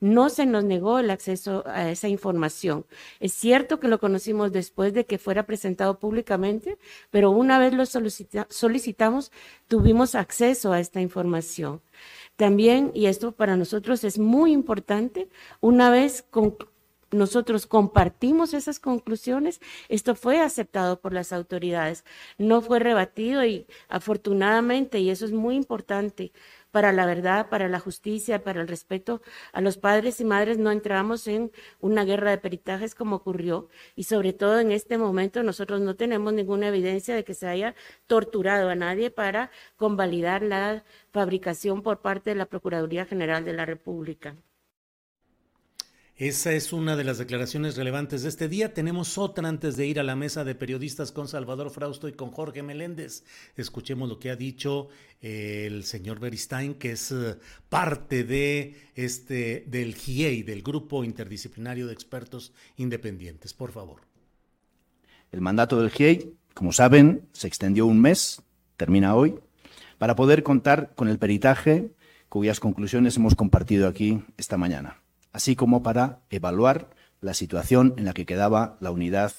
[0.00, 2.86] no se nos negó el acceso a esa información.
[3.20, 6.78] Es cierto que lo conocimos después de que fuera presentado públicamente,
[7.10, 9.30] pero una vez lo solicitamos,
[9.68, 11.82] tuvimos acceso a esta información.
[12.36, 15.28] También, y esto para nosotros es muy importante,
[15.60, 16.24] una vez
[17.10, 22.04] nosotros compartimos esas conclusiones, esto fue aceptado por las autoridades,
[22.38, 26.32] no fue rebatido y afortunadamente, y eso es muy importante,
[26.70, 29.22] para la verdad, para la justicia, para el respeto
[29.52, 31.50] a los padres y madres, no entramos en
[31.80, 36.32] una guerra de peritajes como ocurrió y sobre todo en este momento nosotros no tenemos
[36.32, 37.74] ninguna evidencia de que se haya
[38.06, 43.66] torturado a nadie para convalidar la fabricación por parte de la Procuraduría General de la
[43.66, 44.36] República.
[46.20, 48.74] Esa es una de las declaraciones relevantes de este día.
[48.74, 52.30] Tenemos otra antes de ir a la mesa de periodistas con Salvador Frausto y con
[52.30, 53.24] Jorge Meléndez.
[53.56, 54.88] Escuchemos lo que ha dicho
[55.22, 57.36] eh, el señor Beristain, que es eh,
[57.70, 63.54] parte de este del GIEI, del Grupo Interdisciplinario de Expertos Independientes.
[63.54, 64.02] Por favor.
[65.32, 68.42] El mandato del GIEI, como saben, se extendió un mes,
[68.76, 69.36] termina hoy,
[69.96, 71.94] para poder contar con el peritaje
[72.28, 75.00] cuyas conclusiones hemos compartido aquí esta mañana
[75.32, 76.90] así como para evaluar
[77.20, 79.32] la situación en la que quedaba la unidad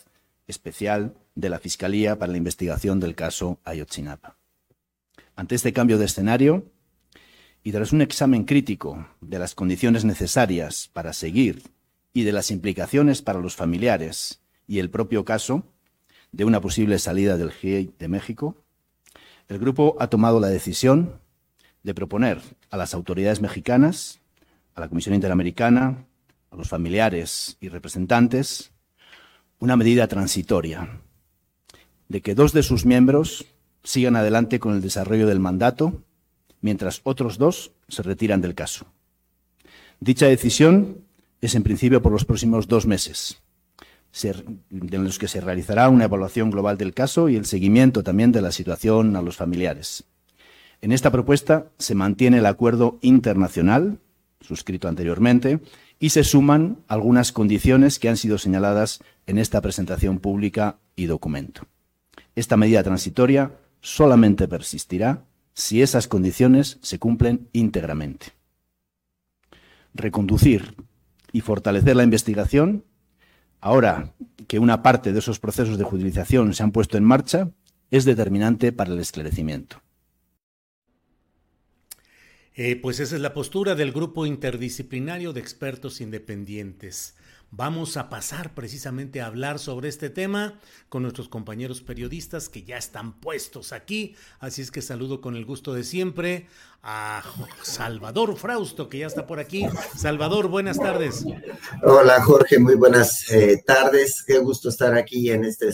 [0.48, 4.38] especial de la Fiscalía para la investigación del caso Ayotzinapa.
[5.36, 6.66] Ante este cambio de escenario,
[7.64, 11.64] y tras un examen crítico de las condiciones necesarias para seguir
[12.14, 15.64] y de las implicaciones para los familiares y el propio caso
[16.32, 18.58] de una posible salida del GIEI de México,
[19.48, 21.20] el grupo ha tomado la decisión
[21.84, 24.21] de proponer a las autoridades mexicanas
[24.76, 26.06] a la Comisión Interamericana,
[26.50, 28.72] a los familiares y representantes,
[29.60, 31.02] una medida transitoria
[32.10, 33.46] de que dos de sus miembros
[33.84, 36.04] sigan adelante con el desarrollo del mandato,
[36.60, 38.86] mientras otros dos se retiran del caso.
[40.00, 41.06] Dicha decisión
[41.40, 43.42] es en principio por los próximos dos meses,
[44.22, 48.42] en los que se realizará una evaluación global del caso y el seguimiento también de
[48.42, 50.04] la situación a los familiares.
[50.82, 54.00] En esta propuesta se mantiene el acuerdo internacional
[54.42, 55.60] suscrito anteriormente,
[56.00, 61.68] y se suman algunas condiciones que han sido señaladas en esta presentación pública y documento.
[62.36, 63.52] Esta medida transitoria
[63.82, 68.28] solamente persistirá si esas condiciones se cumplen íntegramente.
[69.94, 70.76] Reconducir
[71.32, 72.86] y fortalecer la investigación,
[73.60, 74.14] ahora
[74.48, 77.52] que una parte de esos procesos de judicialización se han puesto en marcha,
[77.90, 79.82] es determinante para el esclarecimiento.
[82.54, 87.16] Eh, pues esa es la postura del grupo interdisciplinario de expertos independientes.
[87.54, 92.78] Vamos a pasar precisamente a hablar sobre este tema con nuestros compañeros periodistas que ya
[92.78, 94.16] están puestos aquí.
[94.40, 96.48] Así es que saludo con el gusto de siempre
[96.84, 97.24] a
[97.62, 99.66] Salvador Frausto, que ya está por aquí.
[99.98, 101.26] Salvador, buenas tardes.
[101.84, 104.24] Hola Jorge, muy buenas eh, tardes.
[104.26, 105.70] Qué gusto estar aquí en este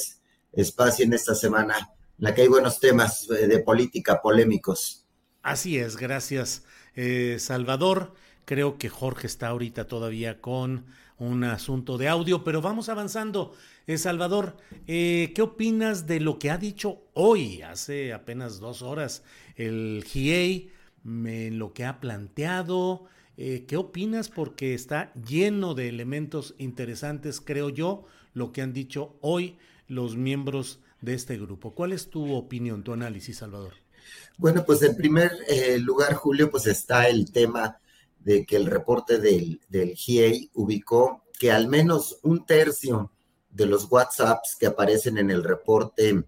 [0.54, 1.86] espacio, en esta semana, en
[2.18, 5.07] la que hay buenos temas eh, de política polémicos.
[5.42, 6.66] Así es, gracias
[6.96, 8.14] eh, Salvador.
[8.46, 10.86] Creo que Jorge está ahorita todavía con
[11.20, 13.54] un asunto de audio, pero vamos avanzando.
[13.88, 14.58] Eh, Salvador,
[14.88, 19.24] eh, ¿qué opinas de lo que ha dicho hoy, hace apenas dos horas,
[19.56, 20.72] el GIEI,
[21.04, 23.06] lo que ha planteado?
[23.38, 24.30] Eh, ¿Qué opinas?
[24.30, 29.58] Porque está lleno de elementos interesantes, creo yo, lo que han dicho hoy
[29.88, 31.74] los miembros de este grupo.
[31.74, 33.74] ¿Cuál es tu opinión, tu análisis, Salvador?
[34.38, 35.32] Bueno, pues en primer
[35.80, 37.80] lugar, Julio, pues está el tema
[38.20, 43.12] de que el reporte del, del GIEI ubicó que al menos un tercio
[43.50, 46.24] de los WhatsApps que aparecen en el reporte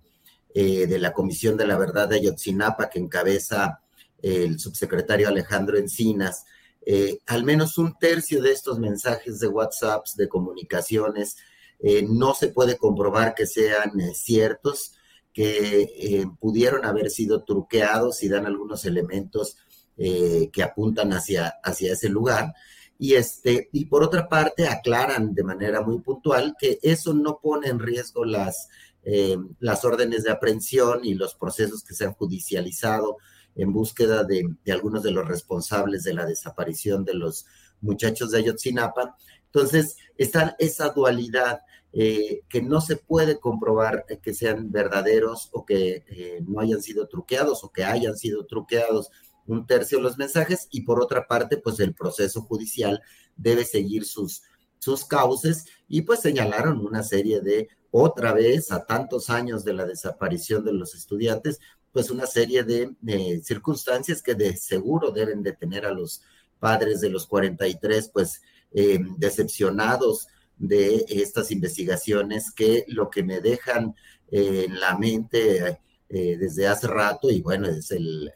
[0.54, 3.82] eh, de la Comisión de la Verdad de Ayotzinapa que encabeza
[4.22, 6.46] el subsecretario Alejandro Encinas,
[6.86, 11.38] eh, al menos un tercio de estos mensajes de WhatsApps, de comunicaciones,
[11.80, 14.96] eh, no se puede comprobar que sean ciertos,
[15.34, 19.58] que pudieron haber sido truqueados y dan algunos elementos
[19.98, 22.54] eh, que apuntan hacia, hacia ese lugar.
[22.98, 27.68] Y, este, y por otra parte, aclaran de manera muy puntual que eso no pone
[27.68, 28.70] en riesgo las,
[29.04, 33.18] eh, las órdenes de aprehensión y los procesos que se han judicializado
[33.56, 37.46] en búsqueda de, algunos de los responsables de la desaparición de los
[37.82, 39.18] muchachos de Ayotzinapa.
[39.46, 41.60] Entonces, está esa dualidad
[41.92, 47.64] eh, que no se puede comprobar que sean verdaderos o que no hayan sido truqueados
[47.64, 49.10] o que hayan sido truqueados
[49.50, 50.68] un tercio de los mensajes.
[50.72, 53.02] Y por otra parte, pues el proceso judicial
[53.36, 54.44] debe seguir sus,
[54.78, 55.66] sus cauces.
[55.88, 60.74] Y pues señalaron una serie de, otra vez, a tantos años de la desaparición de
[60.74, 61.60] los estudiantes,
[61.92, 66.22] pues una serie de, circunstancias que de seguro deben de tener a los
[66.60, 68.42] padres de los 43, pues
[68.72, 70.28] eh, decepcionados
[70.60, 73.96] de estas investigaciones que lo que me dejan
[74.30, 75.80] eh, en la mente
[76.10, 78.32] eh, desde hace rato, y bueno, es el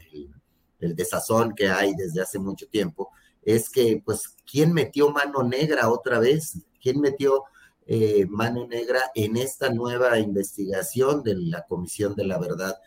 [0.79, 6.17] desazón que hay desde hace mucho tiempo, es que, pues, ¿quién metió mano negra otra
[6.19, 6.57] vez?
[6.81, 7.43] ¿Quién metió
[7.85, 12.77] eh, mano negra en esta nueva investigación de la Comisión de la Verdad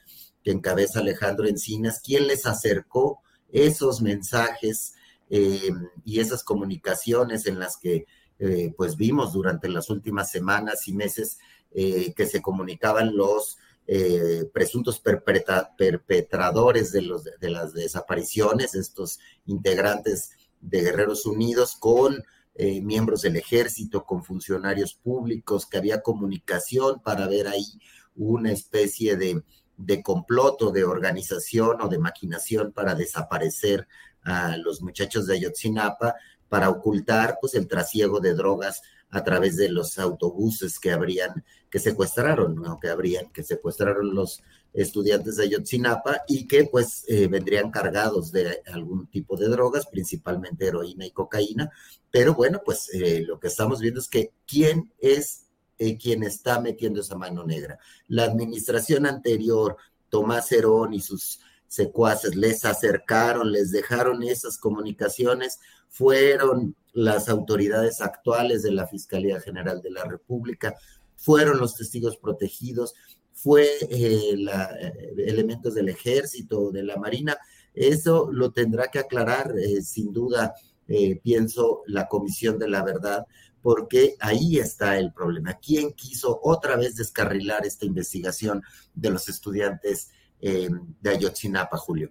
[0.43, 2.01] que encabeza Alejandro Encinas?
[2.03, 4.95] ¿Quién les acercó esos mensajes
[5.29, 8.07] y esas comunicaciones en las que,
[8.39, 11.39] eh, pues, vimos durante las últimas semanas y meses
[11.73, 13.59] que se comunicaban los
[13.89, 22.25] eh, presuntos perpetradores de, los, de las desapariciones, estos integrantes de Guerreros Unidos, con
[22.57, 27.79] eh, miembros del ejército, con funcionarios públicos, que había comunicación para ver ahí
[28.17, 29.45] una especie de,
[29.77, 33.87] de complot de organización o de maquinación para desaparecer
[34.25, 36.17] a los muchachos de Ayotzinapa,
[36.49, 41.79] para ocultar pues el trasiego de drogas a través de los autobuses que habrían, que
[41.79, 44.43] secuestraron, que habrían, que secuestraron los
[44.73, 50.67] estudiantes de Ayotzinapa y que pues eh, vendrían cargados de algún tipo de drogas, principalmente
[50.67, 51.71] heroína y cocaína.
[52.11, 55.47] Pero bueno, pues eh, lo que estamos viendo es que quién es
[55.79, 57.79] eh, quien está metiendo esa mano negra.
[58.09, 59.77] La administración anterior,
[60.09, 68.63] Tomás Herón y sus secuaces les acercaron, les dejaron esas comunicaciones, fueron las autoridades actuales
[68.63, 70.77] de la Fiscalía General de la República,
[71.17, 72.95] fueron los testigos protegidos,
[73.33, 77.37] fue eh, eh, elementos del ejército de la marina.
[77.75, 80.55] Eso lo tendrá que aclarar, eh, sin duda,
[81.23, 83.27] pienso, la Comisión de la Verdad,
[83.61, 85.55] porque ahí está el problema.
[85.55, 88.63] ¿Quién quiso otra vez descarrilar esta investigación
[88.95, 90.11] de los estudiantes
[90.41, 92.11] de Ayotzinapa, Julio?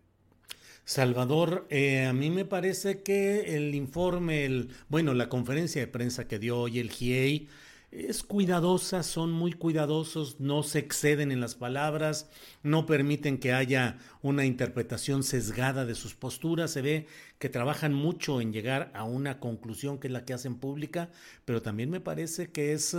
[0.85, 6.27] Salvador, eh, a mí me parece que el informe, el, bueno, la conferencia de prensa
[6.27, 7.49] que dio hoy el GIEI
[7.91, 12.29] es cuidadosa, son muy cuidadosos, no se exceden en las palabras,
[12.61, 17.07] no permiten que haya una interpretación sesgada de sus posturas, se ve
[17.39, 21.09] que trabajan mucho en llegar a una conclusión que es la que hacen pública,
[21.45, 22.95] pero también me parece que es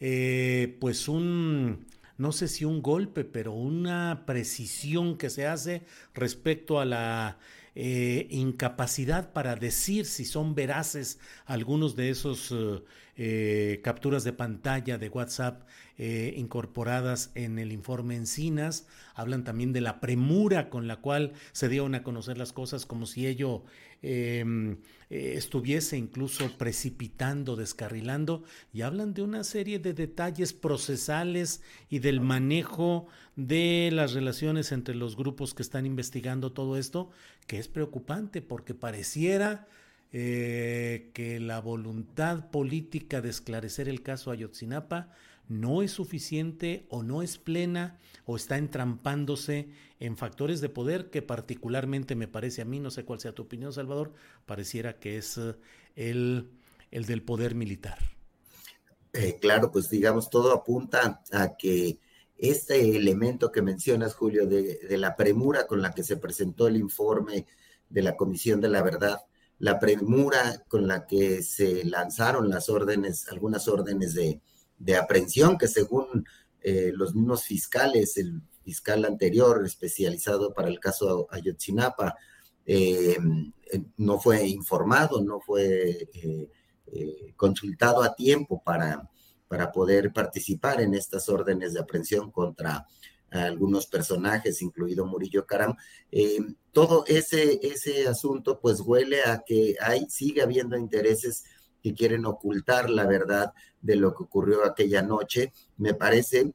[0.00, 1.86] eh, pues un
[2.20, 7.38] no sé si un golpe, pero una precisión que se hace respecto a la
[7.74, 12.82] eh, incapacidad para decir si son veraces algunos de esos eh,
[13.22, 15.68] eh, capturas de pantalla de WhatsApp
[15.98, 18.86] eh, incorporadas en el informe Encinas.
[19.14, 23.04] Hablan también de la premura con la cual se dieron a conocer las cosas, como
[23.04, 23.62] si ello
[24.00, 24.78] em,
[25.10, 28.42] eh, estuviese incluso precipitando, descarrilando,
[28.72, 31.60] y hablan de una serie de detalles procesales
[31.90, 33.06] y del manejo
[33.36, 37.10] de las relaciones entre los grupos que están investigando todo esto,
[37.46, 39.66] que es preocupante porque pareciera
[40.12, 45.12] eh, que la voluntad política de esclarecer el caso Ayotzinapa
[45.48, 49.68] no es suficiente o no es plena o está entrampándose
[49.98, 53.42] en factores de poder que particularmente me parece a mí, no sé cuál sea tu
[53.42, 54.12] opinión Salvador,
[54.46, 55.54] pareciera que es eh,
[55.96, 56.50] el,
[56.90, 57.98] el del poder militar.
[59.12, 61.98] Eh, claro, pues digamos, todo apunta a que
[62.38, 66.76] este elemento que mencionas, Julio, de, de, la premura con la que se presentó el
[66.76, 67.46] informe
[67.88, 69.20] de la Comisión de la Verdad,
[69.60, 74.40] la premura con la que se lanzaron las órdenes, algunas órdenes de,
[74.78, 76.26] de aprehensión, que según
[76.62, 82.16] eh, los mismos fiscales, el fiscal anterior especializado para el caso Ayotzinapa,
[82.64, 83.18] eh,
[83.98, 86.50] no fue informado, no fue eh,
[87.36, 89.08] consultado a tiempo para,
[89.46, 92.86] para poder participar en estas órdenes de aprehensión contra
[93.30, 95.76] algunos personajes, incluido Murillo Caram.
[96.10, 96.38] Eh,
[96.72, 101.44] todo ese, ese asunto pues huele a que hay, sigue habiendo intereses
[101.82, 105.52] que quieren ocultar la verdad de lo que ocurrió aquella noche.
[105.76, 106.52] Me parece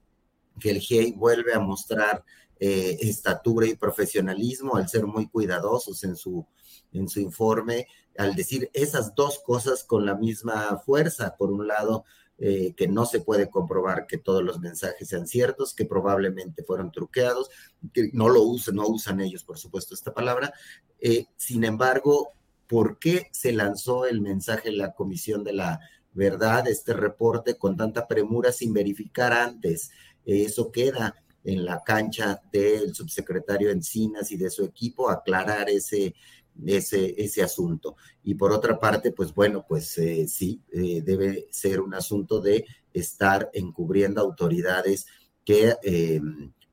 [0.60, 2.24] que el GIEI vuelve a mostrar
[2.60, 6.46] eh, estatura y profesionalismo al ser muy cuidadosos en su,
[6.94, 7.88] en su informe,
[8.18, 11.36] al decir esas dos cosas con la misma fuerza.
[11.38, 12.06] Por un lado,
[12.38, 16.92] eh, que no se puede comprobar que todos los mensajes sean ciertos, que probablemente fueron
[16.92, 17.50] truqueados,
[17.94, 20.54] que no lo usan, no usan ellos, por supuesto, esta palabra.
[21.00, 22.34] Eh, sin embargo,
[22.68, 25.80] ¿por qué se lanzó el mensaje en la Comisión de la
[26.14, 29.92] Verdad, este reporte con tanta premura sin verificar antes?
[30.26, 36.16] Eh, eso queda en la cancha del subsecretario Encinas y de su equipo, aclarar ese
[36.66, 37.96] ese, ese asunto.
[38.24, 42.66] Y por otra parte, pues bueno, pues eh, sí, eh, debe ser un asunto de
[42.94, 45.06] estar encubriendo autoridades
[45.44, 46.22] que eh,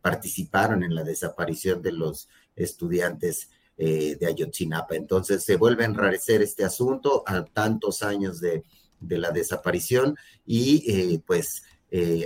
[0.01, 4.95] participaron en la desaparición de los estudiantes eh, de Ayotzinapa.
[4.95, 8.65] Entonces se vuelve a enrarecer este asunto a tantos años de,
[9.01, 11.63] de la desaparición y pues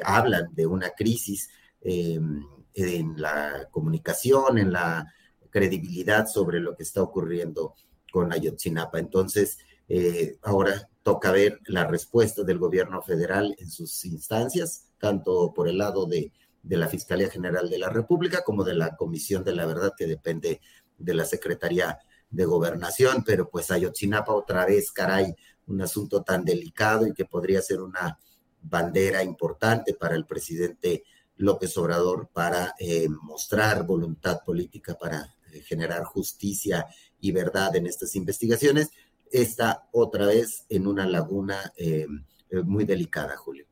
[0.05, 1.51] hablan de una crisis
[1.83, 5.13] en la comunicación, en la
[5.57, 7.75] credibilidad sobre lo que está ocurriendo
[8.13, 8.99] con Ayotzinapa.
[8.99, 9.57] Entonces,
[9.89, 15.79] eh, ahora toca ver la respuesta del gobierno federal en sus instancias, tanto por el
[15.79, 16.31] lado de,
[16.63, 20.07] de, la Fiscalía General de la República como de la Comisión de la Verdad, que
[20.07, 20.61] depende
[20.99, 23.25] de la Secretaría de Gobernación.
[23.25, 25.35] Pero pues Ayotzinapa otra vez, caray,
[25.69, 28.19] un asunto tan delicado y que podría ser una
[28.61, 31.05] bandera importante para el presidente
[31.37, 36.87] López Obrador para eh, mostrar voluntad política para generar justicia
[37.21, 38.91] y verdad en estas investigaciones,
[39.31, 42.07] está otra vez en una laguna eh,
[42.51, 43.67] eh, muy delicada, Julio.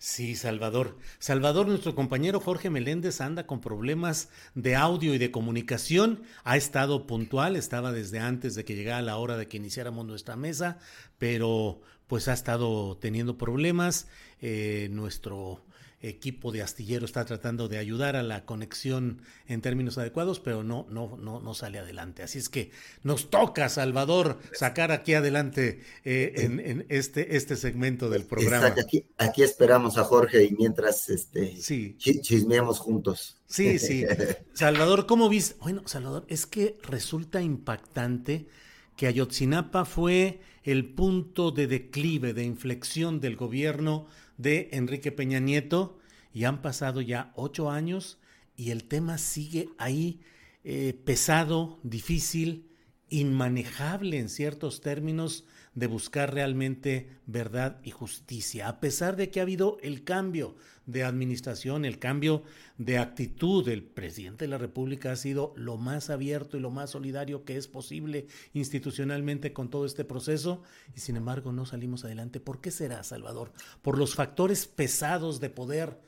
[0.00, 0.96] Sí, Salvador.
[1.18, 6.22] Salvador, nuestro compañero Jorge Meléndez anda con problemas de audio y de comunicación.
[6.44, 10.36] Ha estado puntual, estaba desde antes de que llegara la hora de que iniciáramos nuestra
[10.36, 10.78] mesa,
[11.18, 14.06] pero pues ha estado teniendo problemas.
[14.40, 15.64] Eh, nuestro
[16.00, 20.86] equipo de astillero está tratando de ayudar a la conexión en términos adecuados, pero no,
[20.90, 22.22] no, no, no sale adelante.
[22.22, 22.70] Así es que
[23.02, 28.66] nos toca, Salvador, sacar aquí adelante eh, en, en, este, este segmento del programa.
[28.66, 31.96] Aquí, aquí, esperamos a Jorge y mientras este, sí.
[31.98, 33.38] chismeamos juntos.
[33.46, 34.04] Sí, sí.
[34.52, 35.56] Salvador, ¿cómo viste?
[35.60, 38.46] Bueno, Salvador, es que resulta impactante
[38.94, 44.06] que Ayotzinapa fue el punto de declive, de inflexión del gobierno
[44.38, 45.98] de Enrique Peña Nieto
[46.32, 48.18] y han pasado ya ocho años
[48.56, 50.20] y el tema sigue ahí
[50.64, 52.70] eh, pesado, difícil,
[53.10, 55.44] inmanejable en ciertos términos
[55.74, 61.04] de buscar realmente verdad y justicia, a pesar de que ha habido el cambio de
[61.04, 62.42] administración, el cambio
[62.78, 66.90] de actitud del presidente de la República ha sido lo más abierto y lo más
[66.90, 70.62] solidario que es posible institucionalmente con todo este proceso
[70.96, 72.40] y sin embargo no salimos adelante.
[72.40, 73.52] ¿Por qué será, Salvador?
[73.82, 75.98] ¿Por los factores pesados de poder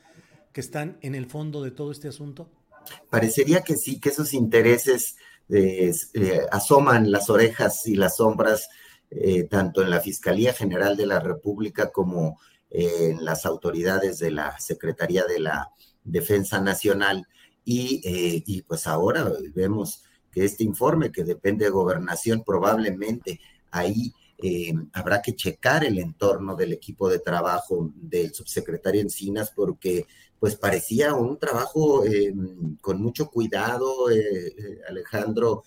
[0.51, 2.49] que están en el fondo de todo este asunto?
[3.11, 5.15] Parecería que sí, que esos intereses
[5.49, 8.67] eh, eh, asoman las orejas y las sombras
[9.11, 12.39] eh, tanto en la Fiscalía General de la República como
[12.69, 15.69] eh, en las autoridades de la Secretaría de la
[16.03, 17.27] Defensa Nacional.
[17.65, 24.13] Y, eh, y pues ahora vemos que este informe, que depende de gobernación, probablemente ahí
[24.37, 30.07] eh, habrá que checar el entorno del equipo de trabajo del subsecretario Encinas, porque
[30.39, 32.33] pues parecía un trabajo eh,
[32.79, 34.07] con mucho cuidado,
[34.89, 35.63] Alejandro,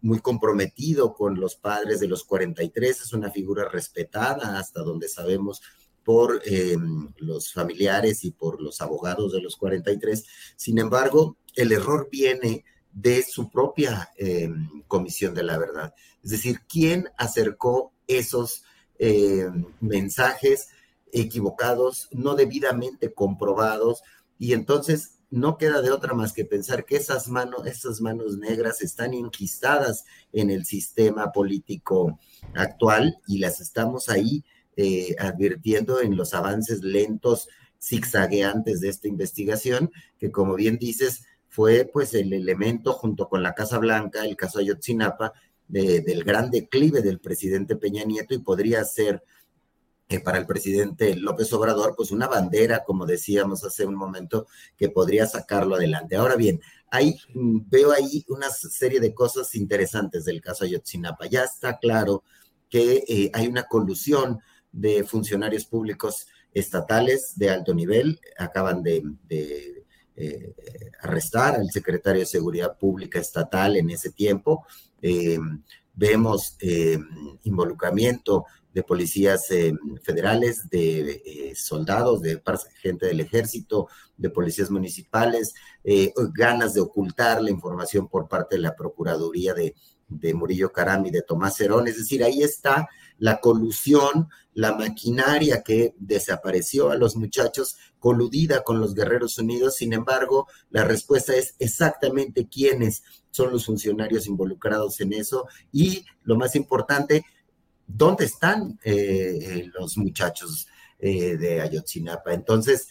[0.00, 5.60] muy comprometido con los padres de los 43, es una figura respetada hasta donde sabemos
[6.04, 6.76] por eh,
[7.18, 10.24] los familiares y por los abogados de los 43.
[10.56, 14.50] Sin embargo, el error viene de su propia eh,
[14.88, 15.94] comisión de la verdad.
[16.22, 18.64] Es decir, ¿quién acercó esos
[18.98, 19.48] eh,
[19.80, 20.68] mensajes
[21.12, 24.02] equivocados, no debidamente comprobados?
[24.38, 28.82] Y entonces no queda de otra más que pensar que esas manos, esas manos negras
[28.82, 32.20] están inquistadas en el sistema político
[32.54, 34.44] actual y las estamos ahí
[34.76, 37.48] eh, advirtiendo en los avances lentos,
[37.82, 43.54] zigzagueantes de esta investigación, que como bien dices, fue pues el elemento junto con la
[43.54, 45.32] Casa Blanca, el caso Ayotzinapa,
[45.66, 49.24] del gran declive del presidente Peña Nieto y podría ser
[50.08, 54.46] eh, para el presidente López Obrador, pues una bandera, como decíamos hace un momento,
[54.76, 56.16] que podría sacarlo adelante.
[56.16, 56.60] Ahora bien,
[57.34, 61.26] mm, veo ahí una serie de cosas interesantes del caso Ayotzinapa.
[61.26, 62.24] Ya está claro
[62.68, 64.40] que eh, hay una colusión
[64.72, 68.20] de funcionarios públicos estatales de alto nivel.
[68.38, 69.02] Acaban de,
[70.16, 70.54] eh,
[71.00, 74.66] arrestar al secretario de Seguridad Pública estatal en ese tiempo.
[75.00, 75.38] Eh,
[75.94, 76.56] vemos
[77.44, 79.46] involucramiento de policías
[80.02, 82.40] federales, de soldados, de
[82.80, 85.54] gente del ejército, de policías municipales,
[86.32, 89.74] ganas de ocultar la información por parte de la Procuraduría de,
[90.08, 91.88] de Murillo Caram y de Tomás Herón.
[91.88, 92.88] Es decir, ahí está
[93.18, 99.76] la colusión, la maquinaria que desapareció a los muchachos coludida con los Guerreros Unidos.
[99.76, 106.36] Sin embargo, la respuesta es exactamente quiénes son los funcionarios involucrados en eso y, lo
[106.36, 107.24] más importante,
[107.96, 110.66] ¿dónde están eh, eh, los muchachos
[110.98, 112.32] eh, de Ayotzinapa?
[112.32, 112.88] Entonces,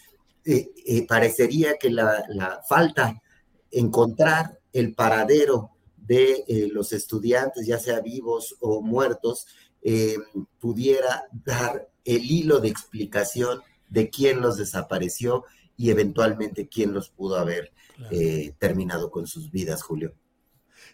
[1.08, 3.22] parecería que la, la falta
[3.70, 9.46] encontrar el paradero de los estudiantes, ya sea vivos o muertos,
[9.84, 10.18] eh,
[10.60, 15.46] pudiera dar el hilo de explicación de quién los desapareció
[15.76, 17.72] y eventualmente quién los pudo haber
[18.12, 20.14] eh, terminado con sus vidas, Julio.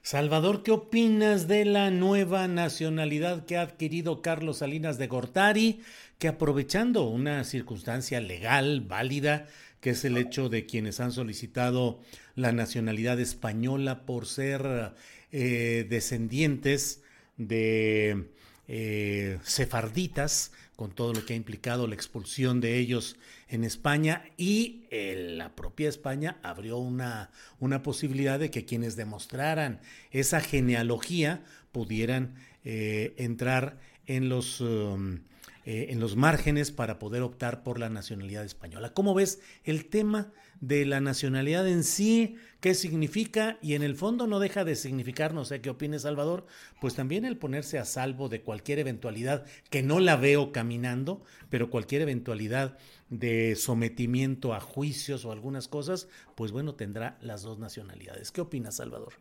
[0.08, 5.82] Salvador, ¿qué opinas de la nueva nacionalidad que ha adquirido Carlos Salinas de Gortari,
[6.18, 9.48] que aprovechando una circunstancia legal, válida,
[9.82, 12.00] que es el hecho de quienes han solicitado
[12.36, 14.94] la nacionalidad española por ser
[15.34, 17.04] eh, descendientes
[17.36, 18.30] de
[18.70, 23.18] eh, sefarditas, con todo lo que ha implicado la expulsión de ellos
[23.50, 29.82] en España y eh, la propia España abrió una, una, posibilidad de que quienes demostraran
[30.12, 35.20] esa genealogía pudieran eh, entrar en los, um,
[35.66, 38.94] en los márgenes para poder optar por la nacionalidad española.
[38.94, 44.28] ¿Cómo ves el tema de la nacionalidad en sí, qué significa y en el fondo
[44.28, 46.46] no deja de significar, no sé qué opines Salvador,
[46.82, 51.70] pues también el ponerse a salvo de cualquier eventualidad que no la veo caminando, pero
[51.70, 52.78] cualquier eventualidad
[53.10, 58.32] de sometimiento a juicios o algunas cosas, pues bueno, tendrá las dos nacionalidades.
[58.32, 59.14] ¿Qué opinas Salvador?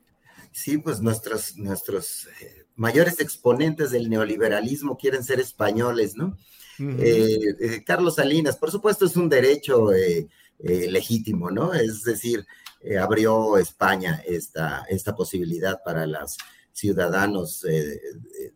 [0.52, 6.36] Sí, pues nuestros, nuestros eh, mayores exponentes del neoliberalismo quieren ser españoles, ¿no?
[6.78, 10.28] Eh, eh, Carlos Salinas, por supuesto, es un derecho eh,
[10.58, 11.74] legítimo, ¿no?
[11.74, 12.46] Es decir,
[12.80, 16.36] eh, abrió España esta, esta posibilidad para los
[16.72, 18.00] ciudadanos eh,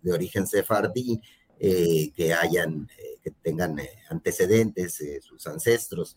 [0.01, 1.21] de origen sefardí
[1.59, 2.89] que hayan,
[3.23, 3.79] que tengan
[4.09, 6.17] antecedentes, sus ancestros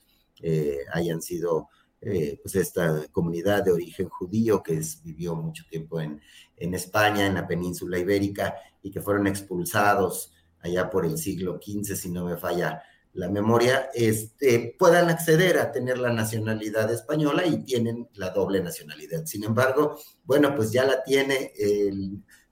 [0.94, 1.68] hayan sido
[2.00, 6.22] pues esta comunidad de origen judío que vivió mucho tiempo en,
[6.56, 10.32] en, España, en la península ibérica, y que fueron expulsados
[10.62, 12.82] allá por el siglo XV, si no me falla
[13.14, 19.26] la memoria, este, puedan acceder a tener la nacionalidad española y tienen la doble nacionalidad.
[19.26, 21.54] Sin embargo, bueno, pues ya la tiene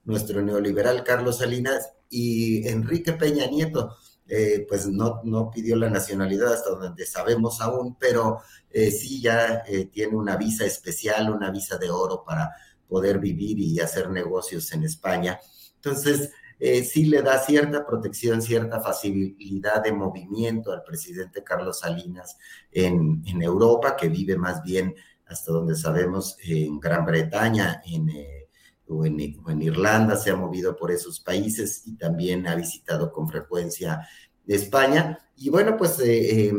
[0.04, 3.96] nuestro neoliberal Carlos Salinas y Enrique Peña Nieto.
[4.28, 8.40] Eh, pues no, no pidió la nacionalidad hasta donde sabemos aún, pero
[8.70, 12.50] eh, sí ya eh, tiene una visa especial, una visa de oro para
[12.88, 15.38] poder vivir y hacer negocios en España.
[15.74, 16.30] Entonces,
[16.64, 22.38] eh, sí le da cierta protección, cierta facilidad de movimiento al presidente Carlos Salinas
[22.70, 24.94] en, Europa, que vive más bien,
[25.26, 28.48] hasta donde sabemos, en Gran Bretaña en, eh,
[28.86, 29.18] o, en,
[29.60, 34.06] Irlanda, se ha movido por esos países y también ha visitado con frecuencia
[34.46, 35.18] España.
[35.34, 35.98] Y bueno, pues...
[35.98, 36.52] Eh,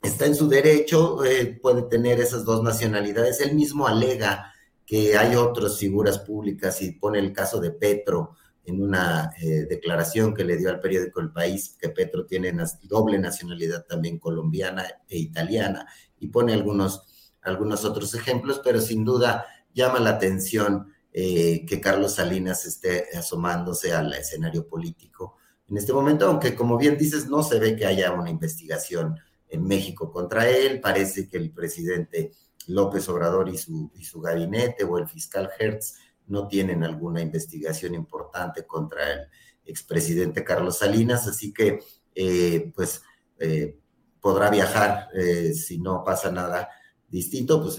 [0.00, 1.18] está en su derecho,
[1.60, 3.40] puede tener esas dos nacionalidades.
[3.40, 4.54] Él mismo alega
[4.86, 8.36] que hay otras figuras públicas y pone el caso de Petro
[8.68, 13.18] en una eh, declaración que le dio al periódico El País, que Petro tiene doble
[13.18, 15.86] nacionalidad también colombiana e italiana,
[16.18, 22.14] y pone algunos, algunos otros ejemplos, pero sin duda llama la atención eh, que Carlos
[22.14, 25.38] Salinas esté asomándose al escenario político
[25.68, 29.18] en este momento, aunque como bien dices, no se ve que haya una investigación
[29.50, 32.32] en México contra él, parece que el presidente
[32.66, 35.96] López Obrador y su, y su gabinete o el fiscal Hertz
[36.28, 39.20] no tienen alguna investigación importante contra el
[39.64, 41.80] expresidente Carlos Salinas, así que
[42.14, 43.02] eh, pues
[43.38, 43.78] eh,
[44.20, 46.68] podrá viajar eh, si no pasa nada
[47.08, 47.76] distinto, pues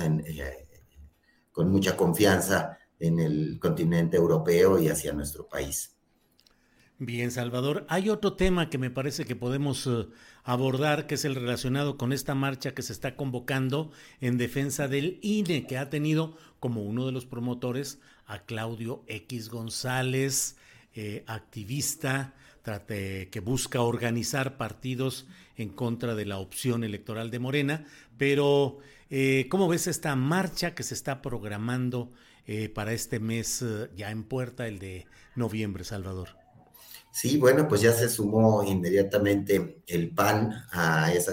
[1.52, 5.99] con mucha confianza en el continente europeo y hacia nuestro país.
[7.02, 9.90] Bien, Salvador, hay otro tema que me parece que podemos
[10.44, 13.90] abordar, que es el relacionado con esta marcha que se está convocando
[14.20, 19.48] en defensa del INE, que ha tenido como uno de los promotores a Claudio X
[19.48, 20.58] González,
[20.94, 22.34] eh, activista
[22.88, 27.86] que busca organizar partidos en contra de la opción electoral de Morena.
[28.18, 32.12] Pero, eh, ¿cómo ves esta marcha que se está programando
[32.46, 33.64] eh, para este mes
[33.96, 36.39] ya en puerta, el de noviembre, Salvador?
[37.12, 41.32] Sí, bueno, pues ya se sumó inmediatamente el PAN a ese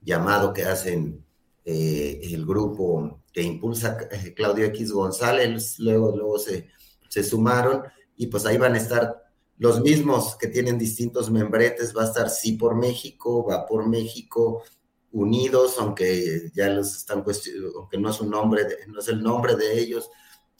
[0.00, 1.24] llamado que hacen
[1.64, 6.68] eh, el grupo que impulsa eh, Claudio X González, luego, luego se,
[7.08, 7.82] se sumaron
[8.16, 9.22] y pues ahí van a estar
[9.58, 14.64] los mismos que tienen distintos membretes, va a estar sí por México, va por México,
[15.12, 19.54] unidos, aunque ya los están cuestionando, aunque no es un nombre, no es el nombre
[19.54, 20.10] de ellos,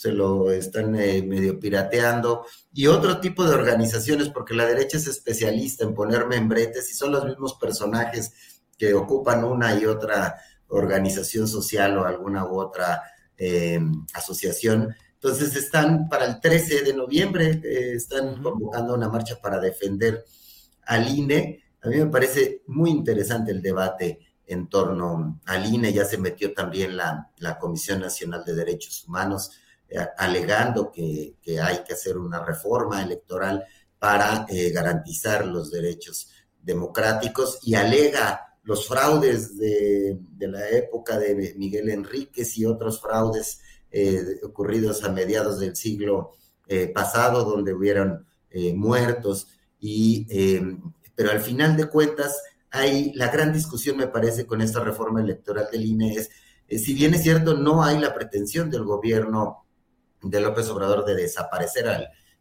[0.03, 5.07] se lo están eh, medio pirateando, y otro tipo de organizaciones, porque la derecha es
[5.07, 8.33] especialista en poner membretes y son los mismos personajes
[8.77, 13.01] que ocupan una y otra organización social o alguna u otra
[13.37, 14.93] em, asociación.
[15.15, 20.25] Entonces están para el 13 de noviembre, eh, están convocando una marcha para defender
[20.85, 21.63] al INE.
[21.81, 24.19] A mí me parece muy interesante el debate
[24.49, 29.53] en torno al INE, ya se metió también la, la Comisión Nacional de Derechos Humanos
[30.17, 33.65] alegando que, hay que hacer una reforma electoral
[33.99, 36.29] para eh, garantizar los derechos
[36.61, 43.61] democráticos y alega los fraudes de, la época de Miguel Enríquez y otros fraudes
[43.91, 46.33] eh, ocurridos a mediados del siglo
[46.95, 48.27] pasado, donde hubieron
[48.75, 49.49] muertos,
[49.79, 50.27] y,
[51.15, 52.41] pero al final de cuentas,
[52.73, 56.31] hay la gran discusión, me parece, con esta reforma electoral del INE es,
[56.83, 59.62] si bien es cierto, no hay la pretensión del gobierno
[60.23, 61.89] de López Obrador de desaparecer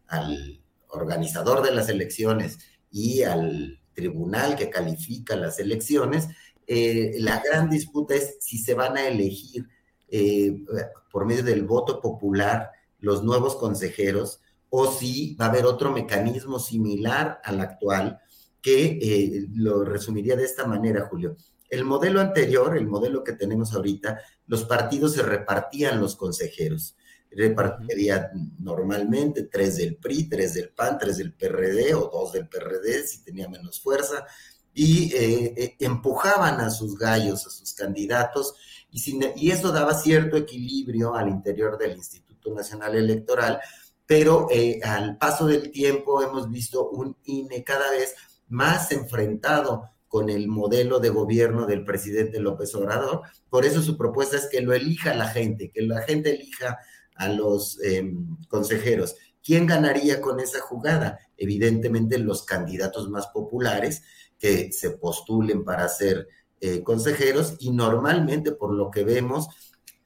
[0.07, 2.59] al, organizador de las elecciones
[2.91, 6.27] y al tribunal que califica las elecciones,
[6.67, 9.69] eh, la gran disputa es si se van a elegir
[10.09, 10.65] eh,
[11.09, 16.59] por medio del voto popular los nuevos consejeros o si va a haber otro mecanismo
[16.59, 18.19] similar al actual
[18.61, 21.35] que eh, lo resumiría de esta manera, Julio.
[21.69, 26.95] El modelo anterior, el modelo que tenemos ahorita, los partidos se repartían los consejeros
[27.31, 33.07] repartiría normalmente tres del PRI, tres del PAN, tres del PRD o dos del PRD
[33.07, 34.25] si tenía menos fuerza,
[34.73, 38.55] y eh, eh, empujaban a sus gallos, a sus candidatos,
[38.91, 39.01] y,
[39.35, 43.59] y, eso daba cierto equilibrio al interior del Instituto Nacional Electoral,
[44.05, 48.15] pero eh, al paso del tiempo hemos visto un INE cada vez
[48.49, 53.21] más enfrentado con el modelo de gobierno del presidente López Obrador.
[53.49, 56.79] Por eso su propuesta es que lo elija la gente, que la gente elija
[57.15, 59.15] a los em, consejeros.
[59.43, 61.19] ¿Quién ganaría con esa jugada?
[61.37, 64.03] Evidentemente los candidatos más populares
[64.37, 66.27] que se postulen para ser
[66.59, 69.47] eh, consejeros y normalmente por lo que vemos,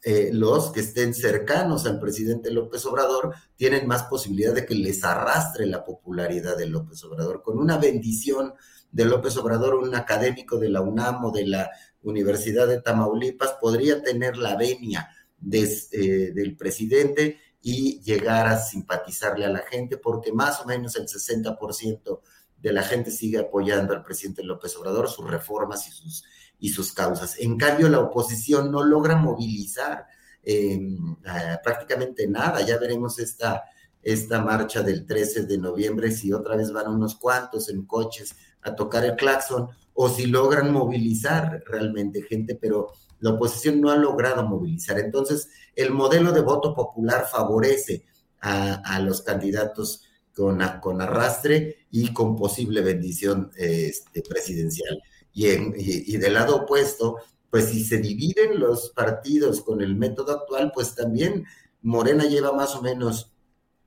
[0.03, 5.03] eh, los que estén cercanos al presidente López Obrador tienen más posibilidad de que les
[5.03, 7.41] arrastre la popularidad de López Obrador.
[7.41, 8.53] Con una bendición
[8.91, 11.71] de López Obrador, un académico de la UNAM o de la
[12.03, 15.09] Universidad de Tamaulipas podría tener la venia
[15.51, 21.07] eh, del presidente y llegar a simpatizarle a la gente, porque más o menos el
[21.07, 22.21] 60%
[22.57, 26.23] de la gente sigue apoyando al presidente López Obrador, sus reformas y sus,
[26.59, 27.39] y sus causas.
[27.39, 30.05] En cambio, la oposición no logra movilizar
[30.43, 31.15] em,
[31.63, 32.61] prácticamente nada.
[32.61, 33.63] Ya veremos esta,
[34.05, 38.75] esta marcha del 13 de noviembre, si otra vez van unos cuantos en coches a
[38.75, 44.45] tocar el claxon, o si logran movilizar realmente gente, pero la oposición no ha logrado
[44.47, 44.99] movilizar.
[44.99, 48.05] Entonces, el modelo de voto popular favorece
[48.41, 50.03] a, los candidatos
[50.35, 55.01] con, con, arrastre y con posible bendición este, presidencial.
[55.33, 57.17] Y, y, del lado opuesto,
[57.49, 61.45] pues si se dividen los partidos con el método actual, pues también
[61.81, 63.34] Morena lleva más o menos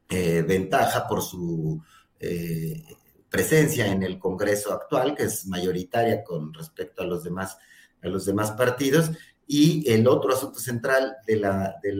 [0.08, 1.82] eh, ventaja por su
[2.18, 2.82] eh,
[3.28, 7.58] presencia en el Congreso actual, que es mayoritaria con respecto a los demás,
[8.02, 9.10] a los demás partidos.
[9.46, 11.94] Y el otro asunto central de la, de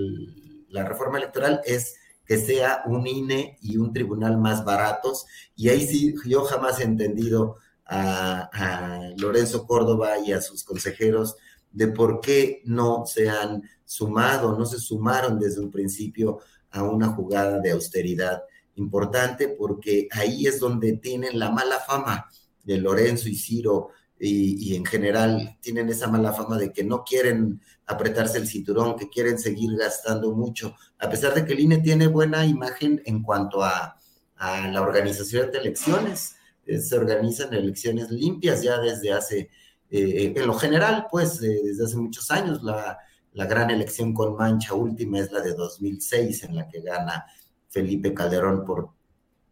[0.68, 5.26] la reforma electoral es que sea un INE y un tribunal más baratos.
[5.56, 11.36] Y ahí sí, yo jamás he entendido a, a Lorenzo Córdoba y a sus consejeros
[11.72, 16.40] de por qué no se han sumado, no se sumaron desde un principio
[16.70, 18.42] a una jugada de austeridad
[18.76, 22.28] importante, porque ahí es donde tienen la mala fama
[22.64, 23.90] de Lorenzo y Ciro
[24.20, 29.08] y, en general tienen esa mala fama de que no quieren apretarse el cinturón, que
[29.08, 33.62] quieren seguir gastando mucho, a pesar de que el INE tiene buena imagen en cuanto
[33.62, 33.94] a,
[34.40, 36.36] la organización de elecciones.
[36.64, 39.50] Eh, se organizan elecciones limpias ya desde hace,
[39.90, 42.62] eh, en lo general, pues desde hace muchos años.
[42.62, 42.98] La,
[43.32, 47.26] la gran elección con mancha última es la de 2006, en la que gana
[47.68, 48.90] Felipe Calderón por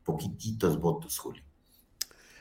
[0.02, 1.42] poquititos votos, Julio.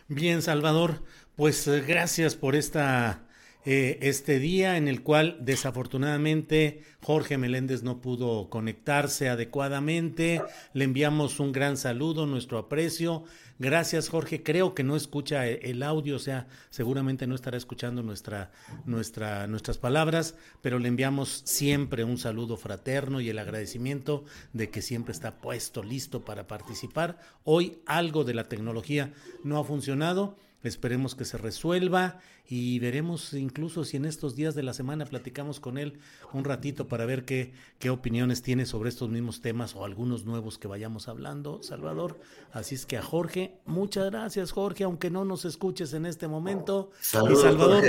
[0.08, 1.04] Bien, Salvador,
[1.36, 3.25] pues eh, gracias por esta
[3.66, 10.42] eh, este día en el cual desafortunadamente Jorge Meléndez no pudo conectarse adecuadamente.
[10.74, 13.24] Le enviamos un gran saludo, nuestro aprecio.
[13.58, 14.44] Gracias, Jorge.
[14.44, 18.52] Creo que no escucha e-, el audio, o sea, seguramente no estará escuchando nuestra,
[18.86, 24.84] nuestra, nuestras palabras, pero le enviamos siempre un saludo fraterno y el agradecimiento de que
[24.84, 27.18] siempre está puesto, listo para participar.
[27.44, 29.12] Hoy algo de la tecnología
[29.44, 30.38] no ha funcionado
[30.68, 35.60] Esperemos que se resuelva y veremos incluso si en estos días de la semana platicamos
[35.60, 36.00] con él
[36.34, 40.58] un ratito para ver qué, qué opiniones tiene sobre estos mismos temas o algunos nuevos
[40.58, 42.20] que vayamos hablando, Salvador.
[42.52, 46.92] Así es que a Jorge, muchas gracias Jorge, aunque no nos escuches en este momento.
[47.02, 47.84] y Salvador,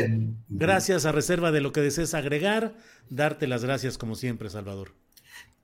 [0.48, 2.74] gracias a reserva de lo que desees agregar,
[3.10, 4.92] darte las gracias como siempre, Salvador.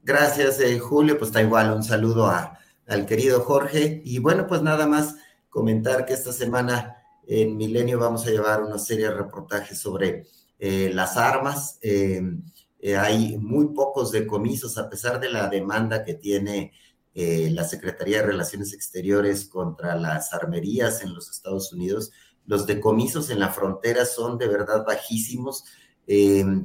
[0.04, 2.58] Gracias, eh, Julio, pues está igual, un saludo a,
[2.88, 4.02] al querido Jorge.
[4.04, 5.16] Y bueno, pues nada más
[5.48, 10.26] comentar que esta semana en Milenio vamos a llevar una serie de reportajes sobre
[10.58, 11.78] eh, las armas.
[11.82, 12.42] Em,
[12.80, 16.72] eh, hay muy pocos decomisos, a pesar de la demanda que tiene
[17.14, 22.12] eh, la Secretaría de Relaciones Exteriores contra las armerías en los Estados Unidos.
[22.46, 25.64] Los decomisos en la frontera son de verdad bajísimos,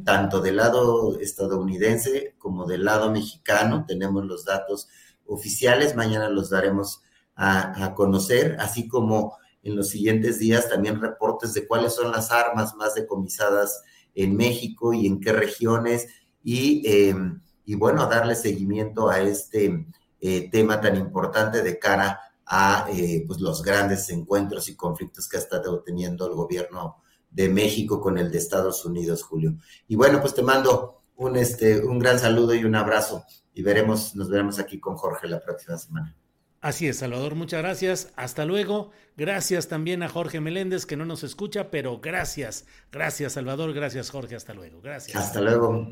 [0.03, 3.85] tanto del lado estadounidense como del lado mexicano.
[3.87, 4.89] Tenemos los datos
[5.27, 7.03] oficiales, mañana los daremos
[7.35, 12.73] a conocer, así como en los siguientes días también reportes de cuáles son las armas
[12.75, 13.83] más decomisadas
[14.15, 16.07] en México y en qué regiones
[16.41, 19.87] y, em, y bueno, darle seguimiento a este
[20.21, 25.35] eh, tema tan importante de cara a eh, pues los grandes encuentros y conflictos que
[25.35, 29.57] ha estado teniendo el gobierno de México con el de Estados Unidos, Julio.
[29.89, 34.15] Y bueno, pues te mando un, este, un gran saludo y un abrazo y veremos,
[34.15, 36.15] nos veremos aquí con Jorge la próxima semana.
[36.59, 38.11] Así es, Salvador, muchas gracias.
[38.15, 38.91] Hasta luego.
[39.15, 42.65] Gracias también a Jorge Meléndez, que no nos escucha, pero gracias.
[42.91, 43.73] Gracias, Salvador.
[43.73, 44.35] Gracias, Jorge.
[44.35, 44.81] Hasta luego.
[44.81, 45.15] Gracias.
[45.15, 45.91] Hasta luego.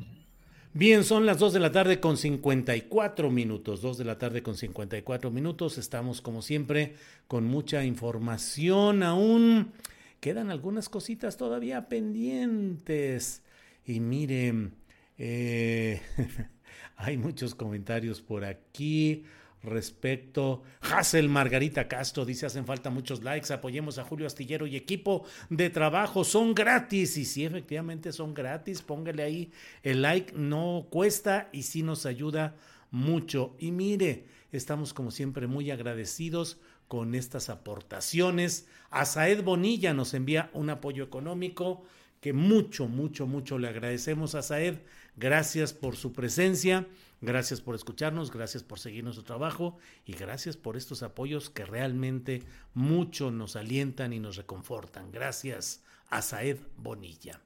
[0.73, 3.81] Bien, son las 2 de la tarde con 54 minutos.
[3.81, 5.77] 2 de la tarde con 54 minutos.
[5.77, 6.95] Estamos, como siempre,
[7.27, 9.71] con mucha información aún.
[10.19, 13.43] Quedan algunas cositas todavía pendientes.
[13.85, 14.73] Y miren,
[15.17, 16.01] eh,
[16.97, 19.23] hay muchos comentarios por aquí
[19.65, 20.63] respecto.
[20.81, 23.53] Hassel Margarita Castro dice: hacen falta muchos likes.
[23.53, 26.23] Apoyemos a Julio Astillero y equipo de trabajo.
[26.23, 27.17] Son gratis.
[27.17, 28.81] Y sí, efectivamente son gratis.
[28.81, 29.51] Póngale ahí
[29.83, 30.33] el like.
[30.35, 32.55] No cuesta y sí nos ayuda
[32.91, 33.55] mucho.
[33.59, 38.67] Y mire, estamos como siempre muy agradecidos con estas aportaciones.
[38.89, 41.83] A Saed Bonilla nos envía un apoyo económico
[42.21, 44.77] que mucho, mucho, mucho le agradecemos a Saed.
[45.15, 46.87] Gracias por su presencia.
[47.21, 52.43] Gracias por escucharnos, gracias por seguir nuestro trabajo y gracias por estos apoyos que realmente
[52.73, 55.11] mucho nos alientan y nos reconfortan.
[55.11, 57.41] Gracias a Saed Bonilla.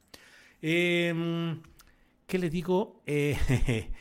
[0.62, 1.62] Em,
[2.28, 3.02] ¿Qué le digo?
[3.06, 3.38] Eh,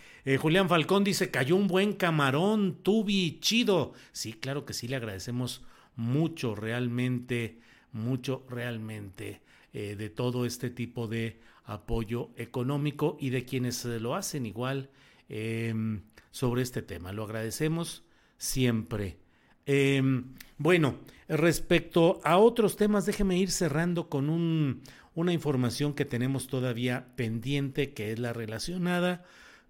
[0.24, 3.92] eh, Julián Falcón dice, cayó un buen camarón, tubi, chido.
[4.12, 5.62] Sí, claro que sí, le agradecemos
[5.96, 7.60] mucho, realmente,
[7.92, 9.42] mucho, realmente,
[9.72, 14.90] eh, de todo este tipo de apoyo económico y de quienes lo hacen igual
[15.28, 17.12] Em, sobre este tema.
[17.12, 18.02] Lo agradecemos
[18.38, 19.18] siempre.
[19.66, 20.96] Em, bueno,
[21.28, 24.82] respecto a otros temas, déjeme ir cerrando con un,
[25.14, 29.24] una información que tenemos todavía pendiente, que es la relacionada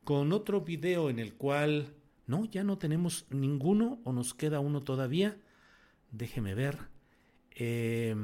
[0.04, 1.94] con otro video en el cual,
[2.26, 5.38] no, ya no tenemos ninguno o nos queda uno todavía.
[6.12, 6.78] Déjeme ver.
[7.50, 8.14] Eh,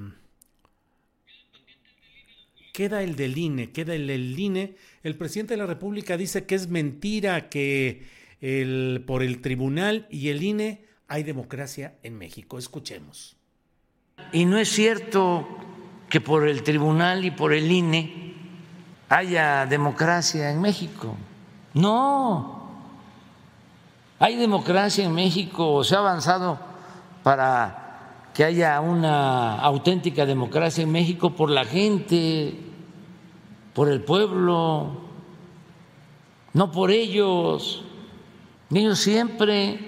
[2.74, 4.74] queda el del INE, queda el del INE.
[5.04, 8.02] El presidente de la República dice que es mentira que
[8.40, 12.58] el, por el tribunal y el INE hay democracia en México.
[12.58, 13.36] Escuchemos.
[14.32, 15.46] Y no es cierto
[16.08, 18.34] que por el tribunal y por el INE
[19.08, 21.16] haya democracia en México.
[21.74, 22.64] No,
[24.18, 26.58] hay democracia en México, se ha avanzado
[27.22, 27.83] para
[28.34, 32.52] que haya una auténtica democracia en México por la gente,
[33.72, 35.02] por el pueblo,
[36.52, 37.84] no por ellos.
[38.74, 39.78] Ellos siempre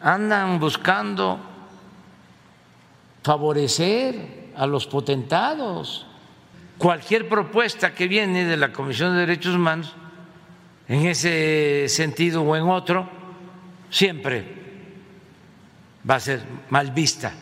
[0.00, 1.38] andan buscando
[3.22, 6.06] favorecer a los potentados.
[6.78, 9.94] Cualquier propuesta que viene de la Comisión de Derechos Humanos,
[10.88, 13.06] en ese sentido o en otro,
[13.90, 14.60] siempre
[16.08, 17.34] va a ser mal vista.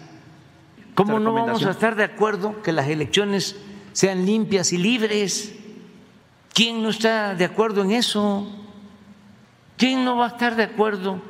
[0.99, 3.55] ¿Cómo no vamos a estar de acuerdo que las elecciones
[3.93, 5.55] sean limpias y libres?
[6.53, 8.53] ¿Quién no está de acuerdo en eso?
[9.77, 11.23] ¿Quién no va a estar de acuerdo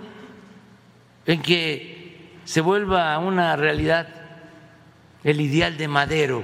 [1.26, 4.08] en que se vuelva una realidad
[5.22, 6.42] el ideal de Madero,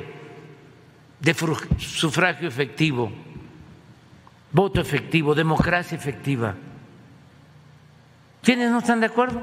[1.18, 1.34] de
[1.78, 3.10] sufragio efectivo,
[4.52, 6.54] voto efectivo, democracia efectiva?
[8.42, 9.42] ¿Quiénes no están de acuerdo?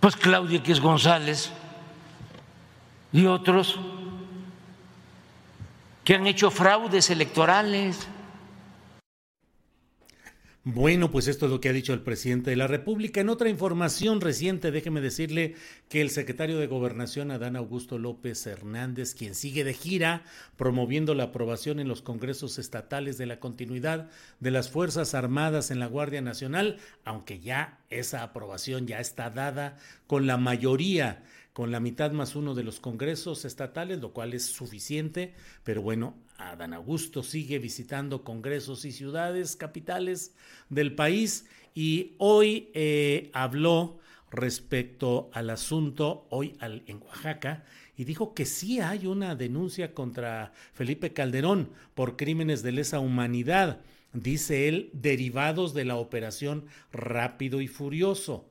[0.00, 1.50] Pues Claudio X González
[3.12, 3.78] y otros
[6.04, 8.06] que han hecho fraudes electorales.
[10.68, 13.20] Bueno, pues esto es lo que ha dicho el presidente de la República.
[13.20, 15.54] En otra información reciente, déjeme decirle
[15.88, 20.24] que el secretario de Gobernación, Adán Augusto López Hernández, quien sigue de gira
[20.56, 24.10] promoviendo la aprobación en los congresos estatales de la continuidad
[24.40, 29.76] de las Fuerzas Armadas en la Guardia Nacional, aunque ya esa aprobación ya está dada
[30.08, 31.22] con la mayoría
[31.56, 35.32] con la mitad más uno de los congresos estatales, lo cual es suficiente,
[35.64, 40.34] pero bueno, Adán Augusto sigue visitando congresos y ciudades capitales
[40.68, 44.00] del país y hoy eh, habló
[44.30, 47.64] respecto al asunto, hoy en Oaxaca,
[47.96, 53.80] y dijo que sí hay una denuncia contra Felipe Calderón por crímenes de lesa humanidad,
[54.12, 58.46] dice él, derivados de la operación Rápido y Furioso.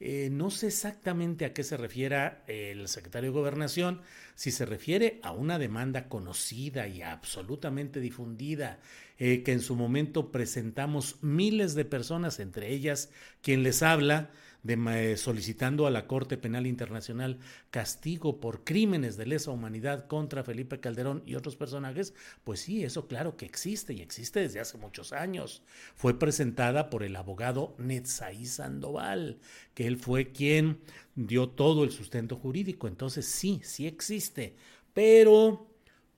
[0.00, 4.02] Eh, no sé exactamente a qué se refiere el secretario de Gobernación,
[4.34, 8.80] si se refiere a una demanda conocida y absolutamente difundida,
[9.18, 13.10] eh, que en su momento presentamos miles de personas, entre ellas
[13.40, 14.30] quien les habla,
[14.64, 17.38] de, solicitando a la Corte Penal Internacional
[17.70, 23.06] castigo por crímenes de lesa humanidad contra Felipe Calderón y otros personajes, pues sí, eso
[23.06, 25.62] claro que existe y existe desde hace muchos años.
[25.94, 29.38] Fue presentada por el abogado Netzaí Sandoval,
[29.74, 30.80] que él fue quien
[31.14, 32.88] dio todo el sustento jurídico.
[32.88, 34.56] Entonces sí, sí existe,
[34.94, 35.73] pero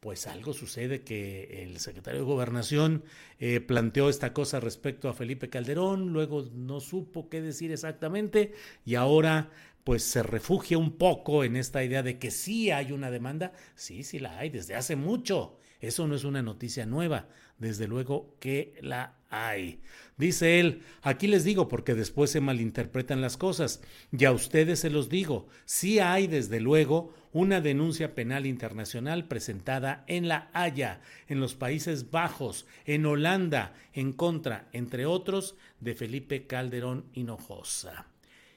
[0.06, 3.02] pues algo sucede que el secretario de Gobernación
[3.40, 8.52] eh, planteó esta cosa respecto a Felipe Calderón, luego no supo qué decir exactamente
[8.84, 9.50] y ahora
[9.82, 14.04] pues se refugia un poco en esta idea de que sí hay una demanda, sí,
[14.04, 15.58] sí la hay desde hace mucho.
[15.80, 17.28] Eso no es una noticia nueva,
[17.58, 19.80] desde luego que la hay.
[20.16, 23.82] Dice él, aquí les digo porque después se malinterpretan las cosas,
[24.16, 30.04] y a ustedes se los digo, sí hay desde luego una denuncia penal internacional presentada
[30.06, 36.46] en La Haya, en los Países Bajos, en Holanda, en contra, entre otros, de Felipe
[36.46, 38.06] Calderón Hinojosa.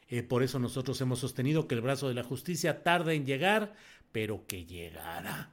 [0.08, 3.76] Eh, por eso nosotros hemos sostenido que el brazo de la justicia tarda en llegar,
[4.14, 5.52] pero que llegará.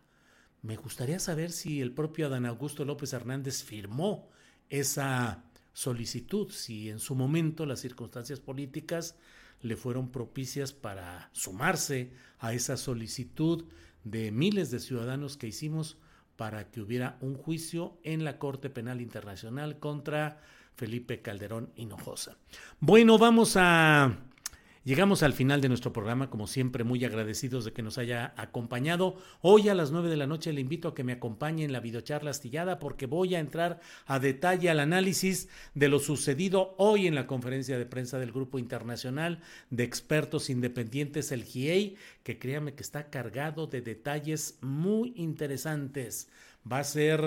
[0.62, 4.30] Me gustaría saber si el propio Adán Augusto López Hernández firmó
[4.68, 5.42] esa
[5.72, 9.16] solicitud, si en su momento las circunstancias políticas
[9.62, 13.64] le fueron propicias para sumarse a esa solicitud
[14.04, 15.98] de miles de ciudadanos que hicimos
[16.36, 20.40] para que hubiera un juicio en la Corte Penal Internacional contra
[20.76, 22.36] Felipe Calderón Hinojosa.
[22.78, 24.16] Bueno, vamos a
[24.86, 29.16] Llegamos al final de nuestro programa, como siempre, muy agradecidos de que nos haya acompañado.
[29.40, 31.80] Hoy a las nueve de la noche le invito a que me acompañe en la
[31.80, 37.16] videocharla astillada porque voy a entrar a detalle al análisis de lo sucedido hoy en
[37.16, 39.40] la conferencia de prensa del Grupo Internacional
[39.70, 46.28] de Expertos Independientes, el GIEI, que créame que está cargado de detalles muy interesantes.
[46.70, 47.20] Va a ser,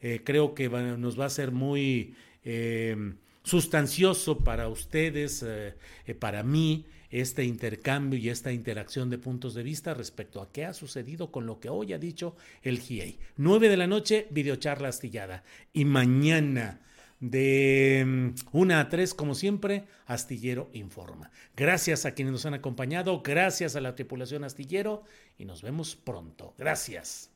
[0.00, 2.14] eh, creo que nos va a ser muy...
[2.44, 5.74] Eh, sustancioso para ustedes, eh,
[6.04, 10.64] eh, para mí, este intercambio y esta interacción de puntos de vista respecto a qué
[10.64, 13.20] ha sucedido con lo que hoy ha dicho el GIEI.
[13.36, 15.44] 9 de la noche, videocharla astillada.
[15.72, 16.80] Y mañana,
[17.20, 21.30] de 1 mm, a 3, como siempre, Astillero Informa.
[21.56, 25.04] Gracias a quienes nos han acompañado, gracias a la tripulación Astillero
[25.38, 26.52] y nos vemos pronto.
[26.58, 27.35] Gracias.